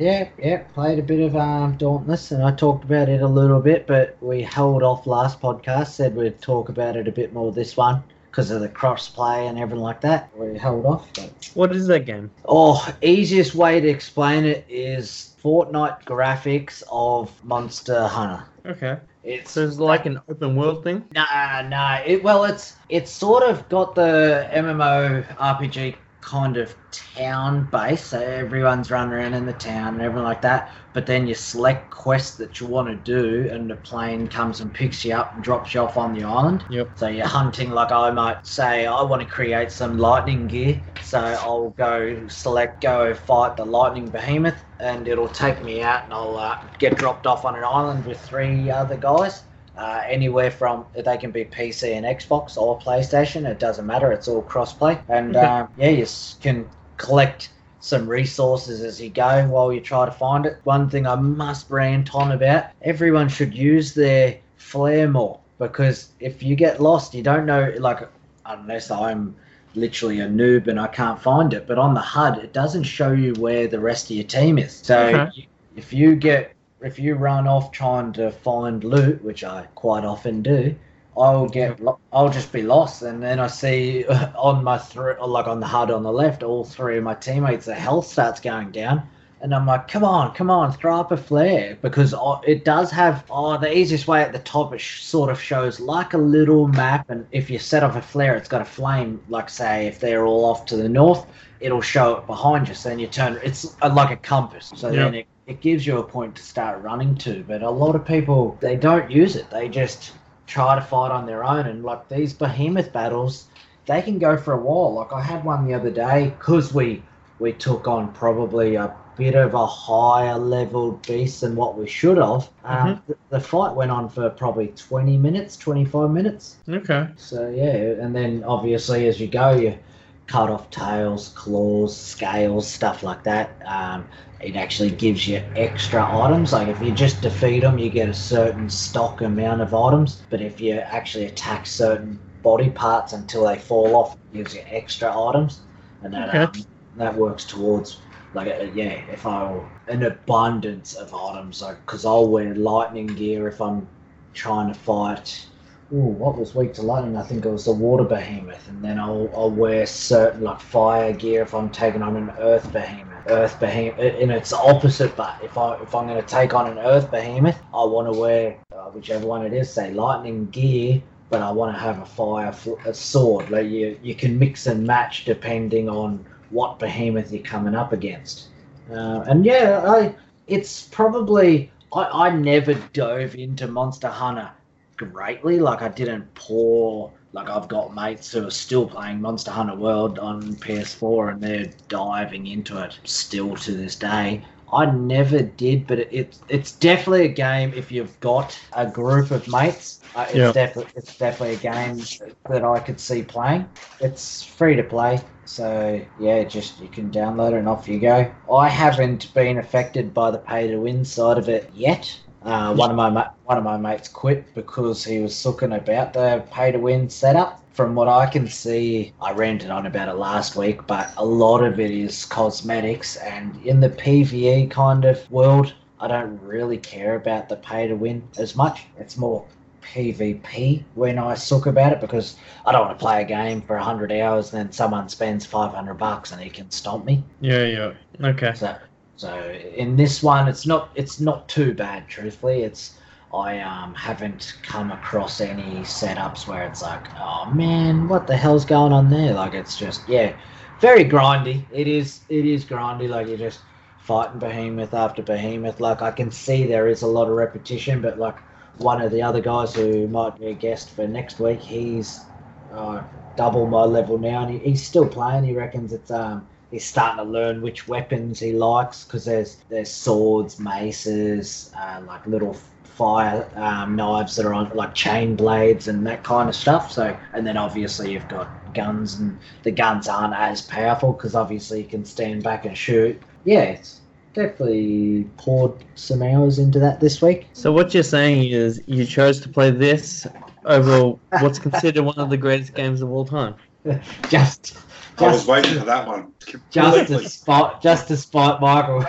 Yeah, 0.00 0.28
yeah, 0.36 0.64
played 0.74 0.98
a 0.98 1.02
bit 1.02 1.20
of 1.20 1.36
um, 1.36 1.76
Dauntless, 1.76 2.32
and 2.32 2.42
I 2.42 2.50
talked 2.50 2.82
about 2.82 3.08
it 3.08 3.22
a 3.22 3.28
little 3.28 3.60
bit, 3.60 3.86
but 3.86 4.16
we 4.20 4.42
held 4.42 4.82
off 4.82 5.06
last 5.06 5.40
podcast. 5.40 5.88
Said 5.88 6.16
we'd 6.16 6.42
talk 6.42 6.70
about 6.70 6.96
it 6.96 7.06
a 7.06 7.12
bit 7.12 7.32
more 7.32 7.52
this 7.52 7.76
one 7.76 8.02
because 8.28 8.50
of 8.50 8.60
the 8.60 8.68
cross 8.68 9.08
play 9.08 9.46
and 9.46 9.60
everything 9.60 9.82
like 9.82 10.00
that. 10.00 10.28
We 10.36 10.58
held 10.58 10.84
off. 10.86 11.08
But... 11.14 11.52
What 11.54 11.74
is 11.74 11.86
that 11.86 12.00
game? 12.00 12.32
Oh, 12.46 12.84
easiest 13.00 13.54
way 13.54 13.80
to 13.80 13.88
explain 13.88 14.44
it 14.44 14.66
is 14.68 15.36
Fortnite 15.42 16.02
graphics 16.04 16.82
of 16.90 17.32
Monster 17.44 18.08
Hunter. 18.08 18.44
Okay. 18.66 18.98
It's 19.26 19.50
So 19.50 19.66
it's 19.66 19.78
like 19.78 20.06
an 20.06 20.20
open 20.28 20.54
world 20.54 20.84
thing? 20.84 21.04
Nah, 21.12 21.62
nah. 21.62 21.96
It, 22.06 22.22
well, 22.22 22.44
it's 22.44 22.76
it's 22.88 23.10
sort 23.10 23.42
of 23.42 23.68
got 23.68 23.96
the 23.96 24.48
MMO 24.52 25.26
RPG 25.36 25.96
kind 26.26 26.56
of 26.56 26.74
town 26.90 27.68
base, 27.70 28.04
so 28.04 28.20
everyone's 28.20 28.90
running 28.90 29.14
around 29.14 29.32
in 29.32 29.46
the 29.46 29.52
town 29.52 29.94
and 29.94 30.02
everything 30.02 30.24
like 30.24 30.42
that. 30.42 30.72
But 30.92 31.06
then 31.06 31.28
you 31.28 31.34
select 31.34 31.90
quests 31.90 32.36
that 32.38 32.58
you 32.60 32.66
want 32.66 32.88
to 32.88 32.96
do, 32.96 33.48
and 33.48 33.70
the 33.70 33.76
plane 33.76 34.26
comes 34.26 34.60
and 34.60 34.74
picks 34.74 35.04
you 35.04 35.14
up 35.14 35.34
and 35.34 35.44
drops 35.44 35.72
you 35.72 35.80
off 35.82 35.96
on 35.96 36.14
the 36.14 36.24
island. 36.24 36.64
Yep. 36.68 36.98
So 36.98 37.06
you're 37.06 37.26
hunting, 37.26 37.70
like 37.70 37.92
I 37.92 38.10
might 38.10 38.44
say, 38.44 38.86
I 38.86 39.02
want 39.02 39.22
to 39.22 39.28
create 39.28 39.70
some 39.70 39.98
lightning 39.98 40.48
gear. 40.48 40.82
So 41.04 41.20
I'll 41.20 41.70
go 41.70 42.26
select, 42.26 42.80
go 42.80 43.14
fight 43.14 43.56
the 43.56 43.64
lightning 43.64 44.08
behemoth, 44.08 44.58
and 44.80 45.06
it'll 45.06 45.28
take 45.28 45.62
me 45.62 45.82
out, 45.82 46.04
and 46.04 46.12
I'll 46.12 46.36
uh, 46.36 46.58
get 46.78 46.98
dropped 46.98 47.28
off 47.28 47.44
on 47.44 47.54
an 47.54 47.62
island 47.62 48.04
with 48.04 48.20
three 48.20 48.68
other 48.68 48.96
guys. 48.96 49.42
Uh, 49.76 50.02
anywhere 50.06 50.50
from 50.50 50.86
they 50.94 51.18
can 51.18 51.30
be 51.30 51.44
PC 51.44 51.92
and 51.94 52.06
Xbox 52.06 52.56
or 52.56 52.78
PlayStation. 52.78 53.46
It 53.46 53.58
doesn't 53.58 53.86
matter. 53.86 54.10
It's 54.10 54.26
all 54.26 54.42
crossplay, 54.42 54.98
and 55.08 55.36
um, 55.36 55.68
yeah, 55.76 55.90
you 55.90 56.06
can 56.40 56.66
collect 56.96 57.50
some 57.80 58.08
resources 58.08 58.82
as 58.82 59.00
you 59.00 59.10
go 59.10 59.46
while 59.48 59.72
you 59.72 59.80
try 59.80 60.06
to 60.06 60.10
find 60.10 60.46
it. 60.46 60.58
One 60.64 60.88
thing 60.88 61.06
I 61.06 61.14
must 61.16 61.70
rant 61.70 62.14
on 62.14 62.32
about: 62.32 62.66
everyone 62.82 63.28
should 63.28 63.54
use 63.54 63.92
their 63.94 64.38
flare 64.56 65.08
more 65.08 65.40
because 65.58 66.08
if 66.20 66.42
you 66.42 66.56
get 66.56 66.80
lost, 66.80 67.14
you 67.14 67.22
don't 67.22 67.44
know. 67.46 67.72
Like 67.78 68.08
unless 68.46 68.90
I'm 68.90 69.36
literally 69.74 70.20
a 70.20 70.26
noob 70.26 70.68
and 70.68 70.80
I 70.80 70.86
can't 70.86 71.20
find 71.20 71.52
it, 71.52 71.66
but 71.66 71.78
on 71.78 71.92
the 71.92 72.00
HUD 72.00 72.38
it 72.38 72.54
doesn't 72.54 72.84
show 72.84 73.12
you 73.12 73.34
where 73.34 73.68
the 73.68 73.78
rest 73.78 74.10
of 74.10 74.16
your 74.16 74.24
team 74.24 74.58
is. 74.58 74.72
So 74.72 74.98
Okay. 74.98 75.48
if 75.76 75.92
you 75.92 76.16
get 76.16 76.55
if 76.86 76.98
you 76.98 77.14
run 77.14 77.46
off 77.48 77.72
trying 77.72 78.12
to 78.14 78.30
find 78.32 78.84
loot, 78.84 79.22
which 79.24 79.44
I 79.44 79.66
quite 79.74 80.04
often 80.04 80.42
do, 80.42 80.74
I'll 81.16 81.48
get 81.48 81.80
lo- 81.80 82.00
I'll 82.12 82.28
just 82.30 82.52
be 82.52 82.62
lost, 82.62 83.02
and 83.02 83.22
then 83.22 83.38
I 83.40 83.46
see 83.48 84.04
on 84.36 84.64
my 84.64 84.78
three 84.78 85.14
like 85.20 85.46
on 85.48 85.60
the 85.60 85.66
HUD 85.66 85.90
on 85.90 86.02
the 86.02 86.12
left, 86.12 86.42
all 86.42 86.64
three 86.64 86.98
of 86.98 87.04
my 87.04 87.14
teammates, 87.14 87.66
their 87.66 87.74
health 87.76 88.06
starts 88.06 88.40
going 88.40 88.70
down, 88.72 89.08
and 89.40 89.54
I'm 89.54 89.66
like, 89.66 89.88
come 89.88 90.04
on, 90.04 90.34
come 90.34 90.50
on, 90.50 90.72
throw 90.72 90.98
up 91.00 91.12
a 91.12 91.16
flare 91.16 91.78
because 91.82 92.14
I- 92.14 92.40
it 92.46 92.64
does 92.64 92.90
have 92.90 93.24
oh 93.30 93.58
the 93.58 93.76
easiest 93.76 94.06
way 94.08 94.22
at 94.22 94.32
the 94.32 94.38
top 94.40 94.72
it 94.74 94.80
sh- 94.80 95.02
sort 95.04 95.30
of 95.30 95.40
shows 95.40 95.80
like 95.80 96.14
a 96.14 96.18
little 96.18 96.68
map, 96.68 97.06
and 97.10 97.26
if 97.32 97.50
you 97.50 97.58
set 97.58 97.82
off 97.82 97.96
a 97.96 98.02
flare, 98.02 98.36
it's 98.36 98.48
got 98.48 98.60
a 98.62 98.64
flame. 98.64 99.22
Like 99.28 99.48
say 99.50 99.86
if 99.86 100.00
they're 100.00 100.26
all 100.26 100.44
off 100.46 100.66
to 100.66 100.76
the 100.76 100.88
north, 100.88 101.26
it'll 101.60 101.80
show 101.82 102.16
it 102.16 102.26
behind 102.26 102.68
you. 102.68 102.74
So 102.74 102.88
then 102.90 102.98
you 102.98 103.06
turn. 103.08 103.38
It's 103.42 103.76
uh, 103.82 103.92
like 103.94 104.10
a 104.10 104.16
compass. 104.16 104.72
So 104.74 104.90
Yeah. 104.90 104.96
then 104.96 105.14
it, 105.14 105.28
it 105.46 105.60
gives 105.60 105.86
you 105.86 105.98
a 105.98 106.02
point 106.02 106.34
to 106.36 106.42
start 106.42 106.82
running 106.82 107.14
to. 107.16 107.44
But 107.46 107.62
a 107.62 107.70
lot 107.70 107.94
of 107.94 108.04
people 108.04 108.56
they 108.60 108.76
don't 108.76 109.10
use 109.10 109.36
it. 109.36 109.48
They 109.50 109.68
just 109.68 110.12
try 110.46 110.74
to 110.74 110.80
fight 110.80 111.12
on 111.12 111.26
their 111.26 111.44
own. 111.44 111.66
And 111.66 111.84
like 111.84 112.08
these 112.08 112.32
behemoth 112.32 112.92
battles, 112.92 113.46
they 113.86 114.02
can 114.02 114.18
go 114.18 114.36
for 114.36 114.54
a 114.54 114.60
while. 114.60 114.94
Like 114.94 115.12
I 115.12 115.22
had 115.22 115.44
one 115.44 115.66
the 115.66 115.74
other 115.74 115.90
day 115.90 116.34
because 116.38 116.74
we 116.74 117.02
we 117.38 117.52
took 117.52 117.86
on 117.86 118.12
probably 118.12 118.74
a 118.74 118.94
bit 119.16 119.34
of 119.34 119.54
a 119.54 119.66
higher 119.66 120.38
level 120.38 120.92
beast 121.06 121.40
than 121.40 121.54
what 121.54 121.78
we 121.78 121.86
should 121.88 122.18
have. 122.18 122.50
Um, 122.64 123.02
the, 123.06 123.16
the 123.30 123.40
fight 123.40 123.74
went 123.74 123.90
on 123.90 124.08
for 124.08 124.28
probably 124.30 124.68
20 124.68 125.16
minutes, 125.16 125.56
25 125.56 126.10
minutes. 126.10 126.56
Okay. 126.68 127.08
So 127.16 127.48
yeah, 127.48 128.02
and 128.02 128.14
then 128.14 128.44
obviously 128.44 129.06
as 129.06 129.20
you 129.20 129.28
go, 129.28 129.52
you 129.52 129.78
cut 130.26 130.50
off 130.50 130.70
tails, 130.70 131.28
claws, 131.30 131.98
scales, 131.98 132.70
stuff 132.70 133.02
like 133.02 133.24
that. 133.24 133.60
Um, 133.64 134.08
it 134.40 134.56
actually 134.56 134.90
gives 134.90 135.26
you 135.26 135.42
extra 135.54 136.04
items. 136.24 136.52
Like 136.52 136.68
if 136.68 136.80
you 136.82 136.92
just 136.92 137.22
defeat 137.22 137.60
them, 137.60 137.78
you 137.78 137.90
get 137.90 138.08
a 138.08 138.14
certain 138.14 138.68
stock 138.68 139.20
amount 139.22 139.62
of 139.62 139.74
items. 139.74 140.26
But 140.30 140.40
if 140.40 140.60
you 140.60 140.74
actually 140.74 141.26
attack 141.26 141.66
certain 141.66 142.20
body 142.42 142.70
parts 142.70 143.12
until 143.12 143.44
they 143.46 143.58
fall 143.58 143.96
off, 143.96 144.14
it 144.32 144.36
gives 144.36 144.54
you 144.54 144.62
extra 144.66 145.08
items, 145.28 145.62
and 146.02 146.12
that 146.14 146.28
Okay. 146.28 146.46
um, 146.48 146.66
that 146.94 147.14
works 147.16 147.44
towards 147.46 148.02
like 148.32 148.48
uh, 148.48 148.64
yeah, 148.64 148.90
if 148.92 149.26
I 149.26 149.60
an 149.88 150.02
abundance 150.02 150.94
of 150.94 151.14
items, 151.14 151.62
like 151.62 151.78
because 151.86 152.04
I'll 152.04 152.28
wear 152.30 152.54
lightning 152.54 153.14
gear 153.14 153.48
if 153.48 153.60
I'm 153.60 153.88
trying 154.32 154.68
to 154.72 154.78
fight. 154.78 155.48
Ooh, 155.92 155.98
what 155.98 156.36
was 156.36 156.54
weak 156.54 156.74
to 156.74 156.82
lightning? 156.82 157.16
I 157.16 157.22
think 157.22 157.44
it 157.44 157.50
was 157.50 157.64
the 157.64 157.72
water 157.72 158.02
behemoth, 158.04 158.66
and 158.68 158.82
then 158.82 158.98
I'll 158.98 159.30
I'll 159.34 159.50
wear 159.54 159.86
certain 159.86 160.42
like 160.42 160.60
fire 160.60 161.12
gear 161.12 161.42
if 161.42 161.54
I'm 161.54 161.70
taking 161.70 162.02
on 162.02 162.16
an 162.16 162.30
earth 162.38 162.72
behemoth. 162.72 163.22
Earth 163.26 163.58
behemoth, 163.60 163.98
and 164.00 164.32
it's 164.32 164.52
opposite. 164.52 165.14
But 165.16 165.36
if 165.40 165.56
I 165.56 165.74
if 165.80 165.94
I'm 165.94 166.08
going 166.08 166.20
to 166.20 166.26
take 166.26 166.54
on 166.54 166.68
an 166.70 166.78
earth 166.78 167.10
behemoth, 167.10 167.62
I 167.72 167.84
want 167.84 168.08
to 168.08 168.12
wear 168.12 168.58
uh, 168.72 168.90
whichever 168.90 169.26
one 169.26 169.44
it 169.46 169.52
is, 169.52 169.72
say 169.72 169.92
lightning 169.92 170.50
gear, 170.50 171.02
but 171.30 171.40
I 171.40 171.52
want 171.52 171.74
to 171.76 171.80
have 171.80 172.00
a 172.00 172.06
fire 172.06 172.52
a 172.84 172.92
sword. 172.92 173.50
Like 173.50 173.68
you 173.68 173.96
you 174.02 174.16
can 174.16 174.38
mix 174.40 174.66
and 174.66 174.84
match 174.86 175.24
depending 175.24 175.88
on 175.88 176.26
what 176.48 176.80
behemoth 176.80 177.30
you're 177.30 177.42
coming 177.44 177.76
up 177.76 177.92
against. 177.92 178.50
Uh, 178.90 179.22
and 179.28 179.44
yeah, 179.44 179.82
I 179.86 180.16
it's 180.48 180.88
probably 180.88 181.72
I, 181.92 182.26
I 182.28 182.30
never 182.30 182.74
dove 182.92 183.36
into 183.36 183.68
Monster 183.68 184.08
Hunter 184.08 184.50
greatly. 184.96 185.58
Like 185.58 185.82
I 185.82 185.88
didn't 185.88 186.34
pour 186.34 187.12
like 187.32 187.48
I've 187.50 187.68
got 187.68 187.94
mates 187.94 188.32
who 188.32 188.46
are 188.46 188.50
still 188.50 188.88
playing 188.88 189.20
Monster 189.20 189.50
Hunter 189.50 189.76
World 189.76 190.18
on 190.18 190.56
PS4 190.56 191.30
and 191.30 191.42
they're 191.42 191.70
diving 191.88 192.46
into 192.46 192.82
it 192.82 192.98
still 193.04 193.56
to 193.56 193.72
this 193.72 193.96
day. 193.96 194.44
I 194.72 194.86
never 194.86 195.42
did, 195.42 195.86
but 195.86 195.98
it, 196.00 196.08
it's 196.10 196.40
it's 196.48 196.72
definitely 196.72 197.26
a 197.26 197.28
game 197.32 197.72
if 197.74 197.92
you've 197.92 198.18
got 198.20 198.58
a 198.72 198.86
group 198.86 199.30
of 199.30 199.46
mates. 199.48 200.00
Uh, 200.14 200.26
it's 200.30 200.38
Yeah. 200.38 200.52
definitely 200.52 200.92
it's 200.96 201.16
definitely 201.16 201.54
a 201.54 201.58
game 201.58 202.08
that 202.48 202.64
I 202.64 202.80
could 202.80 202.98
see 202.98 203.22
playing. 203.22 203.68
It's 204.00 204.42
free 204.42 204.74
to 204.76 204.82
play, 204.82 205.20
so 205.44 206.00
yeah, 206.18 206.44
just 206.44 206.80
you 206.80 206.88
can 206.88 207.10
download 207.10 207.52
it 207.52 207.58
and 207.58 207.68
off 207.68 207.86
you 207.88 208.00
go. 208.00 208.32
I 208.52 208.68
haven't 208.68 209.32
been 209.34 209.58
affected 209.58 210.12
by 210.14 210.30
the 210.30 210.38
pay 210.38 210.68
to 210.68 210.78
win 210.78 211.04
side 211.04 211.38
of 211.38 211.48
it 211.48 211.70
yet. 211.74 212.18
Uh, 212.46 212.72
one 212.72 212.90
of 212.90 212.96
my 212.96 213.10
ma- 213.10 213.30
one 213.44 213.58
of 213.58 213.64
my 213.64 213.76
mates 213.76 214.08
quit 214.08 214.54
because 214.54 215.04
he 215.04 215.18
was 215.18 215.34
sooking 215.34 215.72
about 215.72 216.12
the 216.12 216.44
pay 216.52 216.70
to 216.70 216.78
win 216.78 217.10
setup. 217.10 217.60
From 217.72 217.96
what 217.96 218.06
I 218.06 218.26
can 218.26 218.46
see, 218.46 219.12
I 219.20 219.32
ranted 219.32 219.70
on 219.70 219.84
about 219.84 220.08
it 220.08 220.14
last 220.14 220.54
week, 220.54 220.86
but 220.86 221.12
a 221.16 221.24
lot 221.24 221.64
of 221.64 221.80
it 221.80 221.90
is 221.90 222.24
cosmetics. 222.24 223.16
And 223.16 223.60
in 223.66 223.80
the 223.80 223.90
PVE 223.90 224.70
kind 224.70 225.04
of 225.04 225.28
world, 225.30 225.74
I 225.98 226.06
don't 226.06 226.40
really 226.40 226.78
care 226.78 227.16
about 227.16 227.48
the 227.48 227.56
pay 227.56 227.88
to 227.88 227.94
win 227.96 228.22
as 228.38 228.54
much. 228.54 228.86
It's 228.96 229.16
more 229.16 229.44
PvP 229.82 230.84
when 230.94 231.18
I 231.18 231.34
sook 231.34 231.66
about 231.66 231.92
it 231.92 232.00
because 232.00 232.36
I 232.64 232.72
don't 232.72 232.86
want 232.86 232.98
to 232.98 233.02
play 233.02 233.22
a 233.22 233.24
game 233.24 233.60
for 233.60 233.74
100 233.76 234.12
hours, 234.12 234.52
and 234.52 234.60
then 234.60 234.72
someone 234.72 235.08
spends 235.08 235.44
500 235.44 235.94
bucks 235.94 236.30
and 236.30 236.40
he 236.40 236.48
can 236.48 236.70
stomp 236.70 237.04
me. 237.04 237.24
Yeah, 237.40 237.64
yeah. 237.64 237.92
Okay. 238.22 238.54
So, 238.54 238.76
so 239.16 239.50
in 239.50 239.96
this 239.96 240.22
one, 240.22 240.48
it's 240.48 240.66
not 240.66 240.92
it's 240.94 241.20
not 241.20 241.48
too 241.48 241.74
bad. 241.74 242.08
Truthfully, 242.08 242.62
it's 242.62 242.98
I 243.32 243.60
um 243.60 243.94
haven't 243.94 244.54
come 244.62 244.92
across 244.92 245.40
any 245.40 245.80
setups 245.82 246.46
where 246.46 246.64
it's 246.66 246.82
like, 246.82 247.08
oh 247.18 247.50
man, 247.50 248.08
what 248.08 248.26
the 248.26 248.36
hell's 248.36 248.64
going 248.66 248.92
on 248.92 249.10
there? 249.10 249.32
Like 249.34 249.54
it's 249.54 249.76
just 249.76 250.08
yeah, 250.08 250.36
very 250.80 251.04
grindy. 251.04 251.66
It 251.70 251.88
is 251.88 252.24
it 252.28 252.44
is 252.46 252.64
grindy. 252.66 253.08
Like 253.08 253.28
you're 253.28 253.38
just 253.38 253.64
fighting 253.96 254.38
behemoth 254.38 254.94
after 254.94 255.22
behemoth. 255.22 255.80
Like 255.80 256.02
I 256.02 256.10
can 256.10 256.30
see 256.30 256.66
there 256.66 256.88
is 256.88 257.02
a 257.02 257.06
lot 257.06 257.28
of 257.28 257.34
repetition, 257.36 258.02
but 258.02 258.18
like 258.18 258.36
one 258.76 259.00
of 259.00 259.10
the 259.12 259.22
other 259.22 259.40
guys 259.40 259.74
who 259.74 260.06
might 260.08 260.38
be 260.38 260.46
a 260.46 260.54
guest 260.54 260.90
for 260.90 261.06
next 261.08 261.40
week, 261.40 261.60
he's 261.60 262.28
uh, 262.70 263.02
double 263.36 263.66
my 263.66 263.82
level 263.84 264.18
now, 264.18 264.42
and 264.42 264.52
he, 264.52 264.58
he's 264.58 264.86
still 264.86 265.08
playing. 265.08 265.44
He 265.44 265.54
reckons 265.54 265.92
it's 265.92 266.10
um 266.10 266.48
he's 266.70 266.84
starting 266.84 267.24
to 267.24 267.30
learn 267.30 267.62
which 267.62 267.88
weapons 267.88 268.40
he 268.40 268.52
likes 268.52 269.04
because 269.04 269.24
there's 269.24 269.56
there's 269.68 269.90
swords, 269.90 270.58
maces, 270.58 271.70
uh, 271.76 272.02
like 272.06 272.26
little 272.26 272.56
fire 272.84 273.48
um, 273.56 273.94
knives 273.94 274.36
that 274.36 274.46
are 274.46 274.54
on 274.54 274.70
like 274.74 274.94
chain 274.94 275.36
blades 275.36 275.86
and 275.86 276.06
that 276.06 276.22
kind 276.24 276.48
of 276.48 276.54
stuff. 276.54 276.90
So 276.90 277.16
and 277.34 277.46
then 277.46 277.56
obviously 277.56 278.12
you've 278.12 278.28
got 278.28 278.48
guns, 278.74 279.14
and 279.14 279.38
the 279.62 279.70
guns 279.70 280.08
aren't 280.08 280.34
as 280.34 280.62
powerful 280.62 281.12
because 281.12 281.34
obviously 281.34 281.82
you 281.82 281.88
can 281.88 282.04
stand 282.04 282.42
back 282.42 282.64
and 282.64 282.76
shoot. 282.76 283.20
Yeah, 283.44 283.62
it's 283.62 284.00
definitely 284.34 285.26
poured 285.38 285.72
some 285.94 286.22
hours 286.22 286.58
into 286.58 286.78
that 286.78 287.00
this 287.00 287.22
week. 287.22 287.48
So 287.52 287.72
what 287.72 287.94
you're 287.94 288.02
saying 288.02 288.50
is 288.50 288.82
you 288.86 289.04
chose 289.06 289.40
to 289.40 289.48
play 289.48 289.70
this 289.70 290.26
over 290.66 291.14
what's 291.40 291.58
considered 291.58 292.02
one 292.02 292.18
of 292.18 292.28
the 292.28 292.36
greatest 292.36 292.74
games 292.74 293.00
of 293.00 293.10
all 293.10 293.24
time. 293.24 293.54
Just. 294.28 294.76
I 295.18 295.32
was 295.32 295.46
waiting 295.46 295.78
for 295.78 295.86
that 295.86 296.06
one. 296.06 296.32
just 296.70 297.08
to 297.08 297.26
spot, 297.28 297.80
just 297.82 298.08
to 298.08 298.16
spot 298.18 298.60
Michael. 298.60 298.98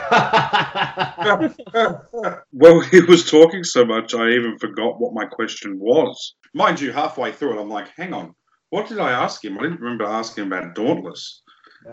well, 2.53 2.79
he 2.79 3.01
was 3.01 3.29
talking 3.29 3.63
so 3.65 3.83
much, 3.85 4.13
I 4.13 4.29
even 4.31 4.57
forgot 4.57 5.01
what 5.01 5.13
my 5.13 5.25
question 5.25 5.77
was. 5.79 6.35
Mind 6.53 6.79
you, 6.79 6.93
halfway 6.93 7.33
through 7.33 7.57
it, 7.57 7.61
I'm 7.61 7.69
like, 7.69 7.89
hang 7.97 8.13
on, 8.13 8.33
What 8.69 8.87
did 8.87 8.99
I 8.99 9.11
ask 9.11 9.43
him? 9.43 9.59
I 9.59 9.63
didn't 9.63 9.81
remember 9.81 10.05
asking 10.05 10.45
about 10.47 10.75
Dauntless. 10.75 11.41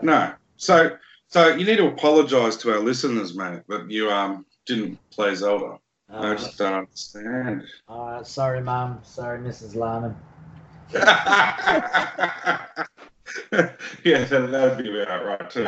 No. 0.01 0.33
So 0.57 0.97
so 1.27 1.55
you 1.55 1.65
need 1.65 1.77
to 1.77 1.87
apologise 1.87 2.55
to 2.57 2.71
our 2.71 2.79
listeners, 2.79 3.35
mate, 3.35 3.61
that 3.67 3.89
you 3.91 4.09
um 4.09 4.45
didn't 4.65 4.97
play 5.11 5.35
Zelda. 5.35 5.77
I 6.09 6.31
Uh, 6.31 6.35
just 6.35 6.57
don't 6.57 6.73
understand. 6.73 7.63
uh, 7.89 8.23
sorry, 8.23 8.61
Mum. 8.61 8.99
Sorry, 9.03 9.39
Mrs. 9.39 9.75
Larman. 9.75 10.15
yeah, 14.03 14.25
that, 14.25 14.47
that'd 14.51 14.77
be 14.77 15.01
about 15.01 15.25
right 15.25 15.49
too. 15.49 15.67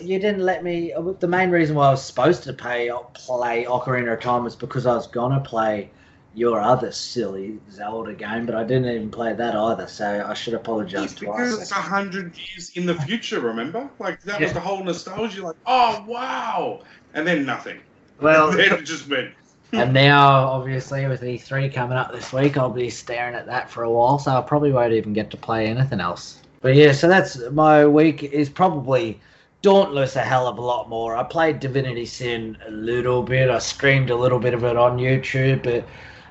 you 0.04 0.18
didn't 0.18 0.42
let 0.42 0.62
me. 0.62 0.92
The 1.18 1.28
main 1.28 1.50
reason 1.50 1.76
why 1.76 1.88
I 1.88 1.90
was 1.90 2.04
supposed 2.04 2.42
to 2.44 2.52
pay 2.52 2.90
play 3.14 3.64
Ocarina 3.64 4.12
of 4.14 4.20
Time 4.20 4.44
was 4.44 4.56
because 4.56 4.86
I 4.86 4.94
was 4.94 5.06
gonna 5.06 5.40
play 5.40 5.90
your 6.34 6.60
other 6.60 6.92
silly 6.92 7.58
Zelda 7.70 8.14
game, 8.14 8.46
but 8.46 8.54
I 8.54 8.62
didn't 8.62 8.88
even 8.88 9.10
play 9.10 9.32
that 9.32 9.54
either. 9.54 9.86
So 9.88 10.24
I 10.26 10.34
should 10.34 10.54
apologise 10.54 11.14
because 11.14 11.18
twice. 11.18 11.50
Because 11.50 11.62
it's 11.62 11.70
a 11.72 11.74
hundred 11.74 12.36
years 12.36 12.70
in 12.74 12.86
the 12.86 12.94
future. 12.94 13.40
Remember, 13.40 13.88
like 13.98 14.22
that 14.22 14.40
was 14.40 14.52
the 14.52 14.60
whole 14.60 14.82
nostalgia. 14.84 15.42
Like, 15.42 15.56
oh 15.66 16.04
wow, 16.06 16.82
and 17.14 17.26
then 17.26 17.44
nothing. 17.44 17.80
Well, 18.20 18.50
then 18.56 18.72
it 18.72 18.84
just 18.84 19.08
went. 19.08 19.32
And 19.72 19.92
now 19.92 20.46
obviously 20.46 21.06
with 21.06 21.22
E3 21.22 21.72
coming 21.72 21.98
up 21.98 22.12
this 22.12 22.32
week, 22.32 22.56
I'll 22.56 22.70
be 22.70 22.90
staring 22.90 23.34
at 23.34 23.46
that 23.46 23.70
for 23.70 23.82
a 23.82 23.90
while. 23.90 24.18
So 24.18 24.30
I 24.30 24.40
probably 24.40 24.72
won't 24.72 24.92
even 24.92 25.12
get 25.12 25.30
to 25.30 25.36
play 25.36 25.66
anything 25.66 26.00
else. 26.00 26.40
But 26.60 26.74
yeah, 26.74 26.92
so 26.92 27.08
that's 27.08 27.38
my 27.50 27.86
week 27.86 28.22
is 28.22 28.48
probably 28.48 29.20
Dauntless 29.60 30.14
a 30.14 30.22
hell 30.22 30.46
of 30.46 30.58
a 30.58 30.60
lot 30.60 30.88
more. 30.88 31.16
I 31.16 31.24
played 31.24 31.58
Divinity 31.58 32.06
Sin 32.06 32.56
a 32.68 32.70
little 32.70 33.24
bit. 33.24 33.50
I 33.50 33.58
streamed 33.58 34.10
a 34.10 34.16
little 34.16 34.38
bit 34.38 34.54
of 34.54 34.62
it 34.62 34.76
on 34.76 34.98
YouTube, 34.98 35.64
but 35.64 35.84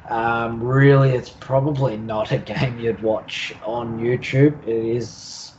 um, 0.10 0.64
really, 0.64 1.12
it's 1.12 1.30
probably 1.30 1.98
not 1.98 2.32
a 2.32 2.38
game 2.54 2.80
you'd 2.80 3.02
watch 3.02 3.54
on 3.66 4.00
YouTube. 4.00 4.66
It 4.66 4.96
is, 4.96 5.52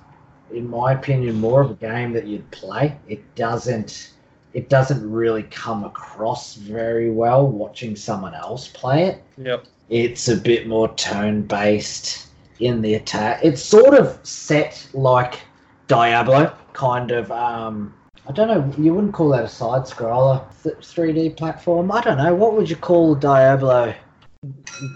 in 0.51 0.69
my 0.69 0.93
opinion, 0.93 1.39
more 1.39 1.61
of 1.61 1.71
a 1.71 1.75
game 1.75 2.15
that 2.15 2.27
you'd 2.27 2.51
play. 2.51 2.97
It 3.07 3.35
doesn't. 3.35 4.13
It 4.55 4.69
doesn't 4.69 5.09
really 5.11 5.43
come 5.45 5.85
across 5.85 6.55
very 6.55 7.11
well 7.11 7.47
watching 7.47 7.95
someone 7.97 8.35
else 8.35 8.69
play 8.69 9.05
it 9.05 9.23
Yep. 9.37 9.65
it's 9.91 10.29
a 10.29 10.37
bit 10.37 10.67
more 10.67 10.93
turn 10.95 11.43
based 11.43 12.29
in 12.61 12.81
the 12.83 12.95
attack. 12.95 13.41
It's 13.45 13.63
sort 13.63 13.95
of 13.95 14.19
set 14.25 14.85
like 14.95 15.41
Diablo, 15.87 16.53
kind 16.73 17.11
of. 17.13 17.31
Um, 17.31 17.95
I 18.29 18.33
don't 18.33 18.49
know. 18.49 18.83
You 18.83 18.95
wouldn't 18.95 19.15
call 19.15 19.29
that 19.31 19.45
a 19.45 19.49
side 19.49 19.83
scroller, 19.83 20.43
three 20.83 21.13
D 21.13 21.31
platform. 21.31 21.91
I 21.93 22.01
don't 22.03 22.19
know. 22.19 22.35
What 22.35 22.55
would 22.55 22.69
you 22.69 22.77
call 22.77 23.15
Diablo? 23.15 23.95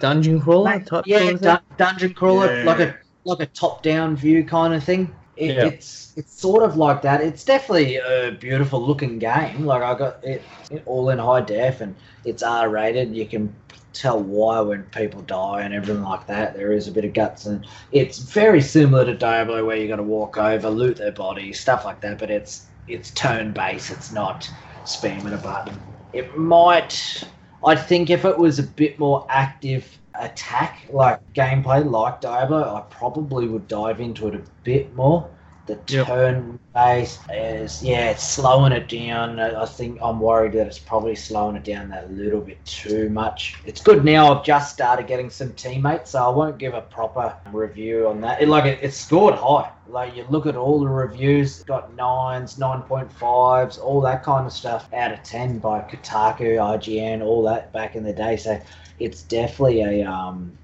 Dungeon 0.01 0.41
crawler 0.41 0.81
type 0.81 1.05
yeah, 1.07 1.29
sort 1.31 1.41
dun- 1.41 1.61
dungeon 1.77 2.15
crawler, 2.15 2.59
Yeah. 2.59 2.65
like 2.65 2.81
a 2.81 2.95
like 3.25 3.41
a 3.41 3.47
top 3.47 3.83
down 3.83 4.17
view 4.17 4.45
kind 4.45 4.75
of 4.75 4.83
thing. 4.85 5.15
It, 5.37 5.57
Yeah. 5.57 5.67
It's 5.67 6.13
it's 6.17 6.39
sort 6.41 6.63
of 6.63 6.77
like 6.77 7.03
that. 7.03 7.23
It's 7.23 7.45
definitely 7.45 7.97
a 7.97 8.33
beautiful 8.33 8.85
looking 8.85 9.19
game. 9.19 9.65
Like 9.65 9.83
I 9.83 9.95
got 9.97 10.23
it, 10.25 10.43
it 10.71 10.83
all 10.87 11.09
in 11.11 11.19
high 11.19 11.41
def 11.41 11.81
and 11.81 11.97
it's 12.25 12.43
R 12.43 12.69
rated. 12.69 13.15
You 13.17 13.27
can 13.27 13.55
tell 13.95 14.23
why 14.23 14.61
when 14.61 14.83
people 14.85 15.23
die 15.23 15.63
and 15.63 15.75
everything 15.75 16.03
like 16.03 16.27
that. 16.27 16.55
There 16.55 16.73
is 16.73 16.89
a 16.89 16.93
bit 16.93 17.05
of 17.05 17.15
guts 17.15 17.47
and 17.47 17.67
it's 17.93 18.19
very 18.19 18.61
similar 18.61 19.05
to 19.07 19.15
Diablo 19.15 19.65
where 19.65 19.77
you 19.77 19.89
got 19.89 19.97
to 19.97 20.03
walk 20.03 20.37
over, 20.39 20.69
loot 20.69 20.99
their 20.99 21.13
body, 21.13 21.53
stuff 21.53 21.85
like 21.85 22.01
that. 22.03 22.19
But 22.19 22.31
it's 22.31 22.67
it's 22.87 23.11
turn 23.13 23.53
based. 23.53 23.91
It's 23.91 24.13
not 24.13 24.51
spamming 24.85 25.35
a 25.35 25.39
button. 25.39 25.81
It 26.13 26.37
might. 26.37 27.25
I 27.65 27.75
think 27.77 28.11
if 28.11 28.25
it 28.25 28.37
was 28.37 28.59
a 28.59 28.65
bit 28.65 28.99
more 28.99 29.27
active 29.31 29.99
attack, 30.15 30.87
like 30.91 31.21
gameplay, 31.35 31.89
like 31.89 32.21
Diablo, 32.21 32.75
I 32.75 32.83
probably 32.91 33.49
would 33.49 33.69
dive 33.69 34.01
into 34.01 34.29
it 34.29 34.35
a 34.35 34.45
bit 34.63 34.95
more. 34.95 35.32
The 35.67 35.79
Yep. 35.87 36.07
turn 36.07 36.59
base 36.75 37.21
is, 37.33 37.83
yeah, 37.83 38.11
it's 38.11 38.27
slowing 38.27 38.73
it 38.73 38.89
down. 38.89 39.39
I 39.39 39.65
think 39.67 39.99
I'm 40.03 40.19
worried 40.21 40.53
that 40.55 40.67
it's 40.67 40.79
probably 40.79 41.15
slowing 41.15 41.55
it 41.55 41.63
down 41.65 41.89
that 41.91 42.11
little 42.13 42.41
bit 42.41 42.65
too 42.65 43.09
much. 43.11 43.57
It's 43.65 43.81
good 43.81 44.05
now. 44.05 44.35
I've 44.35 44.45
just 44.45 44.73
started 44.73 45.07
getting 45.07 45.31
some 45.31 45.53
teammates, 45.53 46.11
so 46.11 46.25
I 46.25 46.29
won't 46.35 46.59
give 46.59 46.75
a 46.75 46.81
proper 46.81 47.37
review 47.53 48.09
on 48.09 48.21
that. 48.23 48.43
It, 48.43 48.49
like 48.49 48.65
it, 48.65 48.81
it 48.83 48.93
scored 48.93 49.35
high. 49.35 49.71
Like 49.87 50.17
you 50.17 50.25
look 50.31 50.47
at 50.47 50.57
all 50.57 50.81
the 50.81 50.89
reviews, 50.89 51.63
got 51.65 51.95
nines, 51.95 52.59
nine 52.59 52.83
point 52.83 53.13
fives, 53.13 53.79
all 53.79 54.01
that 54.01 54.25
kind 54.25 54.47
of 54.47 54.53
stuff 54.53 54.89
out 54.93 55.13
of 55.13 55.23
ten 55.23 55.59
by 55.59 55.81
Kotaku, 55.83 56.57
IGN, 56.57 57.23
all 57.23 57.43
that 57.45 57.73
back 57.73 57.95
in 57.95 58.03
the 58.03 58.13
day. 58.13 58.37
So 58.37 58.61
it's 58.99 59.23
definitely 59.23 59.83
a 59.83 60.11
um 60.11 60.59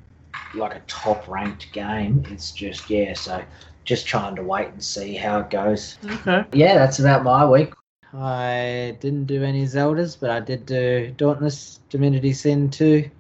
like 0.54 0.74
a 0.74 0.80
top 0.86 1.28
ranked 1.28 1.72
game. 1.72 2.24
It's 2.30 2.52
just 2.52 2.88
yeah, 2.90 3.12
so 3.14 3.44
just 3.88 4.06
trying 4.06 4.36
to 4.36 4.42
wait 4.42 4.68
and 4.68 4.84
see 4.84 5.14
how 5.14 5.40
it 5.40 5.48
goes. 5.48 5.96
Okay. 6.04 6.44
Yeah, 6.52 6.74
that's 6.74 6.98
about 6.98 7.24
my 7.24 7.48
week. 7.48 7.72
I 8.12 8.98
didn't 9.00 9.24
do 9.24 9.42
any 9.42 9.64
Zeldas, 9.64 10.14
but 10.20 10.28
I 10.28 10.40
did 10.40 10.66
do 10.66 11.10
Dauntless, 11.16 11.80
Divinity 11.88 12.34
Sin 12.34 12.68
2, 12.68 13.10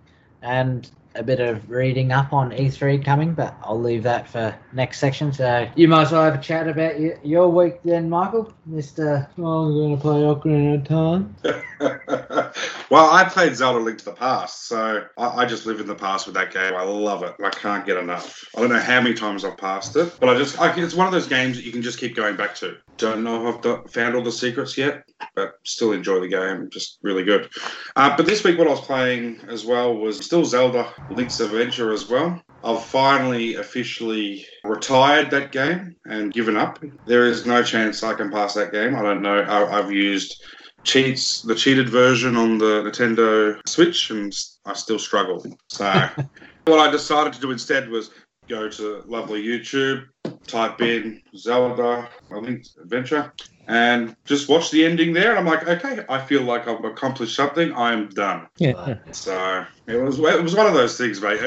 and 0.42 0.90
a 1.14 1.22
bit 1.22 1.40
of 1.40 1.70
reading 1.70 2.12
up 2.12 2.34
on 2.34 2.50
E3 2.50 3.02
coming, 3.02 3.32
but 3.32 3.56
I'll 3.62 3.80
leave 3.80 4.02
that 4.02 4.28
for 4.28 4.54
next 4.72 4.98
section. 4.98 5.32
So 5.32 5.68
you 5.76 5.88
might 5.88 6.02
as 6.02 6.12
well 6.12 6.24
have 6.24 6.34
a 6.34 6.42
chat 6.42 6.68
about 6.68 7.00
your, 7.00 7.18
your 7.22 7.48
week 7.48 7.82
then, 7.84 8.08
Michael. 8.08 8.52
Mr. 8.68 9.28
Oh, 9.38 9.66
I'm 9.66 9.74
going 9.74 9.96
to 9.96 10.00
play 10.00 10.20
Ocarina 10.20 10.74
of 10.74 10.84
Time. 10.84 11.36
well, 12.90 13.10
I 13.10 13.24
played 13.24 13.56
Zelda 13.56 13.78
Link 13.78 13.98
to 13.98 14.04
the 14.06 14.12
Past, 14.12 14.66
so 14.68 15.04
I, 15.16 15.26
I 15.28 15.46
just 15.46 15.66
live 15.66 15.80
in 15.80 15.86
the 15.86 15.94
past 15.94 16.26
with 16.26 16.34
that 16.34 16.52
game. 16.52 16.74
I 16.74 16.82
love 16.82 17.22
it. 17.22 17.34
I 17.42 17.50
can't 17.50 17.86
get 17.86 17.96
enough. 17.96 18.44
I 18.56 18.60
don't 18.60 18.70
know 18.70 18.80
how 18.80 19.00
many 19.00 19.14
times 19.14 19.44
I've 19.44 19.56
passed 19.56 19.96
it, 19.96 20.16
but 20.20 20.28
I 20.28 20.36
just, 20.36 20.60
I, 20.60 20.74
it's 20.76 20.94
one 20.94 21.06
of 21.06 21.12
those 21.12 21.28
games 21.28 21.56
that 21.56 21.64
you 21.64 21.72
can 21.72 21.82
just 21.82 21.98
keep 21.98 22.14
going 22.14 22.36
back 22.36 22.54
to. 22.56 22.76
Don't 22.98 23.22
know 23.22 23.48
if 23.48 23.56
I've 23.56 23.62
do- 23.62 23.84
found 23.88 24.16
all 24.16 24.22
the 24.22 24.32
secrets 24.32 24.76
yet, 24.76 25.08
but 25.34 25.54
still 25.64 25.92
enjoy 25.92 26.20
the 26.20 26.28
game. 26.28 26.68
Just 26.70 26.98
really 27.02 27.22
good. 27.22 27.48
Uh, 27.94 28.16
but 28.16 28.26
this 28.26 28.42
week, 28.44 28.58
what 28.58 28.66
I 28.66 28.70
was 28.70 28.80
playing 28.80 29.40
as 29.48 29.64
well 29.64 29.94
was 29.96 30.24
still 30.24 30.44
Zelda 30.44 30.92
Link's 31.08 31.40
Adventure 31.40 31.92
as 31.92 32.08
well. 32.08 32.42
I've 32.64 32.84
finally 32.84 33.54
officially 33.54 34.44
retired 34.68 35.30
that 35.30 35.52
game 35.52 35.96
and 36.06 36.32
given 36.32 36.56
up. 36.56 36.82
There 37.06 37.26
is 37.26 37.46
no 37.46 37.62
chance 37.62 38.02
I 38.02 38.14
can 38.14 38.30
pass 38.30 38.54
that 38.54 38.72
game. 38.72 38.94
I 38.94 39.02
don't 39.02 39.22
know. 39.22 39.40
I, 39.40 39.78
I've 39.78 39.90
used 39.90 40.42
cheats, 40.84 41.42
the 41.42 41.54
cheated 41.54 41.88
version 41.88 42.36
on 42.36 42.58
the 42.58 42.82
Nintendo 42.82 43.60
Switch, 43.66 44.10
and 44.10 44.32
I 44.64 44.74
still 44.74 44.98
struggle. 44.98 45.44
So, 45.68 45.84
what 46.66 46.80
I 46.80 46.90
decided 46.90 47.32
to 47.34 47.40
do 47.40 47.50
instead 47.50 47.88
was 47.88 48.10
go 48.48 48.68
to 48.68 49.02
lovely 49.06 49.42
YouTube, 49.42 50.06
type 50.46 50.80
in 50.80 51.20
Zelda 51.36 52.08
I 52.34 52.40
think 52.40 52.64
Adventure, 52.82 53.32
and 53.68 54.14
just 54.26 54.48
watch 54.48 54.70
the 54.70 54.84
ending 54.84 55.12
there. 55.12 55.30
And 55.30 55.38
I'm 55.38 55.46
like, 55.46 55.68
okay, 55.68 56.04
I 56.08 56.20
feel 56.20 56.42
like 56.42 56.66
I've 56.66 56.84
accomplished 56.84 57.36
something. 57.36 57.72
I'm 57.74 58.08
done. 58.08 58.48
Yeah. 58.58 58.94
So 59.12 59.64
it 59.86 59.96
was 59.96 60.18
it 60.18 60.42
was 60.42 60.54
one 60.56 60.66
of 60.66 60.74
those 60.74 60.96
things, 60.98 61.20
mate. 61.20 61.40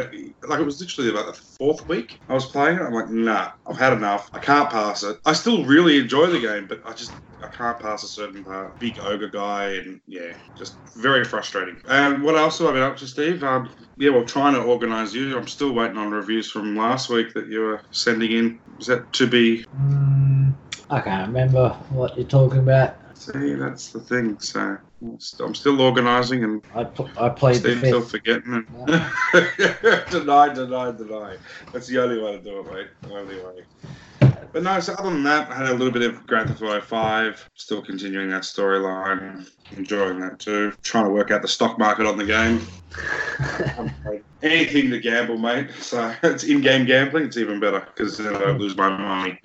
Like 0.47 0.59
it 0.59 0.65
was 0.65 0.79
literally 0.79 1.09
about 1.09 1.27
the 1.27 1.41
fourth 1.57 1.87
week 1.87 2.19
I 2.29 2.33
was 2.33 2.45
playing 2.45 2.77
it. 2.77 2.83
I'm 2.83 2.93
like, 2.93 3.09
nah, 3.09 3.51
I've 3.67 3.77
had 3.77 3.93
enough. 3.93 4.29
I 4.33 4.39
can't 4.39 4.69
pass 4.69 5.03
it. 5.03 5.17
I 5.25 5.33
still 5.33 5.65
really 5.65 5.99
enjoy 5.99 6.27
the 6.27 6.39
game, 6.39 6.67
but 6.67 6.79
I 6.85 6.93
just 6.93 7.21
I 7.43 7.47
can't 7.47 7.79
pass 7.79 8.03
a 8.03 8.07
certain 8.07 8.43
part. 8.43 8.77
Big 8.79 8.99
ogre 9.01 9.29
guy, 9.29 9.73
and 9.73 9.99
yeah, 10.07 10.33
just 10.55 10.79
very 10.95 11.23
frustrating. 11.23 11.77
And 11.87 12.23
what 12.23 12.35
else 12.35 12.59
have 12.59 12.67
I 12.69 12.73
been 12.73 12.83
up 12.83 12.97
to, 12.97 13.07
Steve? 13.07 13.43
Um, 13.43 13.69
yeah, 13.97 14.11
well, 14.11 14.25
trying 14.25 14.53
to 14.53 14.61
organise 14.61 15.13
you. 15.13 15.37
I'm 15.37 15.47
still 15.47 15.73
waiting 15.73 15.97
on 15.97 16.11
reviews 16.11 16.51
from 16.51 16.75
last 16.75 17.09
week 17.09 17.33
that 17.33 17.47
you 17.47 17.61
were 17.61 17.81
sending 17.91 18.31
in. 18.31 18.59
Is 18.79 18.87
that 18.87 19.11
to 19.13 19.27
be? 19.27 19.65
Mm, 19.75 20.55
I 20.91 20.99
can't 20.99 21.27
remember 21.27 21.69
what 21.89 22.17
you're 22.17 22.27
talking 22.27 22.59
about. 22.59 22.97
See, 23.17 23.53
that's 23.53 23.91
the 23.91 24.01
thing. 24.01 24.37
So 24.39 24.77
I'm 25.39 25.55
still 25.55 25.79
organising 25.81 26.43
and 26.43 26.61
I, 26.75 26.83
pl- 26.83 27.09
I 27.17 27.29
played 27.29 27.55
still 27.55 28.01
fifth. 28.01 28.11
forgetting 28.11 28.67
it. 28.87 30.09
deny, 30.09 30.53
deny, 30.53 30.91
deny. 30.91 31.37
That's 31.71 31.87
the 31.87 32.03
only 32.03 32.21
way 32.21 32.33
to 32.33 32.43
do 32.43 32.59
it, 32.59 32.73
mate. 32.73 32.87
The 33.03 33.15
only 33.15 33.35
way. 33.37 33.63
But 34.51 34.63
no, 34.63 34.79
so 34.81 34.93
other 34.93 35.11
than 35.11 35.23
that, 35.23 35.49
I 35.49 35.55
had 35.55 35.67
a 35.67 35.73
little 35.73 35.93
bit 35.93 36.01
of 36.01 36.27
Grand 36.27 36.49
Theft 36.49 36.61
Auto 36.61 36.81
5, 36.81 37.49
still 37.55 37.81
continuing 37.81 38.29
that 38.31 38.41
storyline, 38.41 39.49
enjoying 39.77 40.19
that 40.19 40.39
too. 40.39 40.73
Trying 40.83 41.05
to 41.05 41.11
work 41.11 41.31
out 41.31 41.41
the 41.41 41.47
stock 41.47 41.79
market 41.79 42.05
on 42.05 42.17
the 42.17 42.25
game. 42.25 42.61
Anything 44.43 44.89
to 44.91 44.99
gamble, 44.99 45.37
mate. 45.37 45.69
So 45.79 46.13
it's 46.23 46.43
in-game 46.43 46.85
gambling. 46.85 47.25
It's 47.25 47.37
even 47.37 47.59
better 47.59 47.85
because 47.93 48.17
then 48.17 48.35
I 48.35 48.39
don't 48.39 48.57
lose 48.59 48.75
my 48.75 48.89
money. 48.89 49.39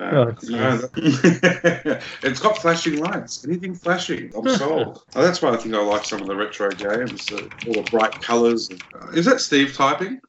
Oh, 0.00 0.22
Uh, 0.22 0.28
it's 0.28 0.48
no, 0.48 0.76
that- 0.78 2.02
it's 2.22 2.40
got 2.40 2.56
flashing 2.56 2.98
lights. 3.00 3.44
Anything 3.46 3.74
flashing, 3.74 4.32
I'm 4.34 4.48
sold. 4.56 5.02
oh, 5.14 5.22
that's 5.22 5.42
why 5.42 5.50
I 5.50 5.56
think 5.58 5.74
I 5.74 5.82
like 5.82 6.04
some 6.04 6.22
of 6.22 6.28
the 6.28 6.34
retro 6.36 6.70
games. 6.70 7.30
Uh, 7.30 7.42
all 7.66 7.82
the 7.82 7.88
bright 7.90 8.18
colours. 8.22 8.70
Uh, 8.94 9.08
is 9.10 9.26
that 9.26 9.40
Steve 9.40 9.74
typing? 9.74 10.20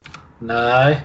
no. 0.41 0.99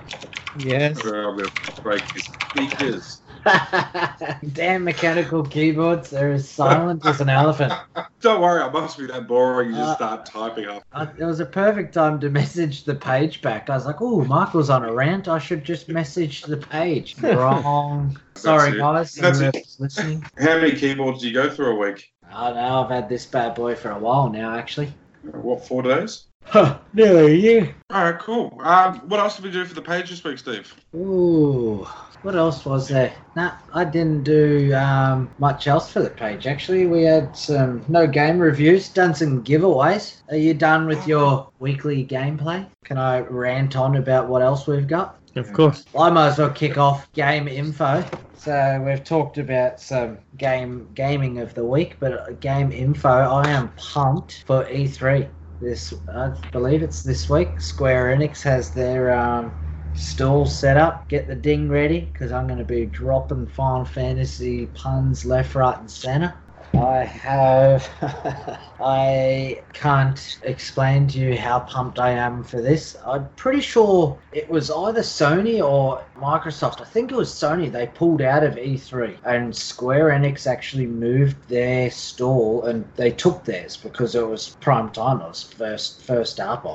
Yes. 0.59 1.05
Or 1.05 1.29
I'm 1.29 1.37
going 1.37 1.49
to 1.51 1.83
break 1.83 2.03
his 2.15 2.25
speakers. 2.25 3.21
Damn 4.53 4.85
mechanical 4.85 5.43
keyboards, 5.45 6.11
they're 6.11 6.33
as 6.33 6.49
silent 6.49 7.05
as 7.07 7.21
an 7.21 7.29
elephant. 7.29 7.73
Don't 8.21 8.41
worry, 8.41 8.61
I 8.63 8.71
must 8.71 8.99
be 8.99 9.07
that 9.07 9.27
boring. 9.29 9.71
You 9.71 9.77
just 9.77 9.91
Uh, 9.91 9.95
start 9.97 10.27
typing 10.27 10.67
up. 10.67 10.83
I, 10.93 11.05
it 11.05 11.25
was 11.25 11.41
a 11.41 11.47
perfect 11.47 11.95
time 11.95 12.19
to 12.21 12.31
message 12.31 12.85
the 12.85 12.95
page 12.95 13.43
back. 13.43 13.71
I 13.71 13.75
was 13.75 13.87
like, 13.87 14.01
"Oh, 14.01 14.25
Michael's 14.25 14.71
on 14.71 14.85
a 14.85 14.93
rant. 14.93 15.29
I 15.29 15.39
should 15.39 15.65
just 15.65 15.89
message 15.89 16.43
the 16.43 16.57
page." 16.57 17.17
Wrong. 17.23 18.19
Sorry, 18.35 18.73
it. 18.73 18.79
guys. 18.79 19.15
That's 19.15 19.41
it. 19.41 19.57
listening. 19.79 20.25
How 20.39 20.57
many 20.59 20.73
keyboards 20.73 21.21
do 21.21 21.29
you 21.29 21.35
go 21.35 21.49
through 21.49 21.77
a 21.77 21.91
week? 21.91 22.13
I 22.33 22.53
know 22.53 22.83
I've 22.85 22.91
had 22.91 23.09
this 23.09 23.27
bad 23.27 23.55
boy 23.55 23.75
for 23.77 23.91
a 23.91 23.99
while 23.99 24.29
now, 24.31 24.57
actually. 24.57 24.93
What, 25.23 25.67
four 25.67 25.83
days? 25.83 26.25
Huh, 26.45 26.79
nearly 26.93 27.33
a 27.33 27.35
year. 27.35 27.75
All 27.91 28.05
right, 28.05 28.19
cool. 28.21 28.57
Um, 28.63 28.99
what 29.09 29.19
else 29.19 29.35
did 29.37 29.45
we 29.45 29.51
do 29.51 29.65
for 29.65 29.75
the 29.75 29.83
page 29.83 30.11
this 30.11 30.23
week, 30.23 30.39
Steve? 30.39 30.73
Ooh, 30.95 31.87
what 32.27 32.35
else 32.35 32.65
was 32.65 32.89
there? 32.89 33.15
Nah, 33.37 33.53
I 33.73 33.85
didn't 33.85 34.25
do 34.25 34.75
um, 34.75 35.31
much 35.39 35.69
else 35.69 35.93
for 35.93 36.03
the 36.03 36.11
page. 36.11 36.49
Actually, 36.49 36.87
we 36.87 37.05
had 37.05 37.37
some 37.37 37.85
no 37.87 38.05
game 38.09 38.41
reviews, 38.41 38.89
done 38.89 39.15
some 39.15 39.45
giveaways. 39.45 40.23
Are 40.31 40.37
you 40.37 40.53
done 40.53 40.89
with 40.89 41.07
your 41.07 41.49
weekly 41.61 42.05
gameplay? 42.05 42.67
Can 42.83 42.99
I 42.99 43.21
rant 43.21 43.77
on 43.77 43.97
about 43.97 44.27
what 44.27 44.43
else 44.43 44.67
we've 44.67 44.89
got? 44.89 45.21
Of 45.37 45.53
course. 45.53 45.85
I 45.97 46.11
might 46.11 46.31
as 46.31 46.39
well 46.39 46.51
kick 46.51 46.77
off 46.77 47.11
game 47.13 47.47
info. 47.47 48.05
So 48.37 48.83
we've 48.85 49.05
talked 49.05 49.39
about 49.39 49.81
some 49.81 50.19
game 50.37 50.89
gaming 50.95 51.39
of 51.39 51.55
the 51.55 51.65
week, 51.65 51.97
but 52.01 52.13
uh, 52.13 52.33
game 52.41 52.73
info. 52.73 53.09
I 53.09 53.49
am 53.49 53.69
pumped 53.77 54.43
for 54.49 54.65
E3. 54.65 55.29
This 55.61 55.95
I 56.13 56.35
believe 56.51 56.83
it's 56.83 57.05
this 57.05 57.31
week. 57.31 57.61
Square 57.61 58.17
Enix 58.17 58.43
has 58.43 58.73
their 58.73 59.17
um, 59.17 59.55
stall 59.97 60.47
set 60.47 60.77
up. 60.77 61.09
Get 61.09 61.27
the 61.27 61.35
ding 61.35 61.69
ready 61.69 62.09
because 62.13 62.33
I'm 62.33 62.47
going 62.47 62.59
to 62.59 62.65
be 62.65 62.87
dropping 62.87 63.47
Final 63.47 63.85
Fantasy 63.85 64.67
puns 64.67 65.25
left, 65.25 65.55
right, 65.55 65.79
and 65.79 65.91
center. 65.91 66.35
I 66.75 67.05
have. 67.05 67.89
I 68.81 69.63
can't 69.73 70.39
explain 70.43 71.07
to 71.09 71.19
you 71.19 71.39
how 71.39 71.61
pumped 71.61 71.99
I 71.99 72.11
am 72.11 72.45
for 72.45 72.61
this. 72.61 72.97
I'm 73.07 73.29
pretty 73.37 73.61
sure 73.61 74.19
it 74.33 74.49
was 74.49 74.71
either 74.71 75.01
Sony 75.01 75.65
or 75.67 76.05
Microsoft. 76.17 76.83
I 76.83 76.85
think 76.85 77.13
it 77.13 77.17
was 77.17 77.31
Sony. 77.31 77.71
They 77.73 77.87
pulled 77.87 78.21
out 78.21 78.45
of 78.45 78.57
E3, 78.57 79.17
and 79.25 79.57
Square 79.57 80.11
Enix 80.11 80.47
actually 80.47 80.87
moved 80.87 81.49
their 81.49 81.91
stall 81.91 82.65
and 82.65 82.85
they 82.97 83.11
took 83.11 83.45
theirs 83.45 83.77
because 83.77 84.15
it 84.15 84.27
was 84.27 84.57
prime 84.61 84.91
time. 84.91 85.21
It 85.21 85.29
was 85.29 85.43
first 85.43 86.03
first 86.03 86.41
up 86.41 86.67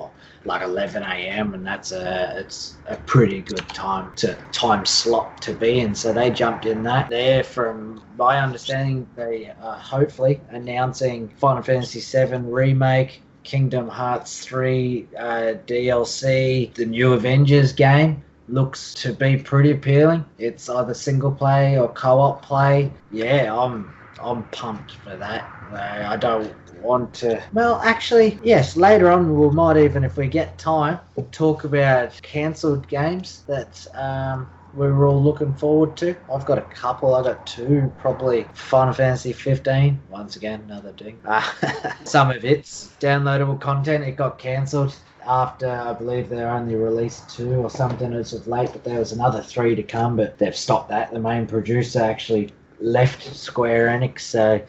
like 0.46 0.62
11 0.64 1.04
a.m. 1.04 1.54
and 1.54 1.66
that's 1.66 1.92
a 1.92 2.34
it's 2.38 2.78
a 2.88 2.96
pretty 2.96 3.42
good 3.42 3.68
time 3.70 4.12
to 4.16 4.34
time 4.52 4.86
slot 4.86 5.42
to 5.44 5.54
be 5.54 5.80
in. 5.80 5.94
So 5.96 6.14
they 6.14 6.30
jumped 6.32 6.66
in 6.66 6.84
that. 6.84 7.10
There, 7.10 7.44
from 7.44 8.04
my 8.18 8.40
understanding, 8.40 9.08
they 9.16 9.52
are 9.62 9.78
hopefully 9.78 10.42
announcing 10.50 11.30
Final 11.30 11.64
Fantasy 11.64 12.00
VII 12.00 12.38
remake. 12.38 13.22
Kingdom 13.44 13.88
Hearts 13.88 14.46
3 14.46 15.08
uh, 15.18 15.24
DLC, 15.66 16.72
the 16.76 16.86
new 16.86 17.14
Avengers 17.14 17.74
game 17.74 18.24
looks 18.48 18.94
to 18.96 19.14
be 19.14 19.38
pretty 19.38 19.72
appealing. 19.72 20.26
It's 20.38 20.70
either 20.70 20.94
single 20.94 21.32
play 21.32 21.80
or 21.80 21.92
co-op 21.92 22.44
play. 22.46 22.92
Yeah, 23.10 23.56
I'm 23.58 23.94
I'm 24.22 24.44
pumped 24.46 24.94
for 24.98 25.16
that. 25.18 25.52
I 25.74 26.18
don't 26.18 26.54
want 26.82 27.14
to. 27.16 27.42
Well, 27.54 27.80
actually, 27.84 28.40
yes. 28.44 28.76
Later 28.76 29.12
on, 29.12 29.40
we 29.40 29.50
might 29.50 29.78
even, 29.78 30.04
if 30.04 30.18
we 30.18 30.28
get 30.28 30.58
time, 30.58 31.00
talk 31.32 31.64
about 31.64 32.20
cancelled 32.22 32.88
games 32.88 33.44
that 33.48 33.86
um, 33.94 34.50
we 34.74 34.88
were 34.88 35.08
all 35.08 35.22
looking 35.22 35.54
forward 35.54 35.96
to. 35.98 36.16
I've 36.34 36.46
got 36.46 36.58
a 36.58 36.62
couple. 36.62 37.16
I 37.16 37.24
got 37.24 37.46
two, 37.46 37.92
probably 38.00 38.46
Final 38.54 38.94
Fantasy 38.94 39.34
15. 39.34 40.02
Once 40.10 40.36
again, 40.36 40.62
another 40.66 40.92
ding. 40.94 41.20
Uh, 41.26 41.44
some 42.04 42.32
of 42.32 42.44
its 42.44 42.94
downloadable 43.00 43.60
content 43.60 44.04
it 44.04 44.16
got 44.16 44.40
cancelled 44.40 44.96
after 45.28 45.70
I 45.70 45.94
believe 45.94 46.30
they 46.30 46.42
only 46.42 46.76
released 46.76 47.30
two 47.30 47.56
or 47.56 47.70
something 47.70 48.14
as 48.14 48.34
of 48.34 48.48
late, 48.48 48.72
but 48.74 48.84
there 48.84 49.00
was 49.00 49.12
another 49.12 49.42
three 49.42 49.76
to 49.76 49.84
come, 49.84 50.16
but 50.16 50.38
they've 50.38 50.56
stopped 50.56 50.90
that. 50.90 51.12
The 51.12 51.20
main 51.20 51.46
producer 51.46 52.02
actually 52.02 52.52
left 52.80 53.24
Square 53.36 53.90
Enix, 53.90 54.22
so 54.22 54.62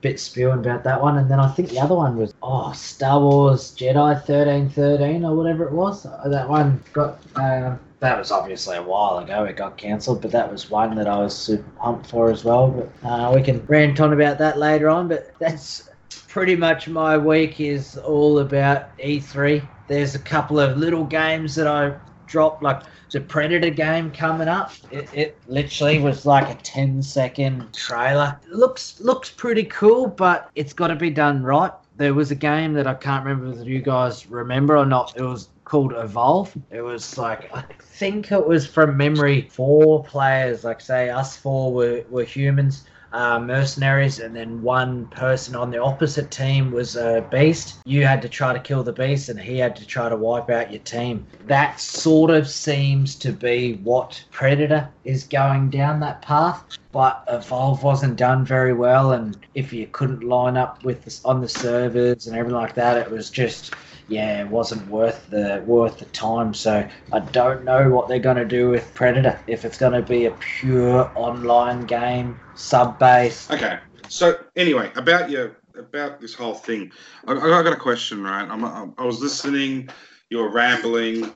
bit 0.00 0.18
spewing 0.18 0.58
about 0.58 0.84
that 0.84 1.00
one. 1.00 1.18
And 1.18 1.30
then 1.30 1.40
I 1.40 1.48
think 1.48 1.68
the 1.68 1.80
other 1.80 1.94
one 1.94 2.16
was 2.16 2.34
oh 2.42 2.72
Star 2.72 3.20
Wars 3.20 3.74
Jedi 3.76 4.22
thirteen 4.24 4.68
thirteen 4.68 5.24
or 5.24 5.34
whatever 5.34 5.64
it 5.64 5.72
was. 5.72 6.06
Uh, 6.06 6.28
That 6.28 6.48
one 6.48 6.82
got 6.92 7.18
um, 7.36 7.78
that 8.00 8.18
was 8.18 8.30
obviously 8.30 8.76
a 8.76 8.82
while 8.82 9.18
ago. 9.18 9.44
It 9.44 9.56
got 9.56 9.76
cancelled, 9.76 10.22
but 10.22 10.30
that 10.30 10.50
was 10.50 10.70
one 10.70 10.94
that 10.96 11.06
I 11.06 11.18
was 11.18 11.36
super 11.36 11.68
pumped 11.78 12.06
for 12.06 12.30
as 12.30 12.44
well. 12.44 12.70
But 12.70 13.08
uh, 13.08 13.32
we 13.34 13.42
can 13.42 13.64
rant 13.66 14.00
on 14.00 14.12
about 14.12 14.38
that 14.38 14.58
later 14.58 14.88
on. 14.88 15.08
But 15.08 15.34
that's 15.38 15.90
pretty 16.28 16.56
much 16.56 16.88
my 16.88 17.18
week 17.18 17.60
is 17.60 17.98
all 17.98 18.38
about 18.38 18.96
E3. 18.98 19.66
There's 19.86 20.14
a 20.14 20.18
couple 20.18 20.58
of 20.58 20.78
little 20.78 21.04
games 21.04 21.54
that 21.56 21.66
I 21.66 21.94
dropped, 22.30 22.62
like 22.62 22.82
the 23.10 23.20
Predator 23.20 23.70
game 23.70 24.10
coming 24.10 24.48
up. 24.48 24.72
It, 24.90 25.08
it 25.12 25.38
literally 25.48 25.98
was 25.98 26.24
like 26.24 26.48
a 26.48 26.60
10 26.62 27.02
second 27.02 27.74
trailer. 27.74 28.38
looks 28.48 29.00
looks 29.00 29.30
pretty 29.30 29.64
cool, 29.64 30.06
but 30.06 30.50
it's 30.54 30.72
got 30.72 30.88
to 30.88 30.96
be 30.96 31.10
done 31.10 31.42
right. 31.42 31.72
There 31.96 32.14
was 32.14 32.30
a 32.30 32.36
game 32.36 32.72
that 32.74 32.86
I 32.86 32.94
can't 32.94 33.24
remember 33.26 33.60
if 33.60 33.66
you 33.66 33.82
guys 33.82 34.26
remember 34.30 34.78
or 34.78 34.86
not. 34.86 35.14
It 35.16 35.22
was 35.22 35.48
called 35.64 35.92
Evolve. 35.92 36.56
It 36.70 36.80
was 36.80 37.18
like 37.18 37.54
I 37.54 37.62
think 37.80 38.32
it 38.32 38.46
was 38.46 38.66
from 38.66 38.96
memory 38.96 39.48
four 39.50 40.02
players, 40.04 40.64
like 40.64 40.80
say 40.80 41.10
us 41.10 41.36
four 41.36 41.72
were, 41.72 42.04
were 42.08 42.24
humans 42.24 42.84
uh, 43.12 43.38
mercenaries, 43.40 44.20
and 44.20 44.34
then 44.34 44.62
one 44.62 45.06
person 45.08 45.56
on 45.56 45.70
the 45.70 45.82
opposite 45.82 46.30
team 46.30 46.70
was 46.70 46.96
a 46.96 47.26
beast. 47.30 47.78
You 47.84 48.06
had 48.06 48.22
to 48.22 48.28
try 48.28 48.52
to 48.52 48.60
kill 48.60 48.82
the 48.82 48.92
beast, 48.92 49.28
and 49.28 49.40
he 49.40 49.58
had 49.58 49.76
to 49.76 49.86
try 49.86 50.08
to 50.08 50.16
wipe 50.16 50.50
out 50.50 50.70
your 50.70 50.82
team. 50.82 51.26
That 51.46 51.80
sort 51.80 52.30
of 52.30 52.48
seems 52.48 53.14
to 53.16 53.32
be 53.32 53.74
what 53.82 54.22
Predator 54.30 54.88
is 55.04 55.24
going 55.24 55.70
down 55.70 56.00
that 56.00 56.22
path. 56.22 56.64
But 56.92 57.24
Evolve 57.28 57.82
wasn't 57.84 58.16
done 58.16 58.44
very 58.44 58.72
well, 58.72 59.12
and 59.12 59.36
if 59.54 59.72
you 59.72 59.86
couldn't 59.86 60.24
line 60.24 60.56
up 60.56 60.82
with 60.84 61.04
this 61.04 61.24
on 61.24 61.40
the 61.40 61.48
servers 61.48 62.26
and 62.26 62.36
everything 62.36 62.56
like 62.56 62.74
that, 62.74 62.96
it 62.96 63.10
was 63.10 63.30
just 63.30 63.74
yeah, 64.10 64.40
it 64.42 64.48
wasn't 64.48 64.86
worth 64.88 65.30
the 65.30 65.62
worth 65.66 66.00
the 66.00 66.04
time. 66.06 66.52
So 66.52 66.86
I 67.12 67.18
don't 67.20 67.64
know 67.64 67.88
what 67.90 68.08
they're 68.08 68.18
gonna 68.18 68.44
do 68.44 68.68
with 68.68 68.92
Predator. 68.94 69.38
If 69.46 69.64
it's 69.64 69.78
gonna 69.78 70.02
be 70.02 70.26
a 70.26 70.32
pure 70.32 71.10
online 71.14 71.86
game, 71.86 72.38
sub 72.56 72.98
based. 72.98 73.52
Okay. 73.52 73.78
So 74.08 74.36
anyway, 74.56 74.90
about 74.96 75.30
your 75.30 75.56
about 75.78 76.20
this 76.20 76.34
whole 76.34 76.54
thing, 76.54 76.90
I, 77.28 77.32
I 77.34 77.62
got 77.62 77.72
a 77.72 77.76
question. 77.76 78.22
Right, 78.24 78.46
I'm, 78.48 78.64
I 78.64 79.04
was 79.04 79.20
listening. 79.20 79.88
You're 80.28 80.50
rambling. 80.50 81.32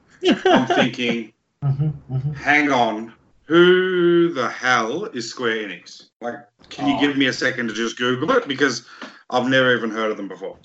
I'm 0.46 0.66
thinking, 0.80 1.32
hmm 1.62 1.88
hmm 1.88 2.32
hang 2.32 2.72
on, 2.72 3.14
who 3.46 4.32
the 4.34 4.48
hell 4.48 5.04
is 5.06 5.30
Square 5.30 5.56
Enix? 5.68 6.06
Like, 6.20 6.36
can 6.70 6.88
you 6.88 6.94
Oh. 6.96 7.00
give 7.00 7.16
me 7.16 7.26
a 7.26 7.32
second 7.32 7.68
to 7.68 7.74
just 7.74 7.96
Google 7.98 8.32
it 8.32 8.48
because 8.48 8.84
I've 9.30 9.48
never 9.48 9.74
even 9.76 9.90
heard 9.90 10.10
of 10.10 10.16
them 10.16 10.28
before. 10.28 10.56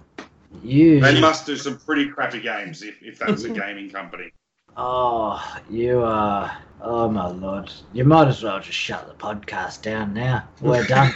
You. 0.64 1.00
They 1.00 1.20
must 1.20 1.46
do 1.46 1.56
some 1.56 1.78
pretty 1.78 2.08
crappy 2.10 2.42
games 2.42 2.82
if, 2.82 3.02
if 3.02 3.20
that's 3.20 3.44
a 3.44 3.50
gaming 3.62 3.90
company. 3.90 4.32
Oh, 4.78 5.44
you 5.70 6.02
are. 6.02 6.58
Oh 6.82 7.10
my 7.10 7.28
lord! 7.28 7.72
You 7.92 8.06
might 8.06 8.30
as 8.30 8.42
well 8.42 8.60
just 8.60 8.78
shut 8.78 9.08
the 9.08 9.14
podcast 9.14 9.82
down 9.82 10.14
now. 10.14 10.48
We're 10.62 10.86
done. 10.88 11.14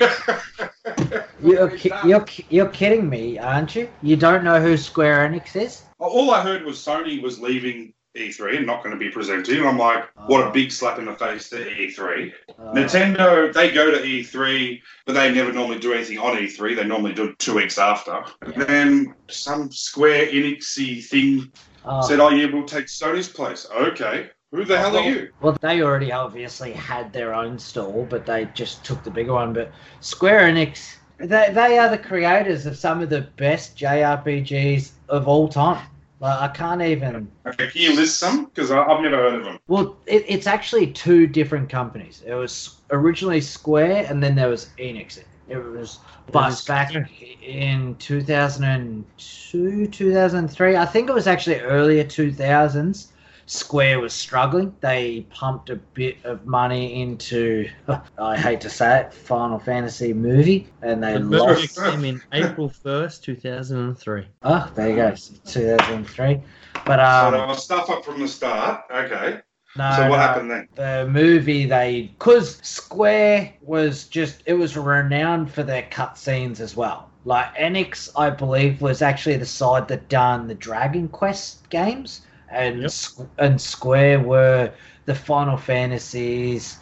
You're, 1.42 1.70
ki- 1.70 1.92
you're, 2.06 2.26
you're 2.50 2.70
kidding 2.70 3.10
me, 3.10 3.38
aren't 3.40 3.76
you? 3.76 3.90
You 4.02 4.18
don't 4.18 4.44
know 4.44 4.62
who 4.62 4.76
Square 4.76 5.30
Enix 5.30 5.56
is? 5.56 5.84
Oh, 6.00 6.10
all 6.10 6.32
I 6.32 6.42
heard 6.42 6.64
was 6.66 6.78
Sony 6.78 7.22
was 7.22 7.40
leaving 7.40 7.93
E3 8.16 8.58
and 8.58 8.68
not 8.68 8.84
going 8.84 8.94
to 8.94 9.00
be 9.00 9.10
presenting. 9.10 9.58
And 9.58 9.68
I'm 9.68 9.78
like, 9.78 10.06
what 10.28 10.48
a 10.48 10.52
big 10.52 10.72
slap 10.72 11.00
in 11.00 11.06
the 11.06 11.14
face 11.14 11.50
to 11.50 11.56
E3. 11.56 12.32
Uh, 12.60 12.74
Nintendo, 12.74 13.52
they 13.52 13.72
go 13.72 13.90
to 13.90 13.98
E3, 13.98 14.82
but 15.06 15.14
they 15.14 15.34
never 15.34 15.52
normally 15.52 15.80
do 15.80 15.94
anything 15.94 16.20
on 16.20 16.38
E3. 16.38 16.76
They 16.76 16.84
normally 16.84 17.14
do 17.14 17.30
it 17.30 17.40
two 17.40 17.56
weeks 17.56 17.78
after. 17.78 18.24
And 18.42 18.56
Yeah. 18.56 18.64
then 18.66 19.16
some 19.30 19.72
Square 19.72 20.28
Enixy 20.28 21.04
thing 21.04 21.52
oh. 21.86 22.02
said, 22.02 22.20
oh, 22.20 22.30
yeah, 22.30 22.48
we'll 22.54 22.66
take 22.66 22.86
Sony's 22.86 23.30
place. 23.30 23.68
Okay. 23.76 24.30
Who 24.52 24.64
the 24.64 24.78
hell 24.78 24.96
are 24.96 25.10
you? 25.10 25.32
Well, 25.42 25.58
they 25.62 25.82
already 25.82 26.12
obviously 26.12 26.72
had 26.74 27.12
their 27.12 27.34
own 27.34 27.58
stall, 27.58 28.06
but 28.08 28.28
they 28.28 28.46
just 28.54 28.86
took 28.86 29.04
the 29.04 29.10
bigger 29.10 29.34
one. 29.34 29.54
But 29.54 29.72
Square 30.02 30.42
Enix, 30.42 30.98
they, 31.18 31.50
they 31.52 31.80
are 31.80 31.90
the 31.90 31.98
creators 31.98 32.68
of 32.68 32.78
some 32.78 33.02
of 33.02 33.10
the 33.10 33.22
best 33.38 33.76
JRPGs 33.76 34.92
of 35.10 35.28
all 35.28 35.48
time. 35.48 35.88
Like, 36.24 36.40
I 36.40 36.48
can't 36.54 36.82
even. 36.82 37.30
Okay, 37.46 37.68
can 37.70 37.82
you 37.82 37.96
list 37.98 38.18
some? 38.18 38.46
Because 38.46 38.72
I've 38.72 39.02
never 39.02 39.18
heard 39.18 39.34
of 39.34 39.44
them. 39.44 39.60
Well, 39.68 39.98
it, 40.06 40.24
it's 40.26 40.48
actually 40.48 40.88
two 40.88 41.28
different 41.28 41.70
companies. 41.70 42.24
It 42.26 42.34
was 42.34 42.78
originally 42.92 43.42
Square, 43.42 44.06
and 44.10 44.24
then 44.24 44.34
there 44.34 44.48
was 44.48 44.70
Enix. 44.80 45.22
It 45.50 45.58
was 45.58 46.00
bust 46.32 46.66
back 46.66 46.96
in 47.42 47.96
2002, 47.96 49.88
2003. 49.88 50.78
I 50.78 50.86
think 50.86 51.10
it 51.10 51.14
was 51.14 51.28
actually 51.28 51.60
earlier 51.60 52.06
2000s. 52.06 53.08
Square 53.46 54.00
was 54.00 54.14
struggling. 54.14 54.76
They 54.80 55.26
pumped 55.30 55.70
a 55.70 55.76
bit 55.76 56.18
of 56.24 56.46
money 56.46 57.02
into, 57.02 57.70
I 58.18 58.38
hate 58.38 58.62
to 58.62 58.70
say 58.70 59.02
it, 59.02 59.14
Final 59.14 59.60
Fantasy 59.60 60.14
movie, 60.14 60.72
and 60.82 61.04
they 61.04 61.14
The 61.14 61.20
movie 61.20 61.38
lost. 61.38 61.78
came 61.84 62.06
in 62.06 62.22
April 62.32 62.70
1st, 62.70 63.22
2003. 63.22 64.28
Oh, 64.44 64.72
there 64.76 64.90
you 64.90 64.96
go, 64.96 65.16
2003. 65.46 66.42
But 66.86 66.98
so 66.98 67.40
um, 67.40 67.50
they 67.50 67.56
stuff 67.56 67.90
up 67.90 68.04
from 68.04 68.20
the 68.20 68.28
start. 68.28 68.84
Okay. 68.92 69.40
no, 69.78 69.92
so 69.96 70.10
what 70.10 70.18
no. 70.18 70.22
happened 70.22 70.52
then? 70.52 70.68
the 70.76 71.08
movie 71.10 71.66
they 71.66 72.14
because 72.18 72.58
square 72.58 73.54
was 73.62 74.06
just 74.06 74.44
it 74.46 74.54
was 74.54 74.76
renowned 74.78 75.52
for 75.52 75.64
their 75.64 75.84
cutscenes 75.84 76.60
as 76.60 76.76
well 76.76 77.10
like 77.26 77.54
enix 77.56 78.10
i 78.16 78.30
believe 78.30 78.82
was 78.82 79.02
actually 79.02 79.38
the 79.38 79.46
side 79.46 79.88
that 79.88 80.10
done 80.10 80.48
the 80.48 80.56
dragon 80.56 81.08
quest 81.08 81.68
games 81.70 82.22
and 82.50 82.82
Yep. 82.82 82.90
Squ- 82.92 83.30
and 83.38 83.60
square 83.60 84.20
were 84.20 84.72
the 85.06 85.16
final 85.16 85.58
fantasies 85.58 86.78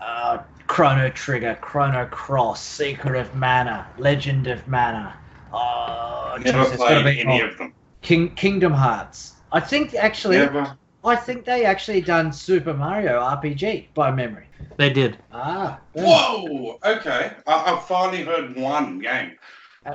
uh, 0.00 0.38
chrono 0.66 1.08
trigger 1.10 1.56
chrono 1.60 2.06
cross 2.06 2.62
secret 2.62 3.16
of 3.18 3.34
mana 3.34 3.86
legend 3.98 4.46
of 4.46 4.66
mana 4.68 5.14
oh 5.52 6.36
Never 6.44 6.62
Jesus, 6.64 6.76
played 6.76 7.04
be 7.04 7.20
any 7.20 7.24
more. 7.24 7.44
of 7.46 7.58
them. 7.58 7.72
King, 8.02 8.34
kingdom 8.34 8.72
hearts 8.72 9.34
i 9.52 9.60
think 9.60 9.94
actually 9.94 10.38
Never. 10.38 10.76
I 11.04 11.14
think 11.14 11.44
they 11.44 11.64
actually 11.64 12.00
done 12.00 12.32
Super 12.32 12.74
Mario 12.74 13.20
RPG 13.20 13.94
by 13.94 14.10
memory. 14.10 14.46
They 14.76 14.90
did. 14.90 15.16
Ah. 15.30 15.78
boom. 15.94 16.02
Whoa. 16.04 16.78
Okay. 16.84 17.30
I, 17.46 17.74
I 17.76 17.80
finally 17.86 18.24
heard 18.24 18.56
one 18.56 18.98
game. 18.98 19.36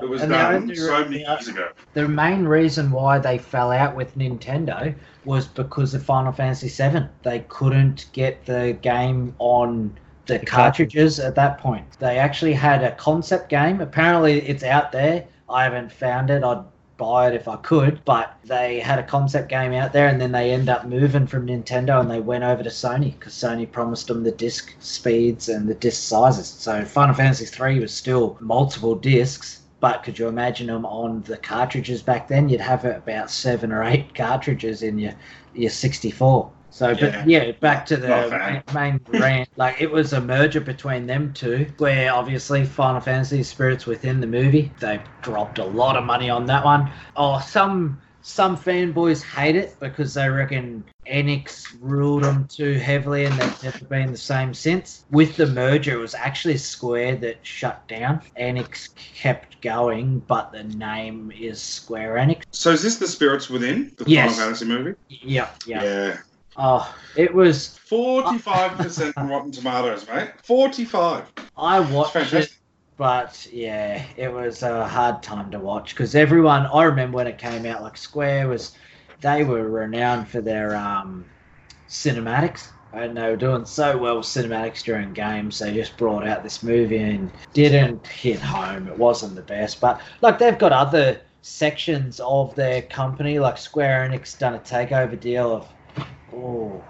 It 0.01 0.07
was 0.07 0.21
And 0.21 0.31
done 0.31 0.55
only 0.55 0.75
so 0.75 1.03
many 1.03 1.17
the- 1.17 1.29
years 1.29 1.49
ago. 1.49 1.67
The 1.95 2.07
main 2.07 2.45
reason 2.45 2.91
why 2.91 3.19
they 3.19 3.38
fell 3.38 3.73
out 3.73 3.93
with 3.93 4.17
Nintendo 4.17 4.95
was 5.25 5.47
because 5.47 5.93
of 5.93 6.03
Final 6.03 6.31
Fantasy 6.31 6.67
VII. 6.67 7.05
They 7.23 7.39
couldn't 7.47 8.07
get 8.13 8.45
the 8.45 8.77
game 8.81 9.36
on 9.39 9.97
the 10.25 10.39
The 10.39 10.45
cartridges 10.45 11.19
at 11.19 11.36
that 11.36 11.57
point. 11.60 11.86
They 11.99 12.17
actually 12.17 12.53
had 12.53 12.84
a 12.84 12.91
concept 12.95 13.49
game. 13.49 13.81
Apparently, 13.81 14.41
it's 14.41 14.63
out 14.63 14.91
there. 14.91 15.25
I 15.49 15.63
haven't 15.63 15.91
found 15.91 16.29
it. 16.29 16.43
I'd 16.43 16.63
buy 16.97 17.27
it 17.27 17.34
if 17.34 17.47
I 17.47 17.55
could, 17.57 17.99
but 18.05 18.38
they 18.43 18.79
had 18.79 18.99
a 18.99 19.03
concept 19.03 19.49
game 19.49 19.73
out 19.73 19.91
there, 19.91 20.07
and 20.07 20.21
then 20.21 20.31
they 20.31 20.51
end 20.51 20.69
up 20.69 20.86
moving 20.86 21.25
from 21.25 21.47
Nintendo 21.47 21.99
and 21.99 22.10
they 22.10 22.19
went 22.19 22.43
over 22.43 22.62
to 22.62 22.69
Sony 22.69 23.17
because 23.17 23.34
Sony 23.34 23.69
promised 23.69 24.07
them 24.07 24.23
the 24.23 24.31
disc 24.31 24.75
speeds 24.79 25.49
and 25.49 25.67
the 25.67 25.73
disc 25.73 26.03
sizes. 26.03 26.47
So 26.47 26.86
Final 26.86 27.15
Fantasy 27.15 27.45
III 27.45 27.79
was 27.79 27.91
still 27.91 28.38
multiple 28.39 28.93
discs, 28.93 29.61
but 29.82 30.04
could 30.04 30.17
you 30.20 30.28
imagine 30.30 30.67
them 30.67 30.86
on 30.86 31.24
the 31.24 31.38
cartridges 31.38 32.04
back 32.04 32.28
then? 32.30 32.50
You'd 32.50 32.62
have 32.62 32.86
about 32.86 33.32
seven 33.32 33.72
or 33.74 33.84
eight 33.84 34.13
cartridges 34.15 34.84
in 34.84 34.98
your 35.00 35.13
your 35.54 35.70
64. 35.72 36.56
So, 36.70 36.96
but 36.96 37.17
Yeah. 37.17 37.24
yeah, 37.26 37.52
back 37.60 37.86
to 37.88 37.98
the 37.98 38.63
main 38.74 39.02
rant. 39.08 39.50
Like 39.58 39.82
it 39.82 39.91
was 39.91 40.13
a 40.13 40.22
merger 40.22 40.62
between 40.62 41.06
them 41.08 41.34
two, 41.34 41.74
where 41.78 42.13
obviously 42.13 42.65
Final 42.65 43.02
Fantasy 43.02 43.44
Spirits 43.44 43.86
Within 43.86 44.22
the 44.22 44.28
movie, 44.28 44.76
they 44.80 45.04
dropped 45.22 45.60
a 45.60 45.65
lot 45.65 45.98
of 45.98 46.06
money 46.06 46.30
on 46.30 46.46
that 46.48 46.63
one. 46.63 46.91
Oh, 47.15 47.39
some 47.39 48.02
some 48.21 48.57
fanboys 48.57 49.23
hate 49.23 49.55
it 49.55 49.75
because 49.79 50.13
they 50.13 50.29
reckon 50.29 50.84
Enix 51.07 51.75
ruled 51.79 52.23
them 52.23 52.47
too 52.47 52.73
heavily 52.73 53.25
and 53.25 53.34
they've 53.39 53.63
never 53.63 53.86
been 53.86 54.12
the 54.12 54.17
same 54.17 54.53
since. 54.53 55.05
With 55.12 55.36
the 55.36 55.47
merger, 55.47 55.93
it 55.93 56.01
was 56.01 56.13
actually 56.13 56.57
Square 56.57 57.17
that 57.17 57.38
shut 57.41 57.88
down. 57.88 58.21
Enix 58.39 58.89
kept 58.95 59.62
going, 59.62 60.19
but 60.27 60.51
the 60.51 60.63
name 60.63 61.31
is 61.38 61.62
Square 61.62 62.15
Enix. 62.15 62.43
So 62.51 62.71
is 62.71 62.84
this 62.84 62.97
the 62.97 63.07
Spirits 63.07 63.49
Within, 63.49 63.91
the 63.97 64.10
Yes. 64.10 64.31
Final 64.31 64.45
Fantasy 64.45 64.65
movie? 64.65 64.95
Yeah, 65.10 65.49
yeah. 65.65 65.84
Yeah. 65.84 66.17
Oh, 66.57 66.95
it 67.15 67.34
was. 67.34 67.77
Forty-five 67.77 68.77
percent 68.77 69.17
on 69.17 69.29
Rotten 69.29 69.51
Tomatoes, 69.51 70.07
mate. 70.07 70.31
Forty-five. 70.43 71.31
I 71.57 71.79
watched 71.79 72.34
it. 72.34 72.53
But 72.97 73.47
yeah, 73.51 74.04
it 74.15 74.32
was 74.32 74.63
a 74.63 74.88
hard 74.88 75.23
time 75.23 75.51
to 75.51 75.60
watch 75.60 75.91
because 75.91 76.13
everyone. 76.13 76.67
I 76.67 76.84
remember 76.84 77.17
when 77.17 77.27
it 77.27 77.38
came 77.38 77.65
out, 77.65 77.82
like 77.82 77.97
Square 77.97 78.49
was, 78.49 78.75
they 79.21 79.43
were 79.43 79.69
renowned 79.69 80.27
for 80.27 80.41
their 80.41 80.75
um, 80.75 81.25
cinematics, 81.89 82.67
and 82.93 83.17
they 83.17 83.30
were 83.30 83.38
doing 83.38 83.65
so 83.65 83.97
well 83.97 84.17
with 84.17 84.27
cinematics 84.27 84.84
during 84.84 85.13
games. 85.13 85.60
They 85.60 85.73
just 85.73 85.97
brought 85.97 86.27
out 86.27 86.43
this 86.43 86.62
movie 86.62 86.97
and 86.97 87.32
didn't 87.54 88.06
hit 88.06 88.39
home. 88.39 88.88
It 88.88 88.97
wasn't 88.97 89.36
the 89.36 89.41
best, 89.41 89.82
but 89.82 90.01
like 90.21 90.38
they've 90.38 90.60
got 90.60 90.71
other 90.71 91.21
sections 91.41 92.19
of 92.19 92.54
their 92.56 92.84
company, 92.84 93.39
like 93.39 93.58
Square 93.58 94.10
Enix 94.10 94.38
done 94.38 94.54
a 94.54 94.60
takeover 94.60 95.19
deal 95.19 95.56
of, 95.56 95.67
oh. 96.36 96.84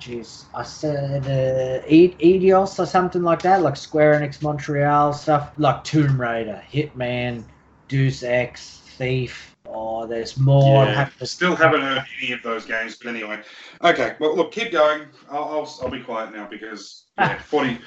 Jeez, 0.00 0.44
I 0.54 0.62
said 0.62 1.26
uh, 1.26 1.84
E- 1.88 2.14
Eidos 2.20 2.78
or 2.78 2.86
something 2.86 3.22
like 3.22 3.42
that, 3.42 3.62
like 3.62 3.76
Square 3.76 4.20
Enix 4.20 4.40
Montreal 4.42 5.12
stuff, 5.12 5.50
like 5.58 5.82
Tomb 5.84 6.20
Raider, 6.20 6.62
Hitman, 6.72 7.42
Deus 7.88 8.22
Ex, 8.22 8.78
Thief. 8.96 9.56
Oh, 9.66 10.06
there's 10.06 10.36
more. 10.38 10.84
Yeah. 10.84 10.94
have 10.94 11.18
to- 11.18 11.26
Still 11.26 11.56
haven't 11.56 11.82
heard 11.82 12.04
any 12.22 12.32
of 12.32 12.42
those 12.42 12.64
games, 12.64 12.96
but 12.96 13.08
anyway. 13.08 13.40
Okay, 13.82 14.14
well, 14.20 14.36
look, 14.36 14.52
keep 14.52 14.72
going. 14.72 15.02
I'll, 15.30 15.44
I'll, 15.44 15.78
I'll 15.82 15.90
be 15.90 16.00
quiet 16.00 16.32
now 16.32 16.46
because 16.48 17.04
yeah, 17.18 17.38
40, 17.40 17.78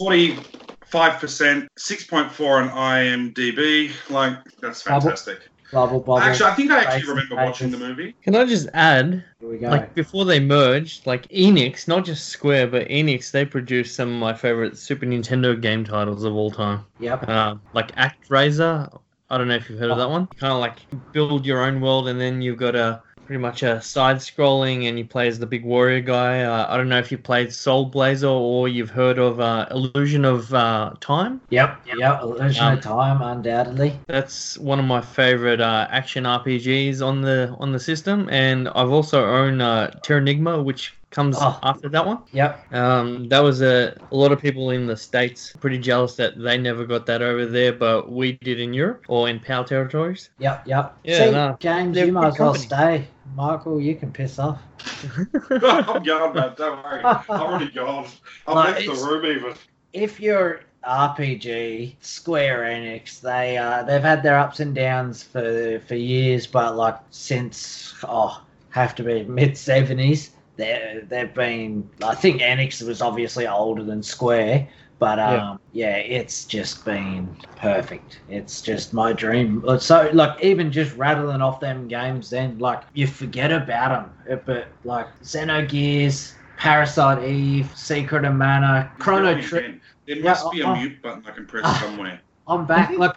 45%, 0.00 1.68
6.4 1.78 2.40
on 2.40 2.68
IMDb. 2.70 3.90
Like, 4.10 4.38
that's 4.60 4.82
fantastic. 4.82 5.40
Bubble 5.72 6.00
Bubble. 6.00 6.18
Actually, 6.18 6.50
I 6.50 6.54
think 6.54 6.70
I 6.70 6.78
actually 6.80 6.94
Basic 7.00 7.08
remember 7.08 7.34
watching 7.36 7.70
the 7.70 7.78
movie. 7.78 8.14
Can 8.22 8.34
I 8.34 8.44
just 8.44 8.68
add, 8.74 9.24
Here 9.40 9.48
we 9.48 9.58
go. 9.58 9.68
like 9.68 9.94
before 9.94 10.24
they 10.24 10.40
merged, 10.40 11.06
like 11.06 11.26
Enix, 11.28 11.86
not 11.88 12.04
just 12.04 12.28
Square, 12.28 12.68
but 12.68 12.88
Enix, 12.88 13.30
they 13.30 13.44
produced 13.44 13.94
some 13.94 14.08
of 14.12 14.18
my 14.18 14.34
favorite 14.34 14.76
Super 14.76 15.06
Nintendo 15.06 15.60
game 15.60 15.84
titles 15.84 16.24
of 16.24 16.34
all 16.34 16.50
time. 16.50 16.84
yep. 16.98 17.28
Uh, 17.28 17.56
like 17.72 17.94
ActRaiser. 17.96 19.00
I 19.32 19.38
don't 19.38 19.46
know 19.46 19.54
if 19.54 19.70
you've 19.70 19.78
heard 19.78 19.92
of 19.92 19.98
that 19.98 20.10
one. 20.10 20.26
Kind 20.38 20.52
of 20.52 20.58
like 20.58 20.78
build 21.12 21.46
your 21.46 21.62
own 21.62 21.80
world, 21.80 22.08
and 22.08 22.20
then 22.20 22.42
you've 22.42 22.58
got 22.58 22.74
a 22.74 23.00
pretty 23.30 23.40
much 23.40 23.62
a 23.62 23.80
side-scrolling, 23.80 24.88
and 24.88 24.98
you 24.98 25.04
play 25.04 25.28
as 25.28 25.38
the 25.38 25.46
big 25.46 25.64
warrior 25.64 26.00
guy. 26.00 26.42
Uh, 26.42 26.66
I 26.68 26.76
don't 26.76 26.88
know 26.88 26.98
if 26.98 27.12
you 27.12 27.16
played 27.18 27.52
Soul 27.52 27.84
Blazer 27.86 28.26
or 28.26 28.66
you've 28.66 28.90
heard 28.90 29.20
of 29.20 29.38
uh, 29.38 29.66
Illusion 29.70 30.24
of 30.24 30.52
uh, 30.52 30.94
Time. 31.00 31.40
Yep. 31.50 31.80
Yep. 31.96 32.22
Illusion 32.22 32.64
Um, 32.64 32.78
of 32.78 32.80
Time, 32.82 33.22
undoubtedly. 33.22 33.96
That's 34.08 34.58
one 34.58 34.80
of 34.80 34.84
my 34.84 35.00
favorite 35.00 35.60
uh, 35.60 35.86
action 35.92 36.24
RPGs 36.24 37.06
on 37.06 37.20
the 37.20 37.54
on 37.60 37.70
the 37.70 37.78
system, 37.78 38.28
and 38.32 38.68
I've 38.70 38.90
also 38.90 39.24
owned 39.24 39.62
uh, 39.62 39.92
Terranigma, 40.02 40.64
which 40.64 40.94
comes 41.10 41.36
Oh. 41.40 41.58
after 41.62 41.88
that 41.88 42.06
one. 42.06 42.18
Yep. 42.32 42.72
Um, 42.72 43.28
that 43.28 43.40
was 43.40 43.62
a, 43.62 43.96
a 44.12 44.14
lot 44.16 44.30
of 44.32 44.40
people 44.40 44.70
in 44.70 44.86
the 44.86 44.96
states 44.96 45.52
pretty 45.60 45.78
jealous 45.78 46.14
that 46.16 46.40
they 46.40 46.56
never 46.56 46.84
got 46.84 47.04
that 47.06 47.20
over 47.22 47.46
there, 47.46 47.72
but 47.72 48.10
we 48.12 48.32
did 48.42 48.60
in 48.60 48.72
Europe 48.72 49.04
or 49.08 49.28
in 49.28 49.40
PAL 49.40 49.64
territories. 49.64 50.30
Yep. 50.38 50.66
Yep. 50.66 50.96
Yeah, 51.04 51.18
See, 51.24 51.30
no, 51.32 51.56
James, 51.60 51.98
you 51.98 52.12
might 52.12 52.28
as 52.28 52.38
well 52.38 52.54
stay. 52.54 53.08
Michael, 53.34 53.80
you 53.80 53.94
can 53.96 54.12
piss 54.12 54.38
off. 54.38 54.60
I'm 55.50 56.02
going, 56.02 56.34
mate. 56.34 56.56
Don't 56.56 56.82
worry. 56.84 57.10
I'm 57.28 57.40
already 57.40 57.70
gone. 57.70 58.06
I've 58.46 58.60
No, 58.60 58.60
left 58.60 58.86
the 58.86 58.94
room 58.94 59.24
even. 59.26 59.54
if 59.92 60.20
you're 60.20 60.62
RPG, 60.84 61.96
Square 62.00 62.62
Enix, 62.62 63.20
they 63.20 63.56
uh, 63.58 63.82
they've 63.84 64.02
had 64.02 64.22
their 64.22 64.38
ups 64.38 64.60
and 64.60 64.74
downs 64.74 65.22
for 65.22 65.80
for 65.86 65.94
years, 65.94 66.46
but 66.46 66.76
like 66.76 66.96
since 67.10 67.94
oh 68.04 68.42
have 68.70 68.94
to 68.96 69.02
be 69.04 69.24
mid 69.24 69.56
seventies, 69.56 70.30
they 70.56 71.02
they've 71.08 71.32
been. 71.34 71.88
I 72.02 72.14
think 72.14 72.40
Enix 72.40 72.82
was 72.86 73.02
obviously 73.02 73.46
older 73.46 73.82
than 73.84 74.02
Square, 74.02 74.68
but 75.00 75.18
um 75.18 75.58
yeah. 75.72 75.96
it's 75.96 76.44
just 76.44 76.84
been 76.84 77.36
perfect. 77.56 78.20
It's 78.28 78.62
just 78.62 78.92
my 78.92 79.12
dream. 79.12 79.64
So 79.80 80.08
like 80.12 80.40
even 80.44 80.70
just 80.70 80.94
rattling 80.96 81.42
off 81.42 81.58
them 81.58 81.88
games, 81.88 82.30
then 82.30 82.58
like 82.60 82.82
you 82.94 83.08
forget 83.08 83.50
about 83.50 84.14
them, 84.28 84.40
but 84.46 84.68
like 84.84 85.08
Xenogears. 85.22 86.34
Parasite 86.56 87.24
Eve, 87.24 87.72
Secret 87.74 88.22
of 88.26 88.34
Mana, 88.34 88.92
Chrono 88.98 89.40
Trigger. 89.40 89.64
again. 89.66 89.80
There 90.06 90.16
Yeah, 90.16 90.22
must 90.24 90.52
be 90.52 90.60
a 90.60 90.66
oh. 90.66 90.76
mute 90.76 91.00
button 91.00 91.24
I 91.26 91.30
can 91.30 91.46
press 91.46 91.62
Ah. 91.64 91.80
somewhere. 91.82 92.20
I'm 92.46 92.66
back. 92.66 92.90
Like 92.98 93.14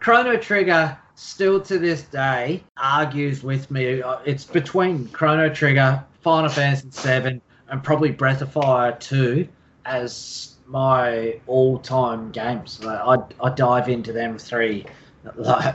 Chrono 0.00 0.36
Trigger, 0.36 0.98
still 1.14 1.60
to 1.60 1.78
this 1.78 2.02
day, 2.02 2.64
argues 2.76 3.44
with 3.44 3.70
me. 3.70 4.02
Uh, 4.02 4.18
It's 4.24 4.44
between 4.44 5.06
Chrono 5.10 5.48
Trigger, 5.48 6.02
Final 6.22 6.48
Fantasy 6.50 6.88
VII, 6.90 7.40
and 7.68 7.80
probably 7.84 8.10
Breath 8.10 8.42
of 8.42 8.50
Fire 8.50 8.90
2 8.98 9.46
as 9.84 10.56
my 10.70 11.38
all-time 11.46 12.30
games. 12.30 12.80
I 12.84 13.18
I 13.40 13.50
dive 13.50 13.88
into 13.88 14.12
them 14.12 14.38
three. 14.38 14.86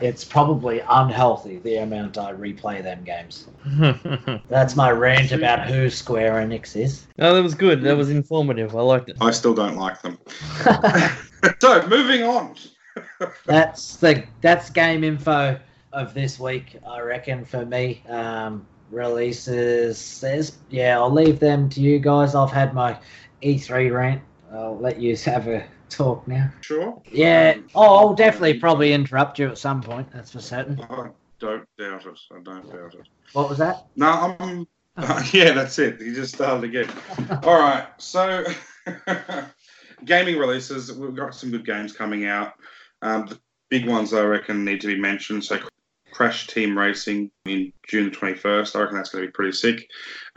It's 0.02 0.24
probably 0.24 0.82
unhealthy 0.90 1.60
the 1.60 1.76
amount 1.78 2.18
I 2.18 2.34
replay 2.34 2.82
them 2.82 3.04
games. 3.04 3.48
That's 4.50 4.76
my 4.76 4.90
rant 4.90 5.32
about 5.34 5.68
who 5.68 5.90
Square 5.90 6.48
Enix 6.48 6.76
is. 6.76 7.06
Oh 7.20 7.36
that 7.36 7.44
was 7.44 7.54
good. 7.54 7.84
That 7.84 7.98
was 7.98 8.10
informative. 8.10 8.76
I 8.76 8.82
liked 8.82 9.10
it. 9.10 9.18
I 9.22 9.32
still 9.32 9.54
don't 9.54 9.76
like 9.76 10.02
them. 10.02 10.18
so, 11.60 11.88
moving 11.88 12.24
on. 12.24 12.56
that's 13.46 13.98
the 13.98 14.24
that's 14.42 14.70
game 14.70 15.04
info 15.04 15.60
of 15.92 16.14
this 16.14 16.40
week. 16.40 16.78
I 16.88 17.02
reckon 17.02 17.46
for 17.46 17.66
me. 17.66 18.02
Um, 18.08 18.66
releases. 18.92 20.22
There's 20.22 20.58
yeah, 20.70 20.98
I'll 20.98 21.12
leave 21.12 21.40
them 21.40 21.70
to 21.70 21.82
you 21.82 22.00
guys. 22.00 22.34
I've 22.34 22.52
had 22.52 22.74
my 22.74 22.98
E3 23.44 23.94
rant. 23.94 24.22
I'll 24.52 24.78
let 24.78 25.00
you 25.00 25.16
have 25.18 25.48
a 25.48 25.66
talk 25.90 26.28
now. 26.28 26.50
Sure. 26.62 27.02
Yeah. 27.12 27.54
Um, 27.58 27.68
Oh, 27.76 27.96
I'll 27.96 28.14
definitely 28.16 28.60
probably 28.60 28.94
interrupt 28.94 29.40
you 29.40 29.48
at 29.48 29.58
some 29.58 29.82
point. 29.82 30.12
That's 30.12 30.32
for 30.32 30.40
certain. 30.40 30.80
I 30.90 31.10
don't 31.40 31.66
doubt 31.78 32.06
it. 32.06 32.20
I 32.32 32.40
don't 32.42 32.72
doubt 32.72 32.96
it. 32.96 33.08
What 33.34 33.50
was 33.50 33.58
that? 33.60 33.86
No, 33.96 34.36
I'm. 34.40 34.68
yeah, 35.34 35.52
that's 35.52 35.78
it. 35.78 36.00
You 36.00 36.16
just 36.16 36.36
started 36.36 36.64
again. 36.64 36.90
All 37.44 37.60
right. 37.60 37.88
So, 37.98 38.46
gaming 40.06 40.38
releases. 40.38 40.92
We've 40.94 41.16
got 41.16 41.36
some 41.36 41.52
good 41.52 41.66
games 41.66 41.92
coming 41.92 42.26
out. 42.26 42.54
Um, 43.02 43.26
the 43.28 43.40
big 43.70 43.88
ones 43.88 44.14
I 44.14 44.24
reckon 44.24 44.64
need 44.64 44.80
to 44.82 44.88
be 44.88 44.98
mentioned. 44.98 45.44
So, 45.44 45.60
Crash 46.16 46.48
Team 46.48 46.78
Racing 46.78 47.30
in 47.46 47.74
June 47.90 48.10
the 48.10 48.16
21st. 48.16 48.74
I 48.74 48.80
reckon 48.80 48.96
that's 48.96 49.10
going 49.10 49.24
to 49.24 49.28
be 49.28 49.34
pretty 49.34 49.52
sick. 49.52 49.86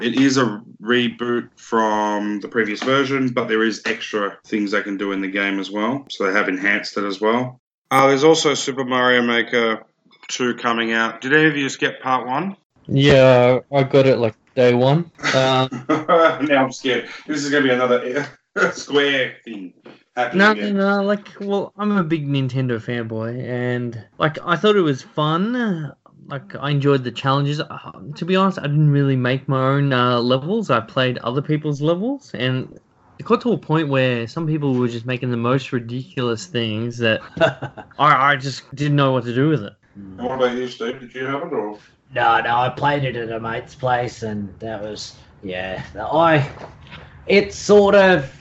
It 0.03 0.21
is 0.21 0.37
a 0.37 0.61
reboot 0.83 1.51
from 1.57 2.41
the 2.41 2.49
previous 2.49 2.83
version, 2.83 3.29
but 3.29 3.47
there 3.47 3.63
is 3.63 3.83
extra 3.87 4.39
things 4.45 4.73
they 4.73 4.83
can 4.83 4.97
do 4.97 5.13
in 5.13 5.21
the 5.21 5.29
game 5.29 5.61
as 5.61 5.71
well. 5.71 6.05
So 6.11 6.27
they 6.27 6.33
have 6.33 6.49
enhanced 6.49 6.97
it 6.97 7.05
as 7.05 7.21
well. 7.21 7.61
Uh, 7.93 8.09
there's 8.09 8.25
also 8.25 8.55
Super 8.55 8.85
Mario 8.85 9.23
Maker 9.23 9.85
2 10.27 10.57
coming 10.57 10.93
out. 10.93 11.21
Did 11.21 11.33
any 11.33 11.47
of 11.47 11.57
you 11.57 11.63
just 11.63 11.79
get 11.79 12.03
part 12.03 12.27
one? 12.27 12.57
Yeah, 12.89 13.61
I 13.73 13.85
got 13.85 14.07
it 14.07 14.19
like 14.19 14.35
day 14.57 14.75
one. 14.75 15.13
Um, 15.35 15.85
now 15.89 16.65
I'm 16.65 16.73
scared. 16.73 17.09
This 17.27 17.45
is 17.45 17.51
going 17.51 17.63
to 17.63 17.69
be 17.69 17.75
another 17.75 18.27
square 18.73 19.37
thing 19.45 19.75
happening 20.19 20.39
no, 20.39 20.51
again. 20.53 20.77
no, 20.77 21.03
like, 21.03 21.29
well, 21.41 21.73
I'm 21.77 21.93
a 21.93 22.05
big 22.05 22.27
Nintendo 22.27 22.81
fanboy, 22.81 23.43
and 23.49 24.05
like, 24.19 24.39
I 24.45 24.57
thought 24.57 24.77
it 24.77 24.83
was 24.83 25.03
fun. 25.03 25.93
Like, 26.27 26.55
I 26.57 26.71
enjoyed 26.71 27.05
the 27.05 27.13
challenges. 27.13 27.61
Uh, 27.61 27.93
to 28.17 28.25
be 28.25 28.37
honest, 28.37 28.59
I 28.59 28.63
didn't 28.63 28.91
really 28.91 29.17
make 29.17 29.49
my 29.49 29.61
own 29.61 29.93
uh, 29.93 30.21
levels. 30.21 30.71
I 30.71 30.81
played 30.81 31.19
other 31.19 31.41
people's 31.41 31.81
levels, 31.81 32.33
and 32.35 32.79
it 33.19 33.25
got 33.25 33.41
to 33.43 33.53
a 33.53 33.59
point 33.59 33.89
where 33.89 34.27
some 34.27 34.47
people 34.47 34.75
were 34.75 34.89
just 34.89 35.07
making 35.07 35.31
the 35.31 35.37
most 35.37 35.73
ridiculous 35.73 36.47
things 36.47 36.99
that 36.99 37.21
I, 37.99 38.33
I 38.33 38.37
just 38.37 38.75
didn't 38.75 38.97
know 38.97 39.13
what 39.13 39.25
to 39.25 39.35
do 39.35 39.49
with 39.49 39.63
it. 39.63 39.73
What 40.17 40.33
about 40.33 40.57
you, 40.57 40.69
Steve? 40.69 41.01
Did 41.01 41.15
you 41.15 41.25
have 41.25 41.43
it 41.43 41.53
or? 41.53 41.79
No, 42.15 42.41
no, 42.41 42.57
I 42.57 42.69
played 42.71 43.05
it 43.05 43.17
at 43.17 43.31
a 43.31 43.41
mate's 43.41 43.75
place, 43.75 44.23
and 44.23 44.53
that 44.61 44.83
was 44.83 45.15
yeah. 45.43 45.85
I, 45.95 46.49
it 47.27 47.53
sort 47.53 47.95
of 47.95 48.33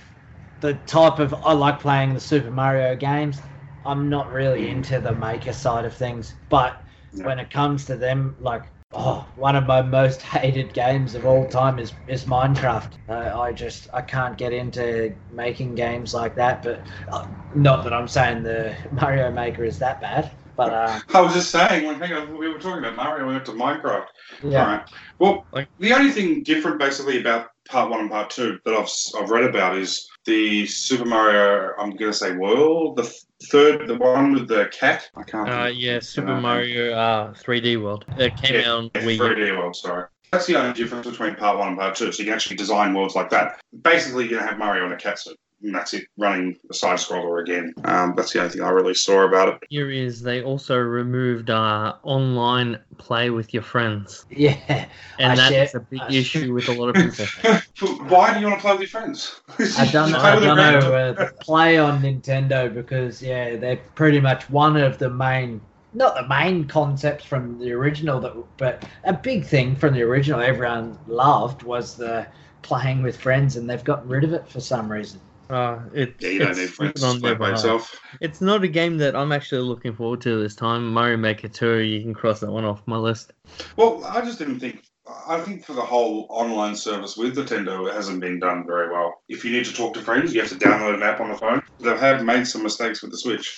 the 0.62 0.74
type 0.74 1.20
of 1.20 1.34
I 1.34 1.54
like 1.54 1.80
playing 1.80 2.14
the 2.14 2.20
Super 2.20 2.52
Mario 2.52 2.96
games. 2.96 3.42
I'm 3.86 4.10
not 4.10 4.32
really 4.32 4.70
into 4.70 5.00
the 5.00 5.14
maker 5.14 5.54
side 5.54 5.86
of 5.86 5.94
things, 5.96 6.34
but 6.50 6.84
Yeah. 7.14 7.26
when 7.26 7.40
it 7.40 7.50
comes 7.50 7.86
to 7.86 7.96
them, 7.96 8.36
like 8.40 8.64
oh, 8.94 9.28
one 9.36 9.56
of 9.56 9.66
my 9.68 9.82
most 9.82 10.22
hated 10.36 10.74
games 10.74 11.16
of 11.16 11.26
all 11.26 11.48
time 11.48 11.80
is 11.80 11.94
is 12.08 12.26
Minecraft. 12.26 12.94
Uh, 13.08 13.40
I 13.40 13.52
just 13.54 13.88
I 13.94 14.02
can't 14.02 14.38
get 14.38 14.54
into 14.54 15.16
making 15.32 15.76
games 15.76 16.14
like 16.14 16.36
that. 16.36 16.64
But 16.64 16.86
uh, 17.12 17.26
not 17.56 17.84
that 17.84 17.94
I'm 17.94 18.08
saying 18.08 18.44
the 18.44 18.76
Mario 18.92 19.32
Maker 19.32 19.64
is 19.64 19.80
that 19.80 20.02
bad, 20.02 20.32
but 20.56 20.74
uh, 20.74 21.00
I 21.14 21.22
was 21.22 21.34
just 21.34 21.52
saying, 21.52 21.86
when 21.86 22.00
we 22.38 22.48
were 22.50 22.60
talking 22.60 22.80
about 22.80 22.96
Mario, 22.96 23.28
we 23.28 23.34
went 23.34 23.46
to 23.46 23.52
Minecraft. 23.52 24.06
yeah. 24.44 24.62
All 24.62 24.68
right. 24.68 24.90
Well, 25.20 25.48
Like- 25.52 25.70
the 25.80 25.94
only 25.94 26.12
thing 26.12 26.44
different 26.44 26.80
basically 26.80 27.20
about 27.22 27.48
part 27.68 27.90
one 27.90 28.02
and 28.02 28.12
part 28.12 28.30
two 28.30 28.60
that 28.66 28.74
I've, 28.74 28.90
I've 29.22 29.30
read 29.30 29.44
about 29.44 29.78
is 29.78 30.08
the 30.26 30.66
Super 30.66 31.06
Mario, 31.06 31.74
I'm 31.78 31.92
going 31.92 32.12
to 32.12 32.18
say 32.18 32.36
World, 32.36 32.98
the 32.98 33.04
th- 33.04 33.22
third, 33.52 33.88
the 33.88 33.96
one 33.96 34.34
with 34.34 34.48
the 34.48 34.70
cat. 34.78 35.10
I 35.16 35.24
can't 35.24 35.50
Uh, 35.50 35.68
yeah, 35.74 36.00
Super 36.00 36.34
Uh, 36.34 36.42
Mario 36.42 36.94
uh, 36.96 37.34
3D 37.34 37.82
World. 37.82 38.06
It 38.18 38.36
came 38.38 38.62
Yeah, 38.62 38.72
out 38.72 38.92
Yeah, 38.96 39.02
Wii 39.02 39.18
3D 39.18 39.58
World, 39.58 39.76
sorry. 39.76 40.06
That's 40.32 40.46
the 40.46 40.58
only 40.58 40.74
difference 40.74 41.08
between 41.08 41.36
part 41.36 41.58
one 41.58 41.70
and 41.70 41.78
part 41.78 41.96
two. 41.96 42.12
So 42.12 42.20
you 42.20 42.26
can 42.26 42.34
actually 42.34 42.58
design 42.58 42.94
worlds 42.94 43.16
like 43.16 43.30
that. 43.30 43.62
Basically, 43.82 44.24
you're 44.26 44.40
going 44.40 44.44
to 44.44 44.50
have 44.50 44.60
Mario 44.60 44.86
in 44.86 44.92
a 44.92 44.98
cat 44.98 45.20
suit. 45.20 45.38
And 45.64 45.74
that's 45.74 45.94
it, 45.96 46.06
running 46.18 46.56
a 46.70 46.74
side 46.74 47.00
scroller 47.00 47.42
again. 47.42 47.74
Um, 47.84 48.14
that's 48.16 48.32
the 48.32 48.40
only 48.40 48.52
thing 48.52 48.62
I 48.62 48.70
really 48.70 48.94
saw 48.94 49.26
about 49.26 49.50
it. 49.50 49.60
Here 49.70 49.90
is 49.90 50.22
they 50.22 50.44
also 50.44 50.78
removed 50.78 51.50
uh, 51.50 51.96
online 52.04 52.80
play 53.00 53.32
with 53.32 53.54
your 53.56 53.64
friends, 53.64 54.26
Yeah, 54.30 54.86
and 55.18 55.32
I 55.32 55.36
that's 55.36 55.72
share- 55.72 55.82
a 55.82 55.84
big 55.86 56.02
I 56.02 56.10
issue 56.14 56.54
with 56.54 56.70
a 56.70 56.74
lot 56.74 56.96
of 56.96 56.96
people. 56.96 57.26
Why 58.08 58.34
do 58.36 58.40
you 58.40 58.46
want 58.46 58.60
to 58.60 58.62
play 58.62 58.74
with 58.74 58.82
your 58.82 58.90
friends? 58.90 59.42
I 59.80 59.86
don't, 59.92 60.12
Play 60.12 60.20
I 60.20 60.40
don't 60.40 60.58
know 60.58 60.94
uh, 60.94 61.14
the 61.14 61.34
play 61.42 61.80
on 61.80 62.04
Nintendo 62.04 62.72
because 62.72 63.22
yeah, 63.24 63.56
they're 63.56 63.78
pretty 63.96 64.20
much 64.20 64.48
one 64.52 64.78
of 64.78 65.00
the 65.00 65.10
main, 65.10 65.60
not 65.94 66.14
the 66.16 66.28
main 66.28 66.66
concepts 66.68 67.26
from 67.26 67.58
the 67.58 67.72
original, 67.72 68.20
that 68.20 68.34
but 68.58 68.86
a 69.06 69.14
big 69.14 69.44
thing 69.44 69.76
from 69.76 69.96
the 69.96 70.04
original 70.04 70.40
everyone 70.40 71.00
loved 71.08 71.64
was 71.64 71.96
the 71.96 72.28
playing 72.62 73.02
with 73.02 73.18
friends, 73.20 73.56
and 73.56 73.68
they've 73.68 73.84
gotten 73.84 74.08
rid 74.08 74.24
of 74.24 74.34
it 74.34 74.48
for 74.48 74.60
some 74.60 74.92
reason. 74.92 75.20
Uh, 75.50 75.80
it, 75.94 76.16
Yeah, 76.20 76.30
you 76.30 76.40
don't 76.40 76.50
it's 76.50 76.60
need 76.60 76.70
friends 76.70 77.02
to 77.02 77.20
play 77.20 77.34
by 77.36 77.50
yourself. 77.50 78.00
It's 78.20 78.42
not 78.42 78.64
a 78.64 78.68
game 78.68 78.98
that 78.98 79.16
I'm 79.16 79.32
actually 79.32 79.62
looking 79.62 79.94
forward 79.94 80.22
to 80.22 80.42
this 80.42 80.56
time. 80.56 80.92
Mario 80.92 81.18
Maker 81.18 81.48
2, 81.48 81.78
you 81.78 82.02
can 82.02 82.14
cross 82.14 82.40
that 82.42 82.52
one 82.52 82.66
off 82.66 82.82
my 82.86 82.98
list. 82.98 83.34
Well, 83.78 84.04
I 84.04 84.22
just 84.22 84.40
didn't 84.40 84.60
think. 84.60 84.84
I 85.26 85.40
think 85.40 85.64
for 85.64 85.72
the 85.72 85.82
whole 85.82 86.28
online 86.30 86.76
service 86.76 87.16
with 87.16 87.38
Nintendo, 87.38 87.88
it 87.88 87.94
hasn't 87.94 88.20
been 88.20 88.40
done 88.40 88.66
very 88.68 88.92
well. 88.92 89.22
If 89.30 89.46
you 89.46 89.52
need 89.52 89.64
to 89.66 89.74
talk 89.74 89.94
to 89.94 90.02
friends, 90.02 90.34
you 90.34 90.42
have 90.42 90.50
to 90.50 90.56
download 90.56 90.96
an 90.96 91.04
app 91.04 91.22
on 91.22 91.30
the 91.30 91.38
phone. 91.38 91.62
They 91.80 91.96
have 91.98 92.26
made 92.26 92.46
some 92.46 92.62
mistakes 92.62 93.02
with 93.02 93.12
the 93.12 93.18
Switch. 93.18 93.58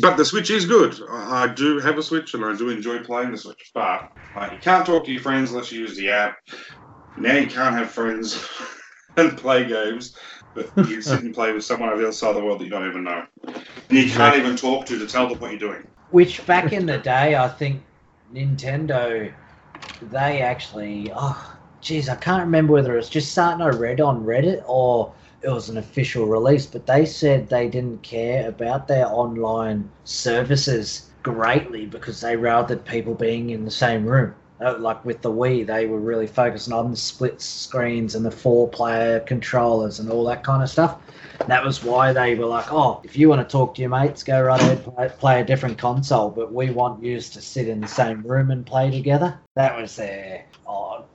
But 0.00 0.16
the 0.16 0.24
Switch 0.24 0.50
is 0.50 0.64
good. 0.64 0.98
I 1.10 1.44
I 1.44 1.46
do 1.48 1.78
have 1.80 1.98
a 1.98 2.02
Switch 2.02 2.32
and 2.32 2.42
I 2.44 2.56
do 2.56 2.70
enjoy 2.70 3.00
playing 3.00 3.32
the 3.32 3.36
Switch. 3.36 3.70
But 3.74 4.10
like, 4.34 4.52
you 4.52 4.58
can't 4.58 4.86
talk 4.86 5.04
to 5.04 5.12
your 5.12 5.20
friends 5.20 5.50
unless 5.50 5.70
you 5.70 5.80
use 5.80 5.96
the 5.96 6.10
app. 6.10 6.38
Now 7.18 7.34
you 7.34 7.46
can't 7.46 7.74
have 7.74 7.90
friends 7.90 8.48
and 9.16 9.36
play 9.36 9.66
games, 9.66 10.16
but 10.74 10.88
you 10.88 10.94
can 10.94 11.02
sit 11.02 11.22
and 11.22 11.34
play 11.34 11.52
with 11.52 11.64
someone 11.64 11.88
on 11.88 11.98
the 11.98 12.04
other 12.04 12.12
side 12.12 12.30
of 12.30 12.36
the 12.36 12.42
world 12.42 12.60
that 12.60 12.64
you 12.64 12.70
don't 12.70 12.88
even 12.88 13.04
know. 13.04 13.24
And 13.44 13.98
you 13.98 14.10
can't 14.10 14.36
even 14.36 14.56
talk 14.56 14.86
to 14.86 14.98
to 14.98 15.06
tell 15.06 15.28
them 15.28 15.38
what 15.38 15.50
you're 15.50 15.60
doing. 15.60 15.86
Which 16.10 16.44
back 16.46 16.72
in 16.72 16.86
the 16.86 16.98
day, 16.98 17.36
I 17.36 17.48
think 17.48 17.82
Nintendo, 18.32 19.32
they 20.02 20.40
actually, 20.40 21.10
oh, 21.14 21.56
geez, 21.80 22.08
I 22.08 22.16
can't 22.16 22.42
remember 22.42 22.72
whether 22.72 22.94
it 22.94 22.96
was 22.96 23.10
just 23.10 23.32
something 23.32 23.66
I 23.66 23.70
read 23.70 24.00
on 24.00 24.24
Reddit 24.24 24.62
or 24.66 25.12
it 25.42 25.50
was 25.50 25.68
an 25.68 25.76
official 25.76 26.26
release, 26.26 26.66
but 26.66 26.86
they 26.86 27.06
said 27.06 27.48
they 27.48 27.68
didn't 27.68 28.02
care 28.02 28.48
about 28.48 28.88
their 28.88 29.06
online 29.06 29.88
services 30.04 31.10
greatly 31.22 31.86
because 31.86 32.20
they 32.20 32.36
railed 32.36 32.84
people 32.84 33.14
being 33.14 33.50
in 33.50 33.64
the 33.64 33.70
same 33.70 34.04
room. 34.04 34.34
Uh, 34.60 34.76
like 34.78 35.04
with 35.04 35.22
the 35.22 35.30
Wii, 35.30 35.64
they 35.64 35.86
were 35.86 36.00
really 36.00 36.26
focusing 36.26 36.72
on 36.72 36.90
the 36.90 36.96
split 36.96 37.40
screens 37.40 38.14
and 38.14 38.24
the 38.24 38.30
four 38.30 38.68
player 38.68 39.20
controllers 39.20 40.00
and 40.00 40.10
all 40.10 40.24
that 40.24 40.42
kind 40.42 40.62
of 40.62 40.68
stuff. 40.68 40.98
That 41.46 41.64
was 41.64 41.84
why 41.84 42.12
they 42.12 42.34
were 42.34 42.46
like, 42.46 42.72
oh, 42.72 43.00
if 43.04 43.16
you 43.16 43.28
want 43.28 43.48
to 43.48 43.50
talk 43.50 43.76
to 43.76 43.80
your 43.80 43.90
mates, 43.90 44.24
go 44.24 44.42
right 44.42 44.60
ahead, 44.60 44.82
play, 44.84 45.08
play 45.18 45.40
a 45.40 45.44
different 45.44 45.78
console, 45.78 46.30
but 46.30 46.52
we 46.52 46.70
want 46.70 47.02
you 47.02 47.20
to 47.20 47.40
sit 47.40 47.68
in 47.68 47.80
the 47.80 47.86
same 47.86 48.22
room 48.22 48.50
and 48.50 48.66
play 48.66 48.90
together. 48.90 49.38
That 49.54 49.80
was 49.80 49.94
their, 49.94 50.44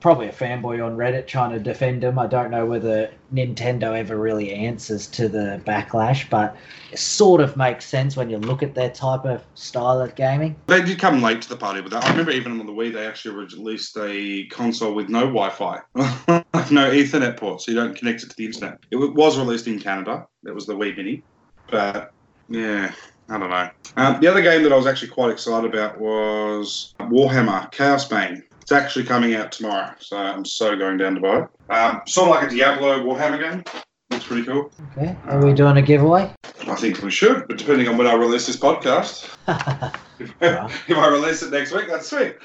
probably 0.04 0.28
a 0.28 0.32
fanboy 0.32 0.84
on 0.84 0.98
Reddit 0.98 1.26
trying 1.26 1.50
to 1.52 1.58
defend 1.58 2.04
him. 2.04 2.18
I 2.18 2.26
don't 2.26 2.50
know 2.50 2.66
whether 2.66 3.10
Nintendo 3.32 3.98
ever 3.98 4.18
really 4.18 4.52
answers 4.52 5.06
to 5.06 5.30
the 5.30 5.62
backlash, 5.64 6.28
but 6.28 6.54
it 6.92 6.98
sort 6.98 7.40
of 7.40 7.56
makes 7.56 7.86
sense 7.86 8.14
when 8.14 8.28
you 8.28 8.36
look 8.36 8.62
at 8.62 8.74
their 8.74 8.90
type 8.90 9.24
of 9.24 9.42
style 9.54 10.02
of 10.02 10.14
gaming. 10.14 10.56
They 10.66 10.82
did 10.82 10.98
come 10.98 11.22
late 11.22 11.40
to 11.40 11.48
the 11.48 11.56
party 11.56 11.80
with 11.80 11.90
that. 11.92 12.04
I 12.04 12.10
remember 12.10 12.32
even 12.32 12.60
on 12.60 12.66
the 12.66 12.72
Wii, 12.72 12.92
they 12.92 13.06
actually 13.06 13.34
released 13.34 13.96
a 13.96 14.44
console 14.48 14.94
with 14.94 15.08
no 15.08 15.20
Wi-Fi, 15.20 15.80
no 15.94 16.90
Ethernet 16.90 17.38
port, 17.38 17.62
so 17.62 17.72
you 17.72 17.78
don't 17.78 17.96
connect 17.96 18.24
it 18.24 18.28
to 18.28 18.36
the 18.36 18.44
internet. 18.44 18.80
It 18.90 18.96
was 18.96 19.38
released 19.38 19.68
in 19.68 19.80
Canada. 19.80 20.26
That 20.42 20.54
was 20.54 20.66
the 20.66 20.74
Wii 20.74 20.98
Mini, 20.98 21.22
but 21.70 22.12
yeah, 22.50 22.92
I 23.30 23.38
don't 23.38 23.48
know. 23.48 23.70
Um, 23.96 24.20
the 24.20 24.26
other 24.26 24.42
game 24.42 24.64
that 24.64 24.72
I 24.72 24.76
was 24.76 24.86
actually 24.86 25.08
quite 25.08 25.30
excited 25.30 25.72
about 25.72 25.98
was 25.98 26.94
Warhammer 27.00 27.72
Chaos 27.72 28.06
Bane. 28.06 28.42
It's 28.64 28.72
actually 28.72 29.04
coming 29.04 29.34
out 29.34 29.52
tomorrow, 29.52 29.92
so 29.98 30.16
I'm 30.16 30.42
so 30.46 30.74
going 30.74 30.96
down 30.96 31.16
to 31.16 31.20
buy 31.20 31.40
it. 31.42 31.48
Um, 31.70 32.00
sort 32.06 32.30
of 32.30 32.34
like 32.36 32.50
a 32.50 32.54
Diablo 32.54 33.04
Warhammer 33.04 33.38
game. 33.38 33.62
Looks 34.08 34.24
pretty 34.24 34.42
cool. 34.46 34.70
Okay, 34.96 35.14
are 35.26 35.44
we 35.44 35.52
doing 35.52 35.76
a 35.76 35.82
giveaway? 35.82 36.32
I 36.66 36.74
think 36.76 37.02
we 37.02 37.10
should, 37.10 37.46
but 37.46 37.58
depending 37.58 37.88
on 37.88 37.98
when 37.98 38.06
I 38.06 38.14
release 38.14 38.46
this 38.46 38.56
podcast. 38.56 39.28
If, 40.20 40.30
if 40.40 40.96
I 40.96 41.08
release 41.08 41.42
it 41.42 41.50
next 41.50 41.72
week, 41.74 41.88
that's 41.88 42.08
sweet. 42.08 42.36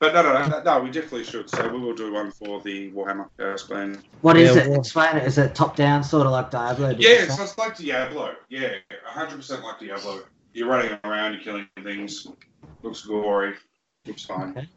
But 0.00 0.12
no, 0.12 0.22
no, 0.22 0.46
no, 0.48 0.60
no, 0.62 0.80
we 0.80 0.90
definitely 0.90 1.22
should. 1.24 1.48
So 1.48 1.68
we 1.68 1.78
will 1.78 1.94
do 1.94 2.12
one 2.12 2.32
for 2.32 2.60
the 2.60 2.90
Warhammer 2.90 3.28
uh, 3.38 3.56
Spain. 3.56 4.02
What 4.22 4.36
is 4.36 4.54
Yeah, 4.56 4.64
it? 4.64 4.68
well- 4.70 4.80
Explain 4.80 5.16
it. 5.16 5.24
Is 5.24 5.38
it 5.38 5.54
top 5.54 5.76
down, 5.76 6.02
sort 6.02 6.26
of 6.26 6.32
like 6.32 6.50
Diablo? 6.50 6.96
Yeah, 6.98 7.28
so 7.28 7.44
it's 7.44 7.56
like 7.56 7.76
Diablo. 7.78 8.34
Yeah, 8.50 8.72
100% 9.08 9.62
like 9.62 9.78
Diablo. 9.78 10.24
You're 10.52 10.68
running 10.68 10.98
around, 11.04 11.34
you're 11.34 11.42
killing 11.42 11.68
things. 11.84 12.26
Looks 12.82 13.02
gory. 13.06 13.54
Looks 14.04 14.24
fine. 14.24 14.50
Okay. 14.50 14.68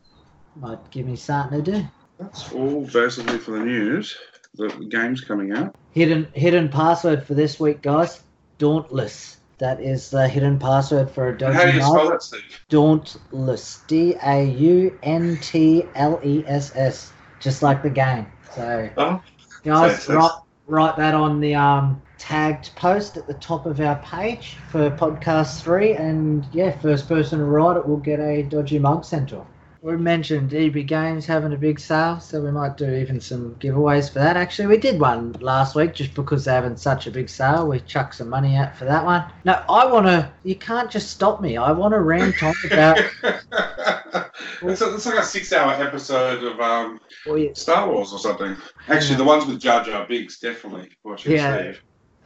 Might 0.56 0.90
give 0.92 1.06
me 1.06 1.16
something 1.16 1.64
to 1.64 1.72
do. 1.72 1.88
That's 2.20 2.52
all 2.54 2.86
basically 2.86 3.38
for 3.38 3.52
the 3.52 3.60
news. 3.66 4.18
The 4.56 4.68
game's 4.90 5.22
coming 5.22 5.54
out. 5.54 5.76
Hidden 5.92 6.28
hidden 6.34 6.70
password 6.70 7.26
for 7.26 7.34
this 7.34 7.60
week, 7.60 7.82
guys. 7.82 8.22
Dauntless. 8.58 9.38
That 9.60 9.82
is 9.82 10.10
the 10.10 10.28
hidden 10.28 10.58
password 10.60 11.12
for 11.12 11.28
a 11.28 11.32
And 11.32 11.42
how 11.42 11.52
do 11.52 11.58
dodgy 11.68 11.78
you 11.78 11.84
spell 11.84 12.10
that, 12.10 12.24
Steve? 12.24 12.60
Dauntless. 12.70 13.84
D 13.88 14.16
A 14.24 14.44
U 14.46 14.98
N 15.04 15.38
T 15.42 15.86
L 15.96 16.20
E 16.24 16.44
S 16.48 16.76
S. 16.76 17.12
Just 17.40 17.62
like 17.64 17.84
the 17.84 17.90
game. 17.90 18.28
So 18.54 18.90
Oh, 18.98 19.22
guys, 19.64 20.04
so- 20.04 20.16
write, 20.16 20.32
write 20.68 20.98
that 20.98 21.14
on 21.14 21.40
the 21.40 21.56
um 21.56 22.02
tagged 22.18 22.76
post 22.76 23.16
at 23.16 23.28
the 23.28 23.34
top 23.36 23.66
of 23.66 23.80
our 23.80 23.96
page 23.98 24.58
for 24.72 24.90
podcast 24.92 25.62
three, 25.62 25.94
and 25.94 26.46
yeah, 26.52 26.72
first 26.80 27.08
person 27.08 27.40
to 27.40 27.46
write 27.46 27.78
it 27.78 27.88
will 27.88 27.98
get 27.98 28.20
a 28.20 28.44
dodgy 28.44 28.80
mug 28.80 29.06
sent 29.06 29.32
off. 29.32 29.48
We 29.82 29.96
mentioned 29.96 30.54
EB 30.54 30.86
Games 30.88 31.26
having 31.26 31.54
a 31.54 31.58
big 31.58 31.80
sale, 31.80 32.20
so 32.20 32.42
we 32.42 32.52
might 32.52 32.76
do 32.76 32.94
even 32.94 33.22
some 33.22 33.56
giveaways 33.56 34.12
for 34.12 34.20
that. 34.20 34.36
Actually, 34.36 34.68
we 34.68 34.78
did 34.78 35.00
one 35.00 35.32
last 35.40 35.74
week 35.74 35.94
just 35.94 36.14
because 36.14 36.44
they're 36.44 36.56
having 36.62 36.76
such 36.76 37.08
a 37.08 37.12
big 37.12 37.30
sale. 37.30 37.66
We 37.66 37.80
chucked 37.80 38.16
some 38.16 38.28
money 38.28 38.58
out 38.58 38.76
for 38.76 38.84
that 38.84 39.06
one. 39.06 39.24
No, 39.46 39.64
I 39.70 39.86
want 39.86 40.06
to. 40.08 40.30
You 40.44 40.56
can't 40.56 40.92
just 40.92 41.12
stop 41.12 41.40
me. 41.40 41.56
I 41.56 41.72
want 41.72 41.94
to 41.94 42.02
rant 42.02 42.44
on 42.44 42.54
about. 42.66 42.98
it's, 44.62 44.82
a, 44.82 44.94
it's 44.94 45.06
like 45.06 45.20
a 45.20 45.24
six-hour 45.24 45.72
episode 45.82 46.44
of 46.44 46.60
um, 46.60 47.00
well, 47.26 47.38
you- 47.38 47.56
Star 47.56 47.90
Wars 47.90 48.12
or 48.12 48.20
something. 48.20 48.58
Actually, 48.90 49.16
the 49.16 49.24
ones 49.24 49.46
with 49.46 49.62
Jar 49.62 49.82
Jar 49.86 50.06
Binks, 50.06 50.40
definitely. 50.40 50.90
Yeah. 51.26 51.74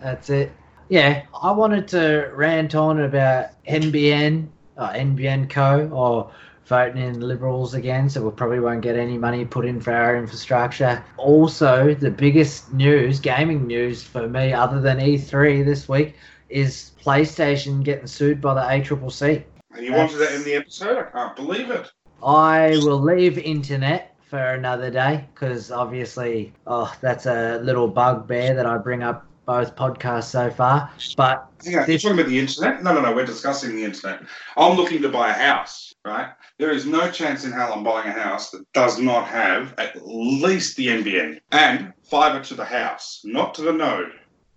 That's 0.01 0.31
it. 0.31 0.51
Yeah, 0.89 1.23
I 1.39 1.51
wanted 1.51 1.87
to 1.89 2.31
rant 2.33 2.73
on 2.73 3.01
about 3.01 3.49
NBN, 3.65 4.47
uh, 4.75 4.89
NBN 4.93 5.49
Co. 5.51 5.87
or 5.89 6.31
voting 6.65 7.01
in 7.01 7.19
Liberals 7.19 7.73
again, 7.73 8.09
so 8.09 8.23
we 8.23 8.31
probably 8.31 8.59
won't 8.59 8.81
get 8.81 8.95
any 8.95 9.17
money 9.17 9.45
put 9.45 9.65
in 9.65 9.79
for 9.81 9.93
our 9.93 10.15
infrastructure. 10.15 11.03
Also, 11.17 11.93
the 11.93 12.11
biggest 12.11 12.73
news, 12.73 13.19
gaming 13.19 13.67
news 13.67 14.03
for 14.03 14.27
me, 14.27 14.53
other 14.53 14.79
than 14.81 14.99
E3 14.99 15.65
this 15.65 15.89
week, 15.89 16.15
is 16.49 16.91
PlayStation 17.03 17.83
getting 17.83 18.07
sued 18.07 18.39
by 18.39 18.53
the 18.53 18.61
ACCC. 18.61 19.43
And 19.75 19.85
you 19.85 19.93
wanted 19.93 20.17
that 20.17 20.33
in 20.33 20.43
the 20.43 20.55
episode? 20.55 20.97
I 20.97 21.03
can't 21.11 21.35
believe 21.35 21.71
it. 21.71 21.91
I 22.23 22.77
will 22.83 23.01
leave 23.01 23.37
internet 23.37 24.15
for 24.29 24.53
another 24.53 24.89
day 24.89 25.25
because 25.33 25.71
obviously, 25.71 26.53
oh, 26.65 26.93
that's 27.01 27.25
a 27.25 27.59
little 27.63 27.87
bugbear 27.87 28.53
that 28.55 28.65
I 28.65 28.77
bring 28.77 29.03
up 29.03 29.25
both 29.45 29.75
podcasts 29.75 30.25
so 30.25 30.49
far. 30.49 30.89
But 31.17 31.47
Hang 31.65 31.77
on, 31.79 31.87
you're 31.87 31.97
talking 31.97 32.19
about 32.19 32.29
the 32.29 32.39
internet? 32.39 32.83
No, 32.83 32.93
no, 32.93 33.01
no, 33.01 33.13
we're 33.13 33.25
discussing 33.25 33.75
the 33.75 33.83
internet. 33.83 34.23
I'm 34.57 34.77
looking 34.77 35.01
to 35.01 35.09
buy 35.09 35.29
a 35.29 35.33
house, 35.33 35.92
right? 36.05 36.29
There 36.59 36.71
is 36.71 36.85
no 36.85 37.09
chance 37.09 37.45
in 37.45 37.51
hell 37.51 37.73
I'm 37.73 37.83
buying 37.83 38.07
a 38.07 38.11
house 38.11 38.51
that 38.51 38.71
does 38.73 38.99
not 38.99 39.27
have 39.27 39.73
at 39.77 40.05
least 40.05 40.75
the 40.75 40.87
NBN 40.87 41.39
and 41.51 41.93
fiber 42.03 42.43
to 42.45 42.53
the 42.55 42.65
house, 42.65 43.21
not 43.23 43.53
to 43.55 43.61
the 43.61 43.73
node. 43.73 44.11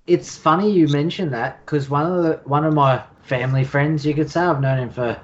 it's 0.07 0.37
funny 0.37 0.71
you 0.71 0.87
mention 0.89 1.31
that 1.31 1.65
because 1.65 1.89
one 1.91 2.07
of 2.11 2.23
the 2.23 2.41
one 2.45 2.65
of 2.65 2.75
my 2.75 3.03
family 3.23 3.65
friends, 3.65 4.07
you 4.07 4.15
could 4.15 4.31
say, 4.31 4.41
I've 4.41 4.61
known 4.61 4.79
him 4.79 4.91
for 4.91 5.21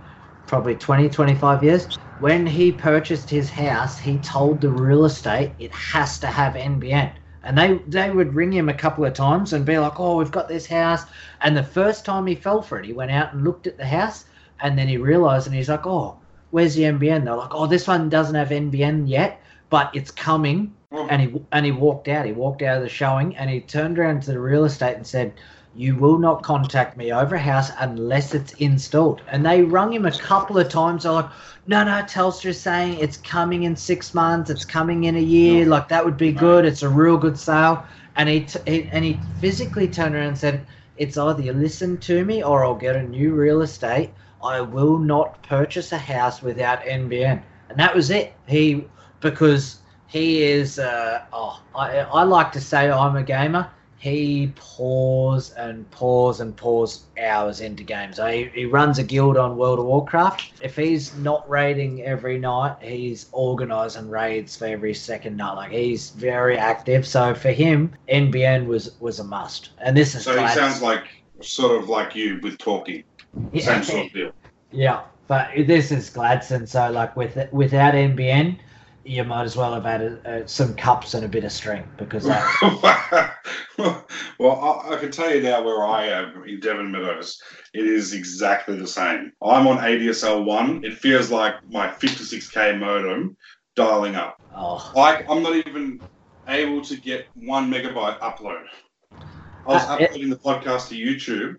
probably 0.47 0.75
20, 0.75 1.09
25 1.09 1.63
years. 1.63 1.87
When 2.19 2.47
he 2.47 2.73
purchased 2.73 3.31
his 3.31 3.49
house, 3.51 3.99
he 3.99 4.19
told 4.19 4.61
the 4.61 4.71
real 4.71 5.05
estate 5.05 5.53
it 5.59 5.73
has 5.73 6.19
to 6.21 6.27
have 6.27 6.55
NBN. 6.55 7.13
And 7.45 7.59
they, 7.59 7.81
they 7.89 8.11
would 8.11 8.35
ring 8.35 8.53
him 8.53 8.69
a 8.69 8.75
couple 8.75 9.05
of 9.05 9.15
times 9.15 9.53
and 9.53 9.65
be 9.65 9.79
like, 9.79 9.99
oh, 9.99 10.17
we've 10.17 10.31
got 10.31 10.49
this 10.49 10.67
house. 10.67 11.05
And 11.41 11.57
the 11.57 11.63
first 11.63 12.05
time 12.05 12.27
he 12.27 12.35
fell 12.37 12.63
for 12.63 12.79
it, 12.79 12.85
he 12.85 12.93
went 12.93 13.11
out 13.11 13.33
and 13.33 13.45
looked 13.45 13.67
at 13.67 13.77
the 13.77 13.87
house 13.87 14.25
and 14.63 14.79
then 14.79 14.89
he 14.89 14.97
realized 14.97 15.47
and 15.47 15.57
he's 15.57 15.69
like, 15.69 15.87
oh, 15.87 16.17
where's 16.53 16.75
the 16.75 16.83
NBN? 16.83 17.25
They're 17.25 17.37
like, 17.37 17.53
oh, 17.53 17.67
this 17.67 17.87
one 17.89 18.09
doesn't 18.09 18.35
have 18.35 18.49
NBN 18.51 19.09
yet, 19.09 19.41
but 19.69 19.95
it's 19.95 20.11
coming 20.11 20.73
mm. 20.93 21.07
and 21.11 21.21
he 21.21 21.43
and 21.51 21.67
he 21.67 21.73
walked 21.73 22.09
out. 22.09 22.25
He 22.25 22.33
walked 22.33 22.63
out 22.63 22.77
of 22.77 22.83
the 22.83 22.89
showing 22.89 23.37
and 23.37 23.51
he 23.51 23.61
turned 23.61 23.99
around 23.99 24.23
to 24.23 24.33
the 24.33 24.41
real 24.41 24.65
estate 24.65 24.97
and 24.97 25.07
said, 25.07 25.33
"You 25.75 25.97
will 25.97 26.19
not 26.19 26.43
contact 26.43 26.97
me 26.97 27.13
over 27.13 27.35
a 27.35 27.41
house 27.41 27.73
unless 27.79 28.35
it's 28.35 28.53
installed." 28.55 29.23
And 29.29 29.45
they 29.45 29.63
rung 29.63 29.93
him 29.93 30.07
a 30.07 30.13
couple 30.13 30.59
of 30.59 30.69
times. 30.69 31.03
They're 31.03 31.13
like, 31.13 31.31
"No, 31.67 31.83
no, 31.83 32.03
Telstra's 32.03 32.61
saying 32.61 32.99
it's 33.01 33.17
coming 33.17 33.65
in 33.65 33.75
six 33.75 34.15
months. 34.15 34.51
It's 34.51 34.65
coming 34.65 35.05
in 35.05 35.17
a 35.17 35.21
year. 35.21 35.67
Mm. 35.67 35.71
Like 35.71 35.89
that 35.89 36.05
would 36.05 36.17
be 36.17 36.33
good. 36.33 36.65
It's 36.65 36.83
a 36.83 36.89
real 36.89 37.19
good 37.19 37.39
sale." 37.39 37.85
And 38.15 38.29
he, 38.29 38.41
t- 38.41 38.61
he 38.67 38.89
and 38.93 39.05
he 39.05 39.19
physically 39.41 39.89
turned 39.89 40.15
around 40.15 40.29
and 40.29 40.39
said, 40.39 40.67
"It's 40.99 41.17
either 41.17 41.43
you 41.43 41.53
listen 41.53 41.99
to 41.99 42.25
me 42.25 42.45
or 42.45 42.65
I'll 42.65 42.75
get 42.75 42.95
a 42.95 43.03
new 43.03 43.35
real 43.35 43.63
estate. 43.63 44.11
I 44.43 44.61
will 44.61 44.99
not 44.99 45.43
purchase 45.43 45.93
a 45.93 45.99
house 45.99 46.43
without 46.43 46.83
NBN." 46.83 47.43
And 47.69 47.79
that 47.79 47.95
was 47.95 48.11
it. 48.11 48.35
He 48.47 48.85
because 49.21 49.79
he 50.09 50.43
is 50.43 50.79
uh, 50.79 51.23
oh 51.33 51.61
I, 51.75 52.01
I 52.01 52.23
like 52.25 52.53
to 52.53 52.61
say 52.61 52.91
I'm 52.91 53.17
a 53.17 53.23
gamer 53.23 53.71
he 53.99 54.53
pours 54.57 55.53
and 55.53 55.89
pours 55.93 56.41
and 56.41 56.57
pours 56.57 57.05
hours 57.23 57.61
into 57.61 57.85
games 57.85 58.19
he, 58.19 58.51
he 58.53 58.65
runs 58.67 58.99
a 58.99 59.03
guild 59.03 59.37
on 59.37 59.57
world 59.57 59.79
of 59.79 59.87
warcraft 59.87 60.53
if 60.61 60.77
he's 60.77 61.17
not 61.19 61.49
raiding 61.49 62.03
every 62.03 62.37
night 62.37 62.77
he's 62.83 63.27
organizing 63.33 64.11
raids 64.11 64.57
for 64.57 64.67
every 64.67 64.93
second 64.93 65.37
night 65.37 65.55
like 65.55 65.71
he's 65.71 66.11
very 66.11 66.59
active 66.59 67.07
so 67.07 67.33
for 67.33 67.53
him 67.53 67.95
nbn 68.09 68.67
was 68.67 69.01
was 69.01 69.21
a 69.21 69.25
must 69.25 69.71
and 69.79 69.97
this 69.97 70.15
is 70.15 70.25
so 70.25 70.37
he 70.37 70.49
sounds 70.49 70.83
like 70.83 71.05
sort 71.45 71.81
of 71.83 71.89
like 71.89 72.15
you 72.15 72.39
with 72.43 72.59
talking. 72.59 73.05
Yeah. 73.53 73.63
Same 73.63 73.83
sort 73.83 74.07
of 74.07 74.13
deal. 74.13 74.33
Yeah, 74.71 75.03
but 75.29 75.51
this 75.67 75.91
is 75.93 76.09
Gladstone, 76.11 76.67
so 76.67 76.91
like 76.91 77.17
with 77.17 77.37
without 77.53 77.95
NBN, 77.95 78.59
you 79.05 79.25
might 79.25 79.43
as 79.45 79.57
well 79.57 79.75
have 79.75 79.85
added 79.87 80.25
uh, 80.27 80.47
some 80.47 80.75
cups 80.75 81.15
and 81.15 81.25
a 81.25 81.29
bit 81.29 81.45
of 81.45 81.53
string 81.53 81.85
because 81.97 82.25
that, 82.27 83.35
well, 83.79 84.85
I, 84.89 84.95
I 84.95 84.97
can 84.99 85.11
tell 85.11 85.35
you 85.35 85.43
now 85.43 85.63
where 85.63 85.85
I 85.85 86.07
am 86.07 86.45
in 86.47 86.61
Devon 86.61 86.91
Meadows. 86.91 87.41
It 87.75 87.85
is 87.87 88.13
exactly 88.13 88.77
the 88.79 88.87
same. 88.87 89.33
I'm 89.43 89.67
on 89.67 89.79
ADSL 89.79 90.45
one. 90.45 90.85
It 90.85 90.99
feels 90.99 91.31
like 91.31 91.55
my 91.71 91.89
56k 91.89 92.79
modem 92.79 93.37
dialing 93.77 94.15
up. 94.15 94.39
oh 94.55 94.93
Like 94.95 95.29
I'm 95.29 95.43
not 95.43 95.57
even 95.57 96.01
able 96.49 96.83
to 96.83 96.97
get 96.97 97.27
one 97.35 97.71
megabyte 97.71 98.19
upload. 98.21 98.65
I 99.13 99.25
was 99.67 99.83
Uh, 99.89 99.97
it- 100.01 100.05
uploading 100.11 100.31
the 100.31 100.37
podcast 100.37 100.89
to 100.89 100.95
YouTube. 100.97 101.57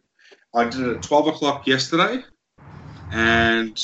I 0.56 0.66
did 0.66 0.82
it 0.82 0.97
at 0.97 1.01
12 1.01 1.28
o'clock 1.28 1.66
yesterday, 1.66 2.24
and 3.12 3.76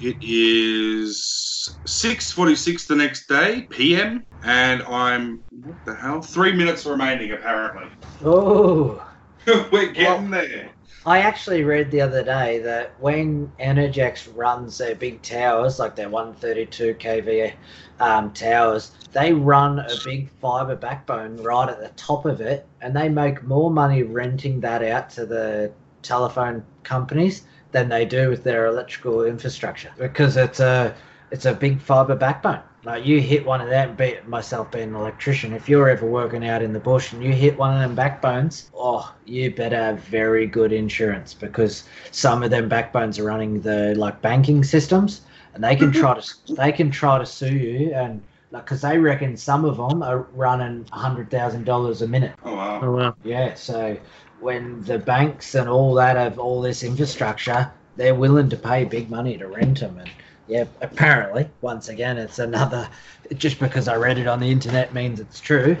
it 0.00 0.16
is 0.22 1.76
6:46 1.84 2.86
the 2.86 2.96
next 2.96 3.28
day 3.28 3.66
PM, 3.68 4.24
and 4.42 4.82
I'm 4.84 5.42
what 5.50 5.84
the 5.84 5.94
hell? 5.94 6.22
Three 6.22 6.52
minutes 6.52 6.86
remaining 6.86 7.32
apparently. 7.32 7.88
oh. 8.24 9.06
We're 9.72 9.92
getting 9.92 10.30
there. 10.30 10.70
I 11.04 11.18
actually 11.18 11.64
read 11.64 11.90
the 11.90 12.00
other 12.00 12.22
day 12.22 12.60
that 12.60 12.92
when 13.00 13.50
Energex 13.58 14.28
runs 14.36 14.78
their 14.78 14.94
big 14.94 15.20
towers, 15.20 15.80
like 15.80 15.96
their 15.96 16.08
132 16.08 16.94
kV 16.94 17.52
um, 17.98 18.32
towers, 18.32 18.92
they 19.12 19.32
run 19.32 19.80
a 19.80 19.96
big 20.04 20.30
fiber 20.40 20.76
backbone 20.76 21.36
right 21.38 21.68
at 21.68 21.80
the 21.80 21.88
top 21.96 22.24
of 22.24 22.40
it, 22.40 22.68
and 22.80 22.94
they 22.94 23.08
make 23.08 23.42
more 23.42 23.68
money 23.68 24.04
renting 24.04 24.60
that 24.60 24.84
out 24.84 25.10
to 25.10 25.26
the 25.26 25.72
telephone 26.02 26.64
companies 26.82 27.42
than 27.72 27.88
they 27.88 28.04
do 28.04 28.28
with 28.28 28.44
their 28.44 28.66
electrical 28.66 29.24
infrastructure 29.24 29.90
because 29.98 30.36
it's 30.36 30.60
a 30.60 30.94
it's 31.30 31.46
a 31.46 31.54
big 31.54 31.80
fiber 31.80 32.14
backbone. 32.14 32.60
Like 32.84 33.06
you 33.06 33.20
hit 33.20 33.46
one 33.46 33.60
of 33.60 33.68
them, 33.68 33.94
be 33.94 34.18
myself 34.26 34.72
being 34.72 34.88
an 34.88 34.96
electrician, 34.96 35.52
if 35.52 35.68
you're 35.68 35.88
ever 35.88 36.04
working 36.04 36.44
out 36.46 36.62
in 36.62 36.72
the 36.72 36.80
bush 36.80 37.12
and 37.12 37.22
you 37.22 37.32
hit 37.32 37.56
one 37.56 37.72
of 37.72 37.80
them 37.80 37.94
backbones, 37.94 38.70
oh, 38.74 39.14
you 39.24 39.54
better 39.54 39.76
have 39.76 40.00
very 40.00 40.46
good 40.46 40.72
insurance 40.72 41.32
because 41.32 41.84
some 42.10 42.42
of 42.42 42.50
them 42.50 42.68
backbones 42.68 43.18
are 43.20 43.24
running 43.24 43.60
the 43.60 43.94
like 43.94 44.20
banking 44.20 44.64
systems, 44.64 45.22
and 45.54 45.62
they 45.62 45.76
can 45.76 45.92
try 45.92 46.14
to 46.14 46.20
mm-hmm. 46.20 46.54
they 46.54 46.72
can 46.72 46.90
try 46.90 47.18
to 47.18 47.26
sue 47.26 47.54
you 47.54 47.94
and 47.94 48.20
like 48.50 48.64
because 48.64 48.82
they 48.82 48.98
reckon 48.98 49.36
some 49.36 49.64
of 49.64 49.76
them 49.76 50.02
are 50.02 50.26
running 50.34 50.84
a 50.92 50.98
hundred 50.98 51.30
thousand 51.30 51.64
dollars 51.64 52.02
a 52.02 52.08
minute. 52.08 52.34
Oh 52.44 52.56
wow. 52.56 52.80
Oh 52.82 52.90
wow. 52.90 53.16
Yeah, 53.22 53.54
so 53.54 53.96
when 54.42 54.82
the 54.84 54.98
banks 54.98 55.54
and 55.54 55.68
all 55.68 55.94
that 55.94 56.16
have 56.16 56.38
all 56.38 56.60
this 56.60 56.82
infrastructure, 56.82 57.70
they're 57.96 58.14
willing 58.14 58.48
to 58.50 58.56
pay 58.56 58.84
big 58.84 59.08
money 59.10 59.36
to 59.38 59.46
rent 59.46 59.80
them. 59.80 59.98
And 59.98 60.10
yeah, 60.48 60.64
apparently, 60.80 61.48
once 61.60 61.88
again, 61.88 62.18
it's 62.18 62.38
another. 62.38 62.88
Just 63.34 63.58
because 63.60 63.88
I 63.88 63.96
read 63.96 64.18
it 64.18 64.26
on 64.26 64.40
the 64.40 64.50
internet 64.50 64.92
means 64.92 65.20
it's 65.20 65.40
true. 65.40 65.76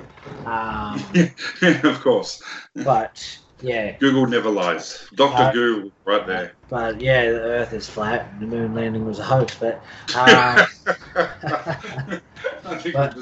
Um, 0.46 1.02
of 1.62 2.00
course. 2.00 2.40
but 2.76 3.38
yeah, 3.60 3.96
Google 3.98 4.26
never 4.26 4.48
lies. 4.50 5.06
Dr. 5.14 5.42
Uh, 5.42 5.52
Google, 5.52 5.90
right 6.04 6.26
there. 6.26 6.52
but 6.68 7.00
yeah, 7.00 7.30
the 7.30 7.40
Earth 7.40 7.72
is 7.72 7.88
flat 7.88 8.28
and 8.32 8.40
the 8.40 8.46
moon 8.46 8.74
landing 8.74 9.04
was 9.04 9.18
a 9.18 9.24
hoax. 9.24 9.56
But 9.58 9.82
um, 10.16 10.66
But- 12.92 13.16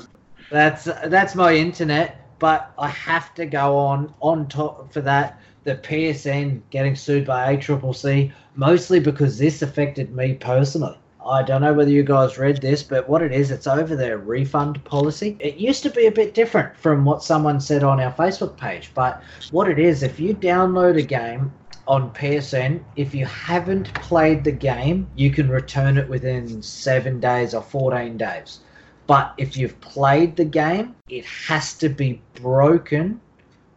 That's 0.51 0.85
that's 0.85 1.35
my 1.37 1.55
internet, 1.55 2.29
but 2.41 2.73
I 2.79 2.89
have 2.89 3.33
to 3.35 3.47
go 3.47 3.77
on 3.77 4.13
on 4.21 4.49
top 4.49 4.93
for 4.93 5.03
that. 5.03 5.41
The 5.63 5.77
PSN 5.77 6.63
getting 6.71 6.97
sued 6.97 7.27
by 7.27 7.55
ACCC, 7.55 8.33
mostly 8.57 8.99
because 8.99 9.39
this 9.39 9.63
affected 9.63 10.17
me 10.17 10.35
personally. 10.35 10.97
I 11.25 11.43
don't 11.43 11.61
know 11.61 11.75
whether 11.75 11.91
you 11.91 12.03
guys 12.03 12.39
read 12.39 12.63
this, 12.63 12.83
but 12.83 13.07
what 13.07 13.21
it 13.21 13.31
is, 13.31 13.51
it's 13.51 13.67
over 13.67 13.95
their 13.95 14.17
refund 14.17 14.83
policy. 14.85 15.37
It 15.39 15.57
used 15.57 15.83
to 15.83 15.91
be 15.91 16.07
a 16.07 16.11
bit 16.11 16.33
different 16.33 16.75
from 16.79 17.05
what 17.05 17.23
someone 17.23 17.61
said 17.61 17.85
on 17.85 18.01
our 18.01 18.13
Facebook 18.13 18.57
page, 18.57 18.91
but 18.95 19.23
what 19.51 19.69
it 19.69 19.79
is, 19.79 20.03
if 20.03 20.19
you 20.19 20.35
download 20.35 20.97
a 20.97 21.03
game 21.03 21.53
on 21.87 22.11
PSN, 22.15 22.83
if 22.97 23.15
you 23.15 23.27
haven't 23.27 23.93
played 23.95 24.45
the 24.45 24.53
game, 24.53 25.09
you 25.15 25.31
can 25.31 25.51
return 25.51 25.99
it 25.99 26.09
within 26.09 26.63
seven 26.63 27.21
days 27.21 27.53
or 27.53 27.63
14 27.63 28.17
days. 28.17 28.61
But 29.11 29.35
if 29.39 29.57
you've 29.57 29.81
played 29.81 30.37
the 30.37 30.45
game, 30.45 30.95
it 31.09 31.25
has 31.25 31.75
to 31.79 31.89
be 31.89 32.23
broken 32.35 33.21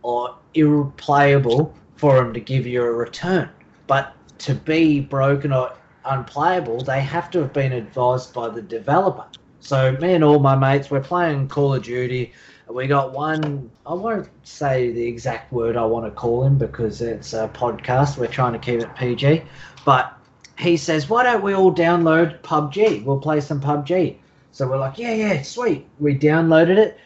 or 0.03 0.36
irreplayable 0.53 1.73
for 1.95 2.17
them 2.17 2.36
to 2.36 2.39
give 2.39 2.67
you 2.67 2.84
a 2.84 2.91
return. 2.91 3.49
But 3.88 4.13
to 4.38 4.53
be 4.53 4.99
broken 4.99 5.51
or 5.51 5.73
unplayable, 6.05 6.84
they 6.84 7.01
have 7.01 7.31
to 7.31 7.39
have 7.39 7.51
been 7.51 7.71
advised 7.71 8.31
by 8.31 8.49
the 8.49 8.61
developer. 8.61 9.25
So 9.59 9.93
me 9.93 10.13
and 10.13 10.23
all 10.23 10.38
my 10.38 10.55
mates, 10.55 10.91
we're 10.91 11.01
playing 11.01 11.47
Call 11.47 11.73
of 11.73 11.81
Duty. 11.81 12.31
We 12.69 12.86
got 12.86 13.11
one. 13.11 13.71
I 13.88 13.95
won't 13.95 14.29
say 14.43 14.91
the 14.91 15.07
exact 15.07 15.51
word 15.51 15.75
I 15.75 15.86
want 15.86 16.05
to 16.05 16.11
call 16.11 16.43
him 16.43 16.59
because 16.59 17.01
it's 17.01 17.34
a 17.34 17.49
podcast. 17.51 18.19
We're 18.19 18.27
trying 18.27 18.53
to 18.53 18.59
keep 18.59 18.81
it 18.81 18.95
PG. 18.95 19.41
But 19.84 20.13
he 20.59 20.77
says, 20.77 21.09
"Why 21.09 21.23
don't 21.23 21.41
we 21.41 21.55
all 21.55 21.73
download 21.73 22.41
PUBG? 22.43 23.03
We'll 23.03 23.17
play 23.17 23.41
some 23.41 23.59
PUBG." 23.59 24.19
So 24.54 24.68
we're 24.68 24.78
like, 24.78 24.99
"Yeah, 24.99 25.14
yeah, 25.14 25.41
sweet." 25.41 25.88
We 25.99 26.18
downloaded 26.18 26.78
it. 26.78 26.99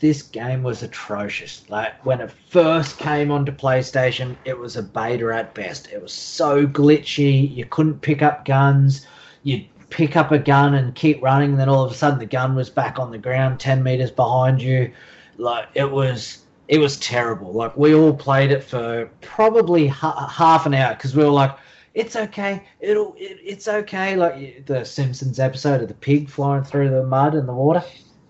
This 0.00 0.20
game 0.20 0.64
was 0.64 0.82
atrocious. 0.82 1.62
Like 1.70 2.04
when 2.04 2.20
it 2.20 2.30
first 2.50 2.98
came 2.98 3.30
onto 3.30 3.52
PlayStation, 3.52 4.36
it 4.44 4.58
was 4.58 4.76
a 4.76 4.82
beta 4.82 5.32
at 5.34 5.54
best. 5.54 5.88
It 5.92 6.02
was 6.02 6.12
so 6.12 6.66
glitchy. 6.66 7.54
You 7.54 7.64
couldn't 7.66 8.02
pick 8.02 8.20
up 8.20 8.44
guns. 8.44 9.06
You'd 9.44 9.66
pick 9.90 10.16
up 10.16 10.32
a 10.32 10.38
gun 10.38 10.74
and 10.74 10.94
keep 10.94 11.22
running, 11.22 11.52
and 11.52 11.60
then 11.60 11.68
all 11.68 11.84
of 11.84 11.92
a 11.92 11.94
sudden 11.94 12.18
the 12.18 12.26
gun 12.26 12.56
was 12.56 12.68
back 12.68 12.98
on 12.98 13.12
the 13.12 13.18
ground, 13.18 13.60
ten 13.60 13.82
meters 13.82 14.10
behind 14.10 14.60
you. 14.60 14.92
Like 15.36 15.68
it 15.74 15.88
was, 15.88 16.38
it 16.66 16.78
was 16.78 16.96
terrible. 16.98 17.52
Like 17.52 17.76
we 17.76 17.94
all 17.94 18.12
played 18.12 18.50
it 18.50 18.64
for 18.64 19.08
probably 19.20 19.86
ha- 19.86 20.26
half 20.26 20.66
an 20.66 20.74
hour 20.74 20.94
because 20.94 21.14
we 21.14 21.22
were 21.22 21.30
like, 21.30 21.56
"It's 21.98 22.14
okay, 22.14 22.62
it'll, 22.80 23.14
it, 23.18 23.38
it's 23.42 23.66
okay." 23.66 24.16
Like 24.16 24.66
the 24.66 24.84
Simpsons 24.84 25.40
episode 25.40 25.82
of 25.82 25.88
the 25.88 25.94
pig 25.94 26.30
flying 26.30 26.62
through 26.62 26.90
the 26.90 27.04
mud 27.04 27.34
and 27.34 27.48
the 27.48 27.52
water. 27.52 27.82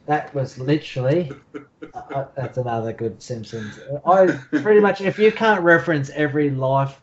That 0.07 0.35
was 0.35 0.59
literally. 0.59 1.31
uh, 1.55 1.99
uh, 2.14 2.29
that's 2.35 2.57
another 2.57 2.95
good 2.95 3.23
Simpsons. 3.23 3.79
I 4.07 4.27
pretty 4.62 4.81
much, 4.81 5.03
if 5.03 5.19
you 5.19 5.31
can't 5.31 5.62
reference 5.62 6.09
every 6.11 6.49
life 6.49 6.99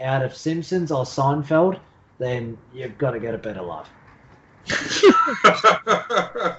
out 0.00 0.22
of 0.22 0.36
Simpsons 0.36 0.92
or 0.92 1.04
Seinfeld, 1.04 1.80
then 2.18 2.56
you've 2.72 2.96
got 2.96 3.10
to 3.10 3.18
get 3.18 3.34
a 3.34 3.38
better 3.38 3.62
life. 3.62 3.88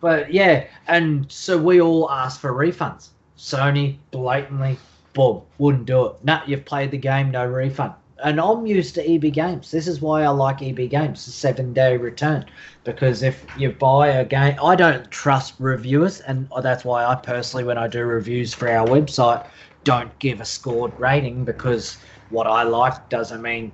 but 0.00 0.32
yeah, 0.32 0.66
and 0.86 1.30
so 1.32 1.56
we 1.58 1.80
all 1.80 2.10
asked 2.10 2.40
for 2.40 2.52
refunds. 2.52 3.08
Sony 3.38 3.96
blatantly, 4.10 4.78
boom, 5.14 5.42
wouldn't 5.58 5.86
do 5.86 6.06
it. 6.06 6.22
Nah, 6.22 6.42
you've 6.46 6.64
played 6.64 6.90
the 6.90 6.98
game, 6.98 7.30
no 7.30 7.46
refund. 7.46 7.94
And 8.22 8.40
I'm 8.40 8.66
used 8.66 8.94
to 8.94 9.06
EB 9.08 9.32
Games. 9.32 9.70
This 9.70 9.86
is 9.86 10.00
why 10.00 10.22
I 10.22 10.28
like 10.28 10.62
EB 10.62 10.88
Games, 10.88 11.26
the 11.26 11.32
seven 11.32 11.72
day 11.72 11.96
return. 11.96 12.46
Because 12.84 13.22
if 13.22 13.44
you 13.58 13.72
buy 13.72 14.08
a 14.08 14.24
game, 14.24 14.56
I 14.62 14.74
don't 14.74 15.10
trust 15.10 15.54
reviewers, 15.58 16.20
and 16.20 16.48
that's 16.62 16.84
why 16.84 17.04
I 17.04 17.14
personally, 17.14 17.64
when 17.64 17.76
I 17.78 17.88
do 17.88 18.04
reviews 18.04 18.54
for 18.54 18.70
our 18.70 18.86
website, 18.86 19.46
don't 19.84 20.18
give 20.18 20.40
a 20.40 20.44
scored 20.44 20.98
rating 20.98 21.44
because 21.44 21.98
what 22.30 22.46
I 22.46 22.62
like 22.62 23.08
doesn't 23.08 23.40
mean 23.42 23.70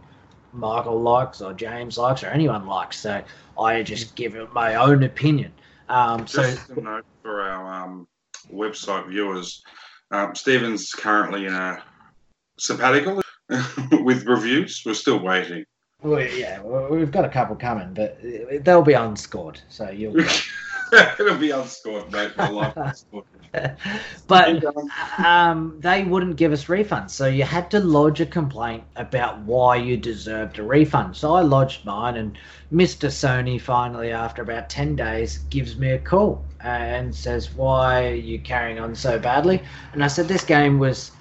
Michael 0.52 1.00
likes 1.00 1.40
or 1.40 1.54
James 1.54 1.96
likes 1.96 2.22
or 2.22 2.26
anyone 2.26 2.66
likes. 2.66 2.98
So 2.98 3.22
I 3.58 3.82
just 3.82 4.14
give 4.14 4.34
it 4.34 4.52
my 4.52 4.74
own 4.74 5.04
opinion. 5.04 5.52
Um, 5.88 6.26
so 6.26 6.42
a 6.42 6.80
note 6.80 7.06
for 7.22 7.42
our 7.42 7.84
um, 7.84 8.06
website 8.52 9.08
viewers, 9.08 9.62
um, 10.10 10.34
Stephen's 10.34 10.92
currently 10.92 11.46
in 11.46 11.54
a 11.54 11.82
sabbatical 12.58 13.21
with 13.92 14.26
reviews. 14.26 14.82
We're 14.84 14.94
still 14.94 15.22
waiting. 15.22 15.64
well, 16.02 16.22
yeah, 16.22 16.62
we've 16.62 17.10
got 17.10 17.24
a 17.24 17.28
couple 17.28 17.56
coming, 17.56 17.94
but 17.94 18.18
they'll 18.64 18.82
be 18.82 18.94
unscored. 18.94 19.60
So 19.68 19.90
you'll. 19.90 20.16
It'll 20.92 21.38
be 21.38 21.50
unscored, 21.50 22.12
mate. 22.12 22.36
My 22.36 22.50
life 22.50 22.74
unscored. 22.76 23.24
but 24.26 24.64
um, 25.18 25.76
they 25.80 26.04
wouldn't 26.04 26.36
give 26.36 26.52
us 26.52 26.66
refunds. 26.66 27.10
So 27.10 27.26
you 27.26 27.44
had 27.44 27.70
to 27.70 27.80
lodge 27.80 28.20
a 28.20 28.26
complaint 28.26 28.84
about 28.96 29.40
why 29.40 29.76
you 29.76 29.96
deserved 29.96 30.58
a 30.58 30.62
refund. 30.62 31.16
So 31.16 31.34
I 31.34 31.40
lodged 31.40 31.84
mine, 31.84 32.16
and 32.16 32.38
Mr. 32.72 33.08
Sony 33.08 33.60
finally, 33.60 34.10
after 34.10 34.42
about 34.42 34.68
10 34.68 34.96
days, 34.96 35.38
gives 35.50 35.76
me 35.76 35.92
a 35.92 35.98
call 35.98 36.44
and 36.60 37.14
says, 37.14 37.54
Why 37.54 38.08
are 38.08 38.14
you 38.14 38.38
carrying 38.38 38.78
on 38.78 38.94
so 38.94 39.18
badly? 39.18 39.62
And 39.92 40.04
I 40.04 40.08
said, 40.08 40.28
This 40.28 40.44
game 40.44 40.78
was 40.78 41.12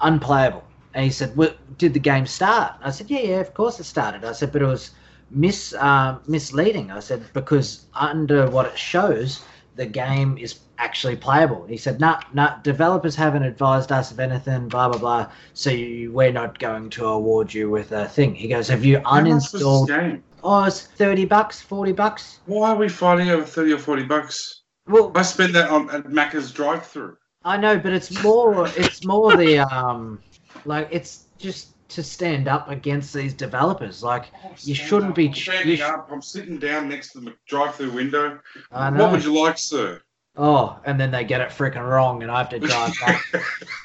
unplayable. 0.00 0.64
And 0.94 1.04
he 1.04 1.10
said, 1.10 1.36
well, 1.36 1.54
Did 1.78 1.94
the 1.94 2.00
game 2.00 2.26
start? 2.26 2.74
I 2.82 2.90
said, 2.90 3.10
Yeah, 3.10 3.20
yeah, 3.20 3.40
of 3.40 3.52
course 3.54 3.80
it 3.80 3.84
started. 3.84 4.24
I 4.24 4.32
said, 4.32 4.52
But 4.52 4.62
it 4.62 4.66
was 4.66 4.90
mis 5.30 5.74
uh, 5.74 6.18
misleading. 6.26 6.90
I 6.90 7.00
said, 7.00 7.24
Because 7.32 7.86
under 7.94 8.48
what 8.48 8.66
it 8.66 8.78
shows, 8.78 9.42
the 9.76 9.86
game 9.86 10.38
is 10.38 10.60
actually 10.78 11.16
playable. 11.16 11.66
He 11.66 11.76
said, 11.76 12.00
"Nah, 12.00 12.20
nah. 12.32 12.56
Developers 12.62 13.14
haven't 13.14 13.42
advised 13.42 13.92
us 13.92 14.10
of 14.10 14.20
anything. 14.20 14.68
Blah 14.68 14.88
blah 14.88 14.98
blah. 14.98 15.30
So 15.52 15.70
you, 15.70 16.12
we're 16.12 16.32
not 16.32 16.58
going 16.58 16.90
to 16.90 17.06
award 17.06 17.52
you 17.52 17.70
with 17.70 17.92
a 17.92 18.06
thing." 18.06 18.34
He 18.34 18.48
goes, 18.48 18.68
"Have 18.68 18.84
you 18.84 19.00
How 19.04 19.20
much 19.20 19.52
was 19.52 19.62
uninstalled?" 19.62 19.88
this 19.88 19.96
game? 19.96 20.24
Oh, 20.42 20.64
it's 20.64 20.82
thirty 20.82 21.24
bucks, 21.24 21.60
forty 21.60 21.92
bucks. 21.92 22.40
Why 22.46 22.70
are 22.70 22.76
we 22.76 22.88
fighting 22.88 23.30
over 23.30 23.44
30 23.44 23.72
or 23.72 23.78
40 23.78 24.02
bucks? 24.04 24.62
Well, 24.86 25.10
I 25.14 25.22
spend 25.22 25.54
that 25.54 25.70
on 25.70 25.88
at 25.90 26.04
Macca's 26.04 26.52
drive 26.52 26.86
through. 26.86 27.16
I 27.44 27.56
know, 27.56 27.78
but 27.78 27.92
it's 27.92 28.22
more. 28.22 28.66
It's 28.68 29.04
more 29.04 29.36
the 29.36 29.58
um, 29.58 30.20
like 30.64 30.88
it's 30.90 31.24
just 31.38 31.68
to 31.90 32.02
stand 32.02 32.48
up 32.48 32.68
against 32.70 33.12
these 33.12 33.34
developers. 33.34 34.02
Like 34.02 34.26
You 34.62 34.74
shouldn't 34.74 35.14
be 35.14 35.28
I'm 35.28 35.34
standing 35.34 35.76
sh- 35.76 35.80
up. 35.82 36.08
I'm 36.10 36.22
sitting 36.22 36.58
down 36.58 36.88
next 36.88 37.12
to 37.12 37.20
the 37.20 37.34
drive 37.46 37.74
through 37.74 37.92
window. 37.92 38.40
I 38.72 38.90
know. 38.90 39.02
What 39.04 39.12
would 39.12 39.24
you 39.24 39.38
like, 39.40 39.58
sir? 39.58 40.00
Oh, 40.36 40.78
and 40.84 40.98
then 40.98 41.12
they 41.12 41.22
get 41.22 41.40
it 41.40 41.50
freaking 41.50 41.88
wrong, 41.88 42.22
and 42.22 42.30
I 42.32 42.38
have 42.38 42.48
to 42.48 42.58
drive 42.58 42.92
back. 43.00 43.22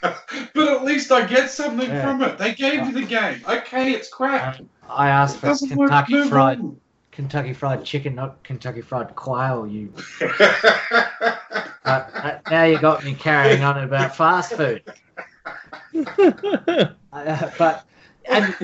but 0.01 0.67
at 0.67 0.83
least 0.83 1.11
I 1.11 1.25
get 1.27 1.51
something 1.51 1.87
Yeah. 1.87 2.01
from 2.01 2.23
it. 2.23 2.37
They 2.39 2.55
gave 2.55 2.85
you 2.87 2.91
the 2.91 3.03
game. 3.05 3.41
Okay, 3.47 3.91
it's 3.91 4.09
crap. 4.09 4.59
Um, 4.59 4.69
I 4.89 5.09
asked 5.09 5.37
It 5.37 5.41
for 5.41 5.75
work. 5.75 5.89
Kentucky 5.89 6.27
fried 6.27 6.59
on. 6.59 6.79
Kentucky 7.11 7.53
fried 7.53 7.83
chicken, 7.83 8.15
not 8.15 8.41
Kentucky 8.43 8.81
fried 8.81 9.15
quail. 9.15 9.67
You 9.67 9.93
uh, 10.21 11.35
uh, 11.85 12.39
now 12.49 12.63
you 12.63 12.79
got 12.79 13.03
me 13.03 13.13
carrying 13.13 13.61
on 13.63 13.77
about 13.83 14.15
fast 14.15 14.53
food. 14.53 14.81
Uh, 17.11 17.49
but 17.57 17.85
and 18.25 18.55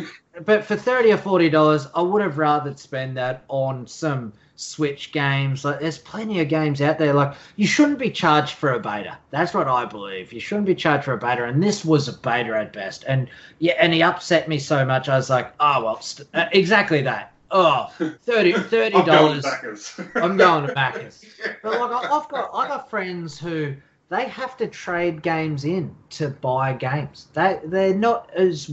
but 0.46 0.64
for 0.64 0.76
thirty 0.76 1.12
or 1.12 1.18
forty 1.18 1.50
dollars, 1.50 1.88
I 1.96 2.02
would 2.02 2.22
have 2.22 2.38
rather 2.38 2.76
spend 2.78 3.18
that 3.18 3.44
on 3.48 3.88
some 3.88 4.34
Switch 4.56 5.12
games. 5.12 5.66
Like 5.66 5.80
there's 5.80 5.98
plenty 5.98 6.40
of 6.42 6.48
games 6.48 6.80
out 6.82 7.00
there. 7.00 7.12
Like 7.14 7.34
you 7.56 7.66
shouldn't 7.66 7.98
be 7.98 8.12
charged 8.12 8.54
for 8.54 8.74
a 8.74 8.80
beta. 8.80 9.18
That's 9.32 9.54
what 9.56 9.68
I 9.68 9.86
believe. 9.86 10.32
You 10.32 10.40
shouldn't 10.40 10.68
be 10.68 10.76
charged 10.76 11.06
for 11.06 11.14
a 11.14 11.18
beta, 11.18 11.46
and 11.46 11.62
this 11.64 11.84
was 11.84 12.08
a 12.08 12.14
beta 12.14 12.56
at 12.56 12.72
best. 12.72 13.04
And 13.08 13.28
yeah, 13.58 13.74
and 13.80 13.94
he 13.94 14.04
upset 14.04 14.48
me 14.48 14.60
so 14.60 14.86
much. 14.86 15.10
I 15.10 15.16
was 15.18 15.30
like, 15.32 15.52
oh 15.60 15.84
well, 15.84 16.00
st- 16.02 16.30
uh, 16.36 16.46
exactly 16.52 17.02
that. 17.02 17.34
Oh, 17.50 17.92
30 17.98 18.54
thirty 18.70 18.96
I'm 18.96 19.06
going 19.06 19.06
dollars. 19.06 19.44
backwards. 19.44 20.00
I'm 20.16 20.38
going 20.38 20.68
to 20.68 20.74
Macca's. 20.76 21.26
But 21.64 21.80
like 21.80 21.92
I've 22.12 22.30
got 22.30 22.52
I 22.54 22.68
got 22.68 22.90
friends 22.92 23.40
who 23.40 23.74
they 24.10 24.28
have 24.28 24.56
to 24.58 24.68
trade 24.68 25.24
games 25.24 25.66
in 25.66 25.96
to 26.12 26.30
buy 26.30 26.74
games. 26.74 27.28
They 27.34 27.60
they're 27.66 27.94
not 27.94 28.30
as 28.36 28.70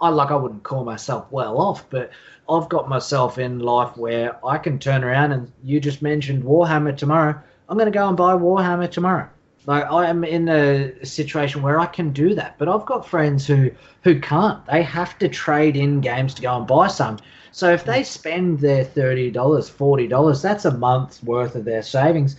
I 0.00 0.08
like 0.08 0.30
I 0.30 0.36
wouldn't 0.36 0.64
call 0.64 0.84
myself 0.84 1.26
well 1.30 1.58
off, 1.58 1.88
but 1.88 2.10
I've 2.48 2.68
got 2.68 2.88
myself 2.88 3.38
in 3.38 3.60
life 3.60 3.96
where 3.96 4.44
I 4.44 4.58
can 4.58 4.78
turn 4.78 5.04
around 5.04 5.32
and 5.32 5.52
you 5.62 5.80
just 5.80 6.02
mentioned 6.02 6.42
Warhammer 6.42 6.96
tomorrow. 6.96 7.40
I'm 7.68 7.78
going 7.78 7.90
to 7.90 7.96
go 7.96 8.08
and 8.08 8.16
buy 8.16 8.32
Warhammer 8.32 8.90
tomorrow. 8.90 9.28
Like 9.66 9.84
I 9.84 10.08
am 10.08 10.24
in 10.24 10.48
a 10.48 11.04
situation 11.04 11.62
where 11.62 11.78
I 11.78 11.86
can 11.86 12.12
do 12.12 12.34
that, 12.34 12.58
but 12.58 12.68
I've 12.68 12.84
got 12.84 13.06
friends 13.06 13.46
who 13.46 13.70
who 14.02 14.18
can't. 14.18 14.64
They 14.66 14.82
have 14.82 15.16
to 15.20 15.28
trade 15.28 15.76
in 15.76 16.00
games 16.00 16.34
to 16.34 16.42
go 16.42 16.56
and 16.56 16.66
buy 16.66 16.88
some. 16.88 17.18
So 17.52 17.70
if 17.70 17.84
they 17.84 18.02
spend 18.02 18.58
their 18.58 18.82
thirty 18.82 19.30
dollars, 19.30 19.68
forty 19.68 20.08
dollars, 20.08 20.42
that's 20.42 20.64
a 20.64 20.76
month's 20.76 21.22
worth 21.22 21.54
of 21.54 21.64
their 21.64 21.82
savings. 21.82 22.34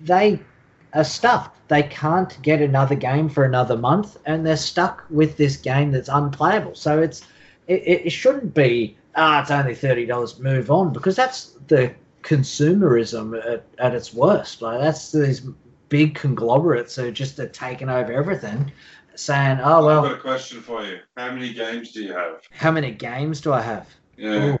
They 0.00 0.38
are 0.94 1.02
stuffed. 1.02 1.56
They 1.70 1.84
can't 1.84 2.36
get 2.42 2.60
another 2.60 2.96
game 2.96 3.28
for 3.28 3.44
another 3.44 3.76
month, 3.76 4.16
and 4.26 4.44
they're 4.44 4.56
stuck 4.56 5.04
with 5.08 5.36
this 5.36 5.56
game 5.56 5.92
that's 5.92 6.08
unplayable. 6.08 6.74
So 6.74 7.00
it's 7.00 7.22
it, 7.68 8.06
it 8.06 8.10
shouldn't 8.10 8.54
be 8.54 8.96
ah, 9.14 9.40
it's 9.40 9.52
only 9.52 9.76
thirty 9.76 10.04
dollars. 10.04 10.40
Move 10.40 10.68
on 10.72 10.92
because 10.92 11.14
that's 11.14 11.52
the 11.68 11.94
consumerism 12.22 13.38
at, 13.46 13.64
at 13.78 13.94
its 13.94 14.12
worst. 14.12 14.62
Like 14.62 14.80
that's 14.80 15.12
these 15.12 15.42
big 15.88 16.16
conglomerates 16.16 16.96
who 16.96 17.12
just 17.12 17.38
are 17.38 17.48
taking 17.48 17.88
over 17.88 18.12
everything, 18.12 18.72
saying, 19.14 19.60
"Oh 19.62 19.86
well." 19.86 20.04
I've 20.04 20.10
got 20.10 20.18
a 20.18 20.20
question 20.20 20.60
for 20.60 20.84
you. 20.84 20.98
How 21.16 21.30
many 21.30 21.54
games 21.54 21.92
do 21.92 22.02
you 22.02 22.12
have? 22.12 22.42
how 22.50 22.72
many 22.72 22.90
games 22.90 23.40
do 23.40 23.52
I 23.52 23.60
have? 23.60 23.88
Yeah. 24.16 24.56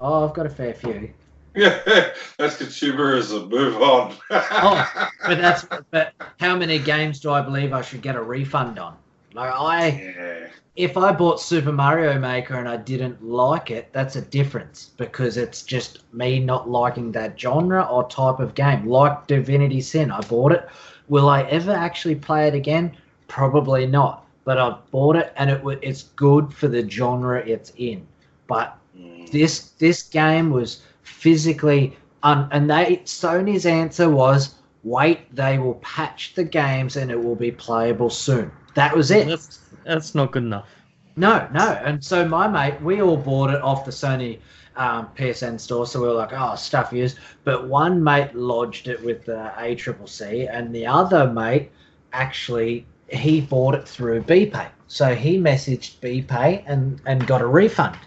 Oh, 0.00 0.26
I've 0.26 0.34
got 0.34 0.46
a 0.46 0.50
fair 0.50 0.72
few. 0.72 1.12
Yeah, 1.56 1.80
that's 2.38 2.56
consumerism. 2.62 3.50
Move 3.50 3.82
on. 3.82 4.16
Oh, 4.60 4.90
But 5.26 5.38
that's 5.38 5.66
but 5.90 6.14
how 6.38 6.56
many 6.56 6.78
games 6.78 7.20
do 7.20 7.30
I 7.30 7.42
believe 7.42 7.72
I 7.72 7.82
should 7.82 8.02
get 8.02 8.16
a 8.16 8.22
refund 8.22 8.78
on? 8.78 8.96
Like 9.34 9.52
I 9.54 10.06
yeah. 10.16 10.48
if 10.76 10.96
I 10.96 11.12
bought 11.12 11.40
Super 11.40 11.72
Mario 11.72 12.18
Maker 12.18 12.54
and 12.56 12.68
I 12.68 12.76
didn't 12.76 13.22
like 13.22 13.70
it, 13.70 13.92
that's 13.92 14.16
a 14.16 14.22
difference 14.22 14.90
because 14.98 15.36
it's 15.36 15.62
just 15.62 16.04
me 16.12 16.40
not 16.40 16.68
liking 16.70 17.12
that 17.12 17.38
genre 17.40 17.82
or 17.84 18.08
type 18.08 18.40
of 18.40 18.54
game. 18.54 18.86
Like 18.86 19.26
Divinity 19.26 19.80
Sin, 19.80 20.10
I 20.10 20.20
bought 20.22 20.52
it. 20.52 20.68
Will 21.08 21.28
I 21.28 21.42
ever 21.44 21.72
actually 21.72 22.16
play 22.16 22.48
it 22.48 22.54
again? 22.54 22.96
Probably 23.28 23.86
not. 23.86 24.26
But 24.44 24.58
I 24.58 24.76
bought 24.90 25.16
it 25.16 25.32
and 25.36 25.50
it 25.50 25.62
it's 25.82 26.02
good 26.04 26.52
for 26.54 26.68
the 26.68 26.88
genre 26.88 27.40
it's 27.46 27.72
in. 27.76 28.06
But 28.48 28.78
Mm. 28.96 29.26
this 29.32 29.70
this 29.78 30.02
game 30.02 30.50
was 30.50 30.82
physically 31.06 31.96
un- 32.22 32.48
and 32.52 32.68
they 32.68 32.98
Sony's 33.04 33.64
answer 33.64 34.10
was 34.10 34.56
wait 34.84 35.34
they 35.34 35.58
will 35.58 35.74
patch 35.74 36.34
the 36.34 36.44
games 36.44 36.96
and 36.96 37.10
it 37.10 37.22
will 37.22 37.34
be 37.36 37.50
playable 37.50 38.10
soon. 38.10 38.50
That 38.74 38.94
was 38.94 39.10
it. 39.10 39.26
That's 39.26 39.60
that's 39.84 40.14
not 40.14 40.32
good 40.32 40.42
enough. 40.44 40.68
No, 41.16 41.48
no. 41.52 41.80
And 41.84 42.04
so 42.04 42.28
my 42.28 42.46
mate, 42.46 42.80
we 42.82 43.00
all 43.00 43.16
bought 43.16 43.50
it 43.50 43.62
off 43.62 43.84
the 43.84 43.90
Sony 43.90 44.38
um, 44.76 45.08
PSN 45.16 45.58
store. 45.58 45.86
So 45.86 46.00
we 46.02 46.08
were 46.08 46.14
like, 46.14 46.32
oh, 46.32 46.54
stuff 46.56 46.92
used. 46.92 47.18
But 47.44 47.68
one 47.68 48.04
mate 48.04 48.34
lodged 48.34 48.88
it 48.88 49.02
with 49.02 49.24
the 49.24 49.52
ACCC, 49.56 50.48
and 50.52 50.74
the 50.74 50.86
other 50.86 51.30
mate 51.30 51.70
actually 52.12 52.86
he 53.08 53.40
bought 53.40 53.74
it 53.74 53.88
through 53.88 54.22
BPay. 54.22 54.68
So 54.88 55.14
he 55.14 55.38
messaged 55.38 56.00
BPay 56.00 56.64
and 56.66 57.00
and 57.06 57.26
got 57.26 57.40
a 57.40 57.46
refund. 57.46 57.98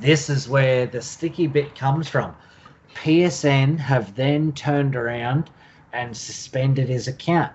This 0.00 0.30
is 0.30 0.48
where 0.48 0.86
the 0.86 1.02
sticky 1.02 1.46
bit 1.46 1.74
comes 1.74 2.08
from. 2.08 2.34
PSN 2.94 3.78
have 3.78 4.14
then 4.16 4.52
turned 4.52 4.96
around 4.96 5.50
and 5.92 6.16
suspended 6.16 6.88
his 6.88 7.08
account 7.08 7.52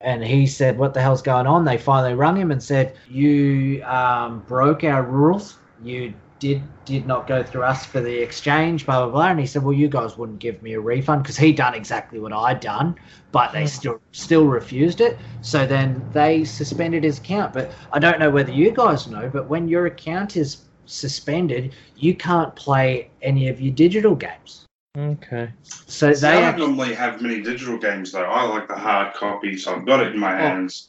and 0.00 0.24
he 0.24 0.46
said, 0.46 0.78
"What 0.78 0.94
the 0.94 1.02
hell's 1.02 1.22
going 1.22 1.46
on?" 1.46 1.64
They 1.64 1.76
finally 1.76 2.14
rung 2.14 2.36
him 2.36 2.50
and 2.50 2.62
said, 2.62 2.96
"You 3.08 3.82
um, 3.84 4.42
broke 4.48 4.82
our 4.82 5.02
rules. 5.02 5.58
You 5.82 6.14
did 6.38 6.62
did 6.86 7.06
not 7.06 7.26
go 7.26 7.42
through 7.42 7.64
us 7.64 7.84
for 7.84 8.00
the 8.00 8.18
exchange, 8.18 8.86
blah 8.86 9.04
blah 9.04 9.12
blah." 9.12 9.28
And 9.28 9.40
he 9.40 9.46
said, 9.46 9.62
"Well, 9.62 9.74
you 9.74 9.88
guys 9.88 10.16
wouldn't 10.16 10.38
give 10.38 10.62
me 10.62 10.72
a 10.72 10.80
refund 10.80 11.22
because 11.22 11.36
he'd 11.36 11.56
done 11.56 11.74
exactly 11.74 12.18
what 12.18 12.32
I'd 12.32 12.60
done, 12.60 12.96
but 13.30 13.52
they 13.52 13.66
still 13.66 14.00
still 14.12 14.46
refused 14.46 15.02
it. 15.02 15.18
So 15.42 15.66
then 15.66 16.02
they 16.12 16.44
suspended 16.44 17.04
his 17.04 17.18
account. 17.18 17.52
But 17.52 17.70
I 17.92 17.98
don't 17.98 18.18
know 18.18 18.30
whether 18.30 18.52
you 18.52 18.70
guys 18.70 19.06
know, 19.06 19.28
but 19.30 19.48
when 19.48 19.68
your 19.68 19.84
account 19.84 20.36
is 20.36 20.62
suspended, 20.86 21.74
you 21.96 22.14
can't 22.14 22.56
play 22.56 23.10
any 23.20 23.48
of 23.48 23.60
your 23.60 23.74
digital 23.74 24.14
games. 24.14 24.66
Okay. 24.96 25.50
So 25.62 26.12
See, 26.12 26.26
I 26.26 26.34
they 26.34 26.40
don't 26.40 26.58
normally 26.58 26.94
have 26.94 27.22
many 27.22 27.40
digital 27.40 27.78
games 27.78 28.10
though. 28.10 28.24
I 28.24 28.42
like 28.44 28.66
the 28.66 28.74
hard 28.74 29.14
copy, 29.14 29.56
so 29.56 29.74
I've 29.76 29.86
got 29.86 30.00
it 30.00 30.12
in 30.14 30.18
my 30.18 30.32
hands. 30.34 30.88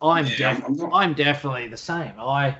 I'm 0.00 0.26
Yeah, 0.26 0.36
def- 0.36 0.46
I'm- 0.46 0.64
I'm 0.66 0.76
not- 0.76 0.90
I'm 0.94 1.14
definitely 1.14 1.66
the 1.68 1.76
same. 1.76 2.12
I 2.18 2.56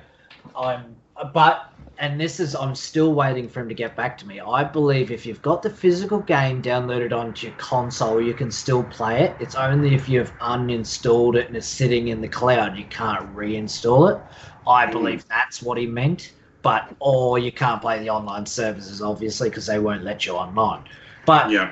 I'm 0.55 0.95
but 1.33 1.67
and 1.99 2.19
this 2.19 2.39
is 2.39 2.55
I'm 2.55 2.75
still 2.75 3.13
waiting 3.13 3.47
for 3.47 3.61
him 3.61 3.69
to 3.69 3.75
get 3.75 3.95
back 3.95 4.17
to 4.19 4.27
me. 4.27 4.39
I 4.41 4.63
believe 4.63 5.09
if 5.11 5.25
you've 5.25 5.41
got 5.41 5.61
the 5.61 5.69
physical 5.69 6.19
game 6.19 6.61
downloaded 6.61 7.13
onto 7.13 7.47
your 7.47 7.55
console, 7.57 8.19
you 8.21 8.33
can 8.33 8.51
still 8.51 8.83
play 8.83 9.21
it. 9.21 9.35
It's 9.39 9.55
only 9.55 9.93
if 9.95 10.09
you've 10.09 10.35
uninstalled 10.39 11.35
it 11.35 11.47
and 11.47 11.55
it's 11.55 11.67
sitting 11.67 12.09
in 12.09 12.19
the 12.19 12.27
cloud 12.27 12.77
you 12.77 12.85
can't 12.85 13.33
reinstall 13.35 14.11
it. 14.15 14.21
I 14.67 14.85
Mm. 14.87 14.91
believe 14.91 15.25
that's 15.29 15.61
what 15.61 15.77
he 15.77 15.85
meant. 15.87 16.33
But 16.61 16.93
or 16.99 17.39
you 17.39 17.51
can't 17.51 17.81
play 17.81 17.99
the 17.99 18.09
online 18.09 18.45
services 18.45 19.01
obviously 19.01 19.49
because 19.49 19.65
they 19.65 19.79
won't 19.79 20.03
let 20.03 20.25
you 20.25 20.33
online. 20.33 20.83
But 21.25 21.51
Yeah. 21.51 21.71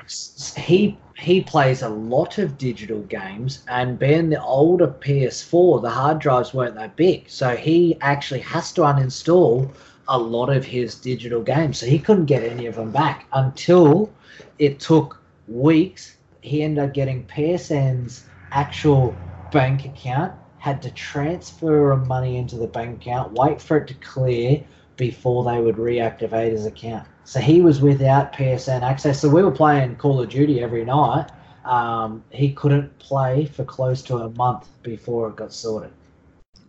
he 0.56 0.98
he 1.20 1.42
plays 1.42 1.82
a 1.82 1.88
lot 1.88 2.38
of 2.38 2.56
digital 2.56 3.00
games 3.02 3.62
and 3.68 3.98
being 3.98 4.30
the 4.30 4.42
older 4.42 4.86
ps4 4.88 5.82
the 5.82 5.90
hard 5.90 6.18
drives 6.18 6.54
weren't 6.54 6.74
that 6.76 6.96
big 6.96 7.28
so 7.28 7.54
he 7.54 7.96
actually 8.00 8.40
has 8.40 8.72
to 8.72 8.80
uninstall 8.80 9.70
a 10.08 10.18
lot 10.18 10.48
of 10.48 10.64
his 10.64 10.94
digital 10.94 11.42
games 11.42 11.78
so 11.78 11.86
he 11.86 11.98
couldn't 11.98 12.24
get 12.24 12.42
any 12.42 12.66
of 12.66 12.74
them 12.76 12.90
back 12.90 13.26
until 13.34 14.10
it 14.58 14.80
took 14.80 15.20
weeks 15.46 16.16
he 16.40 16.62
ended 16.62 16.82
up 16.82 16.94
getting 16.94 17.26
psn's 17.26 18.24
actual 18.52 19.14
bank 19.50 19.84
account 19.84 20.32
had 20.58 20.80
to 20.80 20.90
transfer 20.92 21.94
money 21.96 22.38
into 22.38 22.56
the 22.56 22.66
bank 22.66 23.00
account 23.02 23.32
wait 23.32 23.60
for 23.60 23.76
it 23.76 23.86
to 23.88 23.94
clear 23.94 24.64
before 25.00 25.42
they 25.44 25.58
would 25.58 25.76
reactivate 25.76 26.50
his 26.50 26.66
account. 26.66 27.08
So 27.24 27.40
he 27.40 27.62
was 27.62 27.80
without 27.80 28.34
PSN 28.34 28.82
access. 28.82 29.18
So 29.18 29.30
we 29.30 29.42
were 29.42 29.50
playing 29.50 29.96
Call 29.96 30.20
of 30.20 30.28
Duty 30.28 30.60
every 30.62 30.84
night. 30.84 31.30
Um, 31.64 32.22
he 32.28 32.52
couldn't 32.52 32.98
play 32.98 33.46
for 33.46 33.64
close 33.64 34.02
to 34.02 34.18
a 34.18 34.28
month 34.30 34.68
before 34.82 35.30
it 35.30 35.36
got 35.36 35.54
sorted. 35.54 35.90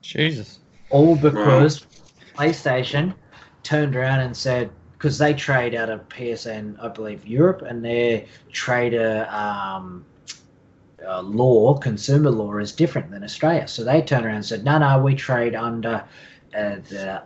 Jesus. 0.02 0.60
All 0.92 1.18
because 1.18 1.86
PlayStation 2.34 3.14
turned 3.64 3.98
around 3.98 4.22
and 4.22 4.36
said, 4.36 4.72
because 4.94 5.18
they 5.18 5.34
trade 5.34 5.76
out 5.76 5.90
of 5.90 6.08
PSN, 6.08 6.82
I 6.82 6.88
believe, 6.88 7.28
Europe, 7.28 7.64
and 7.64 7.84
their 7.84 8.24
trader 8.54 9.28
um, 9.30 10.06
uh, 11.06 11.22
law, 11.22 11.78
consumer 11.78 12.30
law, 12.30 12.56
is 12.60 12.72
different 12.72 13.12
than 13.12 13.26
Australia. 13.26 13.68
So 13.68 13.84
they 13.84 14.02
turned 14.02 14.26
around 14.26 14.36
and 14.36 14.46
said, 14.46 14.64
no, 14.64 14.78
no, 14.78 15.02
we 15.02 15.16
trade 15.16 15.54
under 15.54 16.06
uh, 16.56 17.22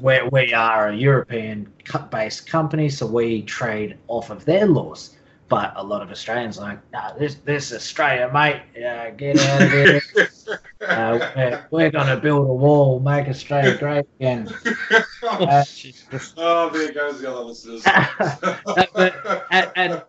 where 0.00 0.26
we 0.28 0.52
are 0.52 0.88
a 0.88 0.96
European 0.96 1.72
based 2.10 2.46
company, 2.48 2.88
so 2.88 3.06
we 3.06 3.42
trade 3.42 3.96
off 4.08 4.30
of 4.30 4.44
their 4.44 4.66
laws. 4.66 5.16
But 5.48 5.72
a 5.76 5.82
lot 5.84 6.02
of 6.02 6.10
Australians 6.10 6.58
are 6.58 6.70
like, 6.70 6.92
nah, 6.92 7.12
this 7.14 7.36
this 7.44 7.72
Australia, 7.72 8.28
mate, 8.32 8.62
uh, 8.84 9.10
get 9.10 9.38
out 9.40 9.62
of 9.62 9.70
here. 9.70 10.00
Uh, 10.86 11.18
we're, 11.34 11.66
we're 11.72 11.90
going 11.90 12.06
to 12.06 12.16
build 12.16 12.48
a 12.48 12.52
wall, 12.52 13.00
make 13.00 13.26
Australia 13.28 13.76
great 13.76 14.04
again. 14.20 14.48
Uh, 15.22 15.64
oh, 16.36 16.68
there 16.70 16.92
goes 16.92 17.20
the 17.20 17.28
other 17.28 17.40
listeners. 17.40 17.82
and- 19.50 19.72
and- 19.74 20.02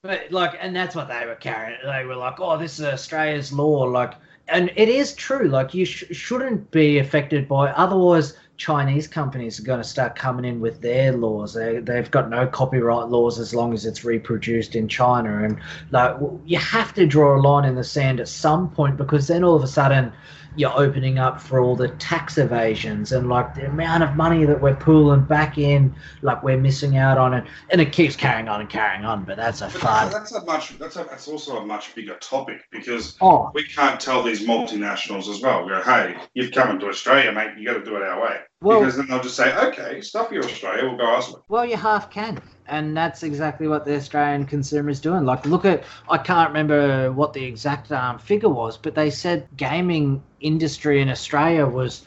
But 0.00 0.30
like, 0.30 0.56
and 0.60 0.74
that's 0.74 0.94
what 0.94 1.08
they 1.08 1.26
were 1.26 1.34
carrying. 1.34 1.78
They 1.84 2.04
were 2.04 2.14
like, 2.16 2.38
"Oh, 2.40 2.56
this 2.56 2.78
is 2.78 2.84
Australia's 2.86 3.52
law." 3.52 3.82
Like, 3.82 4.14
and 4.48 4.70
it 4.76 4.88
is 4.88 5.14
true. 5.14 5.48
Like, 5.48 5.74
you 5.74 5.84
sh- 5.84 6.04
shouldn't 6.10 6.70
be 6.70 6.98
affected 6.98 7.48
by. 7.48 7.70
Otherwise, 7.70 8.36
Chinese 8.56 9.06
companies 9.06 9.60
are 9.60 9.62
going 9.62 9.80
to 9.80 9.88
start 9.88 10.16
coming 10.16 10.44
in 10.44 10.60
with 10.60 10.80
their 10.80 11.12
laws. 11.12 11.54
They 11.54 11.78
they've 11.78 12.10
got 12.10 12.28
no 12.28 12.46
copyright 12.46 13.08
laws 13.08 13.38
as 13.38 13.54
long 13.54 13.72
as 13.72 13.86
it's 13.86 14.04
reproduced 14.04 14.74
in 14.74 14.88
China. 14.88 15.44
And 15.44 15.60
like, 15.90 16.16
you 16.44 16.58
have 16.58 16.92
to 16.94 17.06
draw 17.06 17.36
a 17.36 17.40
line 17.40 17.64
in 17.64 17.76
the 17.76 17.84
sand 17.84 18.18
at 18.18 18.28
some 18.28 18.68
point 18.70 18.96
because 18.96 19.28
then 19.28 19.44
all 19.44 19.54
of 19.54 19.62
a 19.62 19.68
sudden 19.68 20.12
you're 20.58 20.76
opening 20.76 21.18
up 21.18 21.40
for 21.40 21.60
all 21.60 21.76
the 21.76 21.88
tax 21.88 22.38
evasions 22.38 23.12
and 23.12 23.28
like 23.28 23.54
the 23.54 23.66
amount 23.66 24.02
of 24.02 24.16
money 24.16 24.44
that 24.44 24.60
we're 24.60 24.74
pooling 24.74 25.22
back 25.22 25.58
in, 25.58 25.94
like 26.22 26.42
we're 26.42 26.58
missing 26.58 26.96
out 26.96 27.18
on 27.18 27.34
it, 27.34 27.44
and 27.70 27.80
it 27.80 27.92
keeps 27.92 28.16
carrying 28.16 28.48
on 28.48 28.60
and 28.60 28.68
carrying 28.68 29.04
on. 29.04 29.24
But 29.24 29.36
that's 29.36 29.60
a 29.60 29.70
fun. 29.70 30.10
that's 30.10 30.32
a 30.32 30.44
much. 30.44 30.78
That's 30.78 30.96
a. 30.96 31.04
That's 31.04 31.28
also 31.28 31.58
a 31.58 31.66
much 31.66 31.94
bigger 31.94 32.16
topic 32.16 32.62
because 32.70 33.16
Oh, 33.20 33.50
we 33.54 33.64
can't 33.64 34.00
tell 34.00 34.22
these 34.22 34.46
multinationals 34.46 35.28
as 35.28 35.40
well. 35.40 35.64
We 35.64 35.70
go, 35.70 35.82
hey, 35.82 36.16
you've 36.34 36.52
come 36.52 36.70
into 36.70 36.88
Australia, 36.88 37.32
mate. 37.32 37.58
You 37.58 37.64
got 37.64 37.74
to 37.78 37.84
do 37.84 37.96
it 37.96 38.02
our 38.02 38.20
way. 38.22 38.40
Well- 38.60 38.80
because 38.80 38.96
then 38.96 39.06
they'll 39.06 39.22
just 39.22 39.36
say, 39.36 39.54
okay, 39.68 40.00
stuff 40.00 40.32
your 40.32 40.44
Australia. 40.44 40.84
We'll 40.84 40.96
go 40.96 41.14
elsewhere. 41.14 41.42
well, 41.48 41.64
you 41.64 41.76
half 41.76 42.10
can, 42.10 42.40
and 42.66 42.96
that's 42.96 43.22
exactly 43.22 43.68
what 43.68 43.84
the 43.84 43.94
Australian 43.94 44.46
consumer 44.46 44.90
is 44.90 45.00
doing. 45.00 45.24
Like, 45.24 45.46
look 45.46 45.64
at 45.64 45.84
I 46.10 46.18
can't 46.18 46.48
remember 46.48 47.12
what 47.12 47.32
the 47.32 47.44
exact 47.44 47.92
um, 47.92 48.18
figure 48.18 48.48
was, 48.48 48.76
but 48.76 48.94
they 48.94 49.10
said 49.10 49.46
gaming 49.56 50.22
industry 50.40 51.00
in 51.00 51.08
Australia 51.08 51.66
was 51.66 52.04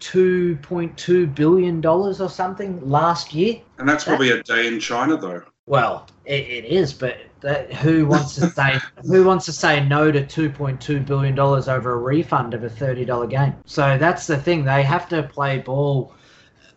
two 0.00 0.56
point 0.62 0.96
two 0.96 1.26
billion 1.26 1.80
dollars 1.80 2.20
or 2.20 2.28
something 2.28 2.80
last 2.88 3.34
year. 3.34 3.60
And 3.78 3.88
that's 3.88 4.04
probably 4.04 4.30
a 4.30 4.42
day 4.44 4.68
in 4.68 4.78
China, 4.78 5.16
though. 5.16 5.42
Well, 5.68 6.06
it, 6.24 6.48
it 6.48 6.64
is, 6.64 6.94
but 6.94 7.18
that, 7.42 7.70
who 7.74 8.06
wants 8.06 8.34
to 8.36 8.48
say 8.48 8.78
who 9.06 9.24
wants 9.24 9.44
to 9.44 9.52
say 9.52 9.84
no 9.86 10.10
to 10.10 10.26
two 10.26 10.48
point 10.48 10.80
two 10.80 10.98
billion 11.00 11.34
dollars 11.34 11.68
over 11.68 11.92
a 11.92 11.98
refund 11.98 12.54
of 12.54 12.64
a 12.64 12.70
thirty 12.70 13.04
dollar 13.04 13.26
game? 13.26 13.54
So 13.66 13.98
that's 13.98 14.26
the 14.26 14.38
thing; 14.38 14.64
they 14.64 14.82
have 14.82 15.10
to 15.10 15.22
play 15.24 15.58
ball 15.58 16.14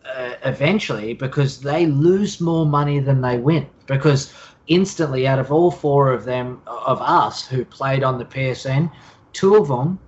uh, 0.04 0.34
eventually 0.44 1.14
because 1.14 1.58
they 1.58 1.86
lose 1.86 2.38
more 2.38 2.66
money 2.66 3.00
than 3.00 3.22
they 3.22 3.38
win. 3.38 3.66
Because 3.86 4.34
instantly, 4.66 5.26
out 5.26 5.38
of 5.38 5.50
all 5.50 5.70
four 5.70 6.12
of 6.12 6.26
them 6.26 6.60
of 6.66 7.00
us 7.00 7.46
who 7.46 7.64
played 7.64 8.04
on 8.04 8.18
the 8.18 8.26
PSN, 8.26 8.92
two 9.32 9.56
of 9.56 9.68
them 9.68 9.98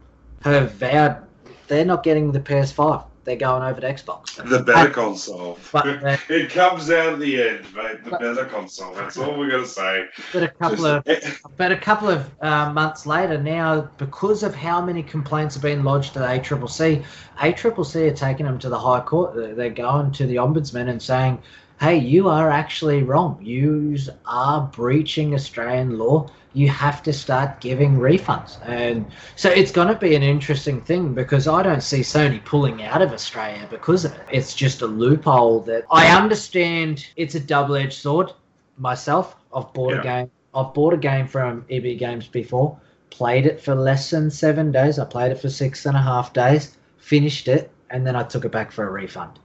have 0.42 0.72
vowed 0.72 1.22
they're 1.68 1.86
not 1.86 2.02
getting 2.02 2.32
the 2.32 2.40
PS5; 2.40 3.02
they're 3.24 3.36
going 3.36 3.62
over 3.62 3.80
to 3.80 3.86
Xbox. 3.92 4.36
The 4.48 4.60
better 4.62 4.90
console. 4.90 5.58
But, 5.72 5.86
uh, 6.04 6.16
it 6.28 6.50
comes 6.50 6.88
down 6.88 7.12
to 7.12 7.16
the 7.18 7.42
end, 7.42 7.64
mate. 7.74 8.04
The 8.04 8.10
better 8.18 8.44
console. 8.44 8.94
That's 8.94 9.16
all 9.16 9.38
we're 9.38 9.50
gonna 9.50 9.66
say. 9.66 10.06
but 10.32 10.42
a 10.42 10.48
couple 10.48 10.86
of 10.86 11.04
But 11.56 11.72
a 11.72 11.76
couple 11.76 12.08
of 12.08 12.30
uh, 12.42 12.72
months 12.72 13.06
later, 13.06 13.38
now 13.40 13.82
because 13.98 14.42
of 14.42 14.54
how 14.54 14.80
many 14.80 15.02
complaints 15.02 15.54
have 15.54 15.62
been 15.62 15.84
lodged 15.84 16.12
to 16.14 16.18
the 16.18 16.26
ACCC, 16.26 17.04
ACCC 17.38 18.10
are 18.10 18.14
taking 18.14 18.46
them 18.46 18.58
to 18.58 18.68
the 18.68 18.78
High 18.78 19.00
Court. 19.00 19.34
They're- 19.34 19.54
They're 19.54 19.70
going 19.70 20.12
to 20.12 20.26
the 20.26 20.36
Ombudsman 20.36 20.88
and 20.88 21.00
saying, 21.00 21.40
hey, 21.80 21.96
you 21.96 22.28
are 22.28 22.50
actually 22.50 23.02
wrong. 23.02 23.38
You 23.42 23.96
are 24.26 24.62
breaching 24.72 25.34
Australian 25.34 25.98
law. 25.98 26.28
You 26.54 26.68
have 26.68 27.02
to 27.02 27.12
start 27.12 27.60
giving 27.60 27.96
refunds. 27.96 28.56
And 28.64 29.06
so 29.36 29.50
it's 29.50 29.70
going 29.72 29.88
to 29.88 29.94
be 29.96 30.14
an 30.14 30.22
interesting 30.22 30.80
thing 30.80 31.12
because 31.12 31.46
I 31.46 31.62
don't 31.62 31.82
see 31.82 32.00
Sony 32.00 32.42
pulling 32.44 32.82
out 32.84 33.02
of 33.02 33.12
Australia 33.12 33.66
because 33.68 34.04
of 34.04 34.14
it. 34.14 34.22
It's 34.32 34.54
just 34.54 34.80
a 34.80 34.86
loophole 34.86 35.60
that 35.62 35.84
I 35.90 36.16
understand 36.16 37.06
it's 37.16 37.34
a 37.34 37.40
double 37.40 37.74
edged 37.74 37.94
sword. 38.00 38.32
Myself, 38.78 39.36
I've 39.54 39.72
bought 39.72 39.92
Yeah. 39.94 40.00
a 40.00 40.02
game. 40.02 40.30
I've 40.54 40.72
bought 40.72 40.94
a 40.94 40.96
game 40.96 41.26
from 41.26 41.64
EB 41.68 41.98
Games 41.98 42.28
before, 42.28 42.78
played 43.10 43.46
it 43.46 43.60
for 43.60 43.74
less 43.74 44.10
than 44.10 44.30
seven 44.30 44.70
days. 44.70 44.98
I 45.00 45.04
played 45.04 45.32
it 45.32 45.40
for 45.40 45.50
six 45.50 45.84
and 45.86 45.96
a 45.96 46.00
half 46.00 46.32
days, 46.32 46.76
finished 46.98 47.48
it, 47.48 47.70
and 47.90 48.06
then 48.06 48.14
I 48.14 48.22
took 48.22 48.44
it 48.44 48.52
back 48.52 48.70
for 48.70 48.86
a 48.86 48.90
refund. 48.90 49.40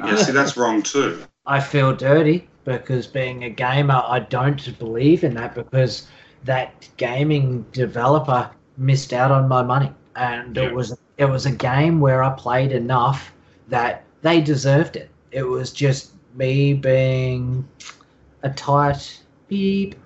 Yeah, 0.00 0.16
see, 0.16 0.32
that's 0.32 0.56
wrong 0.56 0.82
too. 0.82 1.22
I 1.46 1.60
feel 1.60 1.94
dirty 1.94 2.48
because 2.64 3.06
being 3.06 3.44
a 3.44 3.50
gamer, 3.50 4.02
I 4.06 4.20
don't 4.20 4.78
believe 4.78 5.24
in 5.24 5.34
that 5.34 5.54
because 5.54 6.08
that 6.44 6.88
gaming 6.96 7.64
developer 7.72 8.50
missed 8.76 9.12
out 9.12 9.30
on 9.30 9.48
my 9.48 9.62
money, 9.62 9.92
and 10.16 10.56
Yeah. 10.56 10.64
it 10.64 10.74
was 10.74 10.98
it 11.18 11.26
was 11.26 11.44
a 11.44 11.50
game 11.50 12.00
where 12.00 12.22
I 12.22 12.30
played 12.30 12.72
enough 12.72 13.32
that 13.68 14.04
they 14.22 14.40
deserved 14.40 14.96
it. 14.96 15.10
It 15.32 15.42
was 15.42 15.70
just 15.70 16.12
me 16.34 16.72
being 16.72 17.68
a 18.42 18.48
tight 18.50 19.22
beep. 19.48 19.96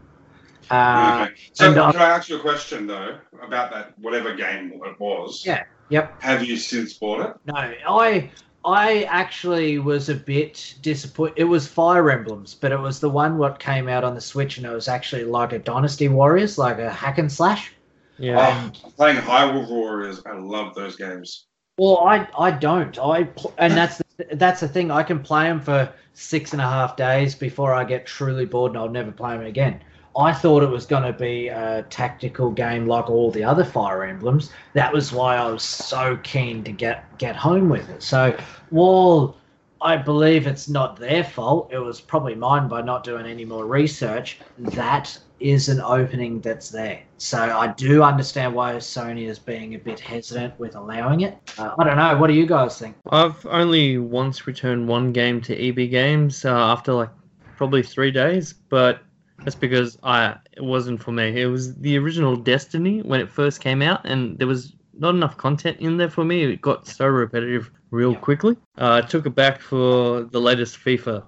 Uh, 0.71 1.27
okay. 1.27 1.35
So, 1.53 1.73
can 1.73 1.97
I 1.97 2.09
ask 2.09 2.29
you 2.29 2.37
a 2.37 2.41
question 2.41 2.87
though 2.87 3.19
about 3.43 3.71
that 3.71 3.97
whatever 3.99 4.35
game 4.35 4.73
it 4.85 4.99
was? 5.01 5.45
Yeah. 5.47 5.65
Yep. 5.91 6.23
Have 6.23 6.43
you 6.45 6.57
since 6.57 6.95
bought 6.95 7.21
it? 7.29 7.37
No, 7.47 7.55
I 7.55 8.31
I 8.65 9.03
actually 9.05 9.79
was 9.79 10.09
a 10.09 10.15
bit 10.15 10.75
disappointed. 10.81 11.35
It 11.37 11.45
was 11.45 11.67
Fire 11.69 12.11
Emblems, 12.11 12.55
but 12.55 12.73
it 12.73 12.81
was 12.81 12.99
the 12.99 13.11
one 13.11 13.37
what 13.37 13.59
came 13.59 13.89
out 13.89 14.05
on 14.05 14.15
the 14.15 14.21
Switch, 14.21 14.57
and 14.57 14.67
it 14.67 14.73
was 14.73 14.89
actually 14.89 15.25
like 15.25 15.53
a 15.53 15.59
Dynasty 15.59 16.09
Warriors, 16.09 16.57
like 16.57 16.79
a 16.79 16.91
hack 16.91 17.19
and 17.19 17.31
slash. 17.31 17.73
Yeah. 18.19 18.71
Oh, 18.75 18.91
playing 18.97 19.19
Hyrule 19.19 19.69
Warriors, 19.69 20.23
I 20.25 20.37
love 20.39 20.75
those 20.75 20.97
games. 20.97 21.47
Well, 21.77 21.99
I 21.99 22.29
I 22.39 22.53
don't. 22.53 22.99
I 22.99 23.29
and 23.59 23.75
that's 23.75 23.99
the, 23.99 24.27
that's 24.33 24.61
the 24.61 24.69
thing. 24.69 24.91
I 24.91 25.03
can 25.03 25.21
play 25.21 25.45
them 25.45 25.61
for 25.61 25.93
six 26.15 26.53
and 26.53 26.63
a 26.63 26.69
half 26.69 26.97
days 26.97 27.35
before 27.35 27.75
I 27.75 27.85
get 27.85 28.07
truly 28.07 28.47
bored, 28.47 28.73
and 28.73 28.79
I'll 28.79 28.89
never 28.89 29.11
play 29.11 29.37
them 29.37 29.45
again. 29.45 29.81
I 30.17 30.33
thought 30.33 30.63
it 30.63 30.71
was 30.71 30.87
going 30.87 31.03
to 31.03 31.13
be 31.13 31.49
a 31.49 31.85
tactical 31.91 32.51
game 32.51 32.87
like 32.87 33.11
all 33.11 33.31
the 33.31 33.43
other 33.43 33.65
Fire 33.65 34.05
Emblems. 34.05 34.51
That 34.75 34.93
was 34.93 35.13
why 35.13 35.37
I 35.37 35.51
was 35.51 35.63
so 35.63 36.19
keen 36.23 36.63
to 36.65 36.73
get 36.73 37.19
get 37.19 37.37
home 37.37 37.69
with 37.69 37.89
it. 37.89 38.03
So 38.03 38.37
while 38.71 39.37
I 39.81 39.97
believe 39.97 40.47
it's 40.47 40.69
not 40.69 40.97
their 40.97 41.25
fault, 41.25 41.71
it 41.73 41.79
was 41.79 42.01
probably 42.01 42.35
mine 42.35 42.69
by 42.69 42.81
not 42.81 43.05
doing 43.05 43.27
any 43.27 43.45
more 43.45 43.67
research. 43.67 44.39
That 44.59 45.19
is 45.41 45.69
an 45.69 45.81
opening 45.81 46.41
that's 46.41 46.71
there. 46.71 47.03
So 47.19 47.39
I 47.39 47.69
do 47.73 48.03
understand 48.03 48.55
why 48.55 48.75
Sony 48.77 49.29
is 49.29 49.39
being 49.39 49.75
a 49.75 49.79
bit 49.79 50.01
hesitant 50.01 50.59
with 50.59 50.75
allowing 50.77 51.23
it. 51.23 51.37
Uh, 51.59 51.75
I 51.79 51.85
don't 51.85 51.97
know. 51.97 52.17
What 52.17 52.29
do 52.29 52.35
you 52.35 52.47
guys 52.47 52.79
think? 52.79 52.97
I've 53.11 53.45
only 53.47 53.99
once 53.99 54.47
returned 54.47 54.89
one 54.89 55.13
game 55.13 55.41
to 55.43 55.69
EB 55.69 55.91
Games 55.91 56.45
uh, 56.45 56.51
after 56.51 56.93
like 56.95 57.11
probably 57.57 57.83
three 57.83 58.11
days, 58.11 58.53
but 58.53 59.01
that's 59.45 59.57
because 59.57 59.99
I 60.03 60.37
it 60.57 60.65
wasn't 60.65 61.03
for 61.03 61.13
me. 61.13 61.41
It 61.41 61.47
was 61.47 61.75
the 61.77 61.99
original 61.99 62.35
Destiny 62.35 63.03
when 63.03 63.21
it 63.21 63.29
first 63.31 63.61
came 63.61 63.83
out, 63.83 64.01
and 64.05 64.39
there 64.39 64.47
was 64.47 64.75
not 64.99 65.15
enough 65.15 65.37
content 65.37 65.79
in 65.81 65.97
there 65.97 66.09
for 66.11 66.25
me. 66.25 66.45
It 66.45 66.61
got 66.63 66.87
so 66.87 67.07
repetitive 67.07 67.71
real 67.91 68.13
Yeah. 68.13 68.19
quickly. 68.21 68.57
Uh, 68.79 69.01
I 69.03 69.07
took 69.07 69.27
it 69.27 69.35
back 69.35 69.61
for 69.61 70.23
the 70.25 70.41
latest 70.41 70.79
FIFA. 70.79 71.25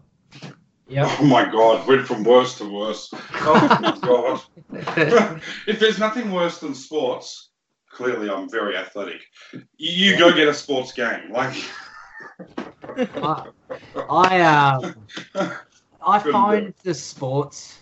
Yep. 0.88 1.08
Oh 1.20 1.24
my 1.24 1.44
god, 1.50 1.86
went 1.86 2.06
from 2.06 2.24
worse 2.24 2.56
to 2.58 2.64
worse. 2.72 3.12
Oh 3.40 3.78
my 3.80 3.98
god. 4.00 4.40
if 5.66 5.78
there's 5.78 5.98
nothing 5.98 6.30
worse 6.32 6.58
than 6.58 6.74
sports, 6.74 7.50
clearly 7.90 8.30
I'm 8.30 8.48
very 8.48 8.76
athletic. 8.76 9.20
You, 9.52 9.60
you 9.78 10.18
go 10.18 10.32
get 10.32 10.48
a 10.48 10.54
sports 10.54 10.92
game. 10.92 11.32
Like 11.32 11.54
I, 13.16 13.50
I 14.08 14.40
um, 14.40 14.94
I 16.06 16.18
find 16.20 16.72
the 16.82 16.94
sports 16.94 17.78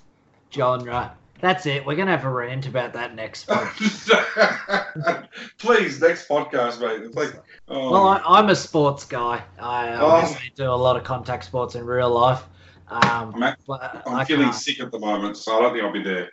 genre. 0.54 1.14
That's 1.40 1.66
it. 1.66 1.84
We're 1.84 1.96
gonna 1.96 2.12
have 2.12 2.24
a 2.24 2.30
rant 2.30 2.66
about 2.66 2.92
that 2.94 3.14
next. 3.14 3.46
Please, 5.58 6.00
next 6.00 6.28
podcast, 6.28 6.80
mate. 6.80 7.02
It's 7.02 7.16
like 7.16 7.34
oh, 7.68 7.90
Well, 7.90 8.08
I, 8.08 8.22
I'm 8.24 8.48
a 8.48 8.56
sports 8.56 9.04
guy. 9.04 9.42
I 9.60 9.96
Oh. 10.00 10.36
do 10.56 10.64
a 10.64 10.70
lot 10.72 10.96
of 10.96 11.04
contact 11.04 11.44
sports 11.44 11.74
in 11.74 11.84
real 11.84 12.10
life. 12.10 12.44
Um, 12.88 13.34
I'm, 13.34 13.42
at- 13.42 13.58
but 13.66 14.02
I'm 14.06 14.24
feeling 14.26 14.44
can't. 14.44 14.54
sick 14.54 14.80
at 14.80 14.92
the 14.92 14.98
moment, 14.98 15.36
so 15.36 15.58
I 15.58 15.62
don't 15.62 15.72
think 15.72 15.84
I'll 15.84 15.92
be 15.92 16.02
there. 16.02 16.30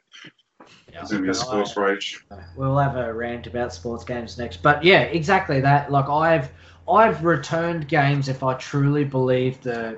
Yeah. 0.91 1.01
It's 1.01 1.11
gonna 1.11 1.23
be 1.23 1.29
a 1.29 1.33
sports 1.33 1.75
rage. 1.77 2.23
We'll 2.55 2.77
have 2.77 2.95
a 2.97 3.13
rant 3.13 3.47
about 3.47 3.73
sports 3.73 4.03
games 4.03 4.37
next. 4.37 4.61
But 4.61 4.83
yeah, 4.83 5.01
exactly 5.01 5.61
that. 5.61 5.91
Like 5.91 6.09
I've 6.09 6.49
I've 6.89 7.23
returned 7.23 7.87
games 7.87 8.27
if 8.29 8.43
I 8.43 8.53
truly 8.55 9.03
believe 9.03 9.61
the 9.61 9.97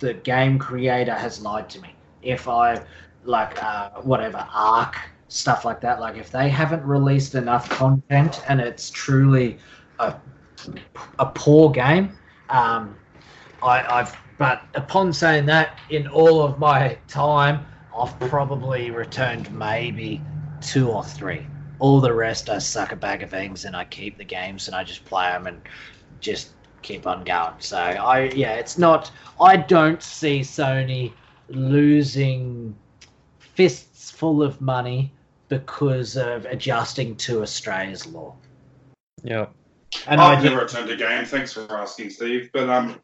the 0.00 0.14
game 0.14 0.58
creator 0.58 1.14
has 1.14 1.40
lied 1.40 1.68
to 1.70 1.80
me. 1.80 1.94
If 2.22 2.48
I 2.48 2.82
like 3.24 3.62
uh, 3.62 3.90
whatever 4.02 4.46
arc 4.52 4.96
stuff 5.28 5.64
like 5.64 5.80
that. 5.80 6.00
Like 6.00 6.16
if 6.16 6.30
they 6.30 6.48
haven't 6.48 6.84
released 6.84 7.34
enough 7.34 7.68
content 7.68 8.42
and 8.48 8.60
it's 8.60 8.90
truly 8.90 9.58
a 9.98 10.14
a 11.18 11.26
poor 11.26 11.70
game, 11.70 12.16
um, 12.48 12.96
I, 13.62 13.82
I've 14.00 14.16
but 14.38 14.62
upon 14.74 15.12
saying 15.12 15.46
that, 15.46 15.78
in 15.90 16.08
all 16.08 16.42
of 16.42 16.58
my 16.58 16.98
time, 17.06 17.64
I've 17.96 18.18
probably 18.20 18.90
returned 18.90 19.52
maybe 19.56 20.22
two 20.60 20.90
or 20.90 21.04
three. 21.04 21.46
All 21.78 22.00
the 22.00 22.12
rest, 22.12 22.50
I 22.50 22.58
suck 22.58 22.92
a 22.92 22.96
bag 22.96 23.22
of 23.22 23.32
eggs 23.32 23.64
and 23.64 23.76
I 23.76 23.84
keep 23.84 24.18
the 24.18 24.24
games 24.24 24.66
and 24.66 24.74
I 24.74 24.82
just 24.82 25.04
play 25.04 25.30
them 25.30 25.46
and 25.46 25.60
just 26.20 26.50
keep 26.82 27.06
on 27.06 27.22
going. 27.24 27.54
So 27.60 27.78
I, 27.78 28.30
yeah, 28.34 28.54
it's 28.54 28.76
not. 28.76 29.10
I 29.40 29.56
don't 29.56 30.02
see 30.02 30.40
Sony 30.40 31.12
losing 31.48 32.74
fists 33.54 34.10
full 34.10 34.42
of 34.42 34.60
money 34.60 35.12
because 35.48 36.16
of 36.16 36.44
adjusting 36.46 37.16
to 37.16 37.42
Australia's 37.42 38.06
law. 38.06 38.34
Yeah. 39.22 39.46
And 40.06 40.20
I 40.20 40.32
I've 40.34 40.42
did- 40.42 40.50
never 40.50 40.62
returned 40.64 40.90
a 40.90 40.96
game. 40.96 41.24
Thanks 41.24 41.52
for 41.52 41.66
asking, 41.70 42.10
Steve. 42.10 42.50
But 42.52 42.68
um, 42.68 43.00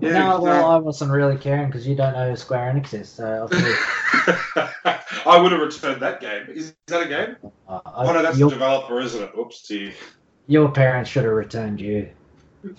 yeah, 0.00 0.12
no, 0.12 0.40
well, 0.40 0.62
no. 0.62 0.66
I 0.68 0.76
wasn't 0.76 1.10
really 1.10 1.36
caring 1.36 1.66
because 1.66 1.86
you 1.86 1.96
don't 1.96 2.12
know 2.12 2.30
who 2.30 2.36
Square 2.36 2.72
Enix 2.74 2.94
is. 2.94 3.08
So 3.08 3.48
I 5.26 5.38
would 5.40 5.50
have 5.52 5.60
returned 5.60 6.00
that 6.02 6.20
game. 6.20 6.46
Is 6.48 6.74
that 6.86 7.02
a 7.06 7.08
game? 7.08 7.36
uh, 7.68 7.80
Oh 7.86 8.12
no, 8.12 8.22
that's 8.22 8.38
your, 8.38 8.48
the 8.50 8.54
developer, 8.56 9.00
isn't 9.00 9.20
it? 9.22 9.32
Oops, 9.36 9.56
Steve. 9.56 9.96
your 10.46 10.70
parents 10.70 11.10
should 11.10 11.24
have 11.24 11.32
returned 11.32 11.80
you. 11.80 12.08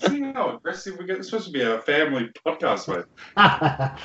See 0.00 0.20
how 0.20 0.56
aggressive 0.56 0.96
we 0.98 1.04
get. 1.06 1.18
It's 1.18 1.28
supposed 1.30 1.46
to 1.46 1.52
be 1.52 1.62
a 1.62 1.80
family 1.80 2.30
podcast, 2.46 2.88
mate. 2.88 3.04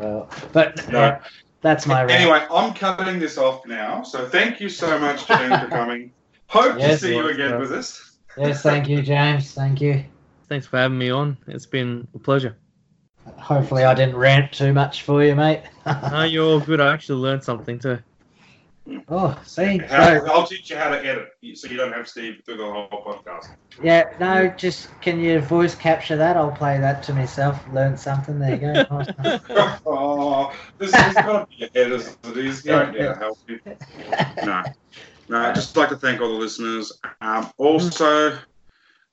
well, 0.00 0.28
but 0.52 0.90
No. 0.90 1.18
that's 1.60 1.86
my 1.86 2.04
rant. 2.04 2.20
Anyway, 2.20 2.46
I'm 2.50 2.74
cutting 2.74 3.18
this 3.18 3.38
off 3.38 3.66
now. 3.66 4.02
So 4.02 4.28
thank 4.28 4.60
you 4.60 4.68
so 4.68 4.98
much, 4.98 5.26
Jane, 5.26 5.58
for 5.58 5.68
coming. 5.68 6.12
Hope 6.46 6.74
to 6.74 6.78
Yes, 6.80 7.00
see 7.02 7.14
you 7.14 7.28
again 7.28 7.54
uh, 7.54 7.58
with 7.58 7.72
us. 7.72 8.16
Yes, 8.36 8.62
thank 8.62 8.88
you, 8.88 9.02
James. 9.02 9.52
Thank 9.52 9.80
you. 9.80 10.04
Thanks 10.48 10.66
for 10.66 10.78
having 10.78 10.96
me 10.98 11.10
on. 11.10 11.36
It's 11.46 11.66
been 11.66 12.08
a 12.14 12.18
pleasure. 12.18 12.56
Hopefully, 13.36 13.84
I 13.84 13.92
didn't 13.94 14.16
rant 14.16 14.52
too 14.52 14.72
much 14.72 15.02
for 15.02 15.22
you, 15.22 15.34
mate. 15.34 15.62
No, 16.10 16.24
you're 16.24 16.44
all 16.44 16.60
good. 16.60 16.80
I 16.80 16.92
actually 16.92 17.20
learned 17.20 17.42
something 17.44 17.78
too. 17.78 17.98
Oh, 19.08 19.40
see, 19.44 19.78
How, 19.78 20.18
so, 20.18 20.32
I'll 20.32 20.46
teach 20.46 20.70
you 20.70 20.76
how 20.76 20.90
to 20.90 20.98
edit, 20.98 21.28
so 21.54 21.68
you 21.68 21.76
don't 21.76 21.92
have 21.92 22.08
Steve 22.08 22.42
through 22.44 22.56
the 22.56 22.64
whole 22.64 22.88
podcast. 22.88 23.48
yeah, 23.82 24.04
no, 24.20 24.48
just 24.56 24.88
can 25.00 25.20
you 25.20 25.40
voice 25.40 25.74
capture 25.74 26.16
that? 26.16 26.36
I'll 26.36 26.50
play 26.50 26.78
that 26.78 27.02
to 27.04 27.14
myself. 27.14 27.60
Learn 27.72 27.96
something. 27.96 28.38
There 28.38 28.54
you 28.54 28.58
go. 28.58 29.04
oh, 29.86 30.52
this 30.78 30.88
is 30.88 31.14
got 31.14 31.50
to 31.50 31.56
be 31.56 31.64
ahead 31.64 31.92
as 31.92 32.16
it 32.24 32.36
is. 32.36 32.64
You 32.64 32.72
don't 32.72 32.92
to 32.92 33.14
help 33.14 33.38
you. 33.46 33.60
No, 34.44 34.62
no. 35.28 35.38
I'd 35.38 35.54
just 35.54 35.76
like 35.76 35.90
to 35.90 35.96
thank 35.96 36.20
all 36.20 36.28
the 36.28 36.34
listeners. 36.34 36.92
Um, 37.20 37.50
also, 37.58 38.38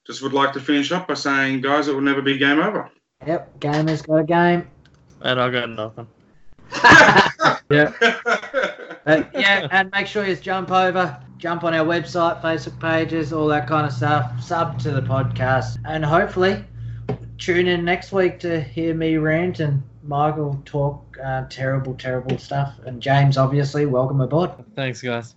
just 0.06 0.22
would 0.22 0.34
like 0.34 0.54
to 0.54 0.60
finish 0.60 0.92
up 0.92 1.08
by 1.08 1.16
saying, 1.16 1.62
guys, 1.62 1.88
it 1.88 1.94
will 1.94 2.02
never 2.02 2.22
be 2.22 2.38
game 2.38 2.60
over. 2.60 2.90
yep, 3.26 3.60
gamers 3.60 4.06
got 4.06 4.16
a 4.16 4.24
game. 4.24 4.68
And 5.22 5.40
I 5.40 5.50
got 5.50 5.70
nothing. 5.70 6.08
Yeah. 7.70 7.94
But 9.06 9.30
yeah, 9.34 9.68
and 9.72 9.90
make 9.92 10.06
sure 10.06 10.26
you 10.26 10.36
jump 10.36 10.72
over, 10.72 11.20
jump 11.38 11.64
on 11.64 11.74
our 11.74 11.86
website, 11.86 12.42
Facebook 12.42 12.80
pages, 12.80 13.34
all 13.34 13.48
that 13.48 13.68
kind 13.68 13.88
of 13.88 13.94
stuff. 13.94 14.42
Sub 14.42 14.78
to 14.80 14.92
the 14.92 15.02
podcast, 15.02 15.78
and 15.86 16.06
hopefully 16.06 16.64
tune 17.38 17.68
in 17.68 17.84
next 17.84 18.12
week 18.12 18.40
to 18.40 18.62
hear 18.62 18.94
me 18.94 19.18
rant 19.18 19.60
and 19.60 19.84
Michael 20.04 20.62
talk 20.66 21.18
uh, 21.24 21.46
terrible, 21.50 21.96
terrible 21.96 22.38
stuff. 22.38 22.76
And 22.86 23.02
James, 23.02 23.38
obviously, 23.38 23.86
welcome 23.86 24.22
aboard. 24.22 24.52
Thanks, 24.76 25.02
guys. 25.02 25.36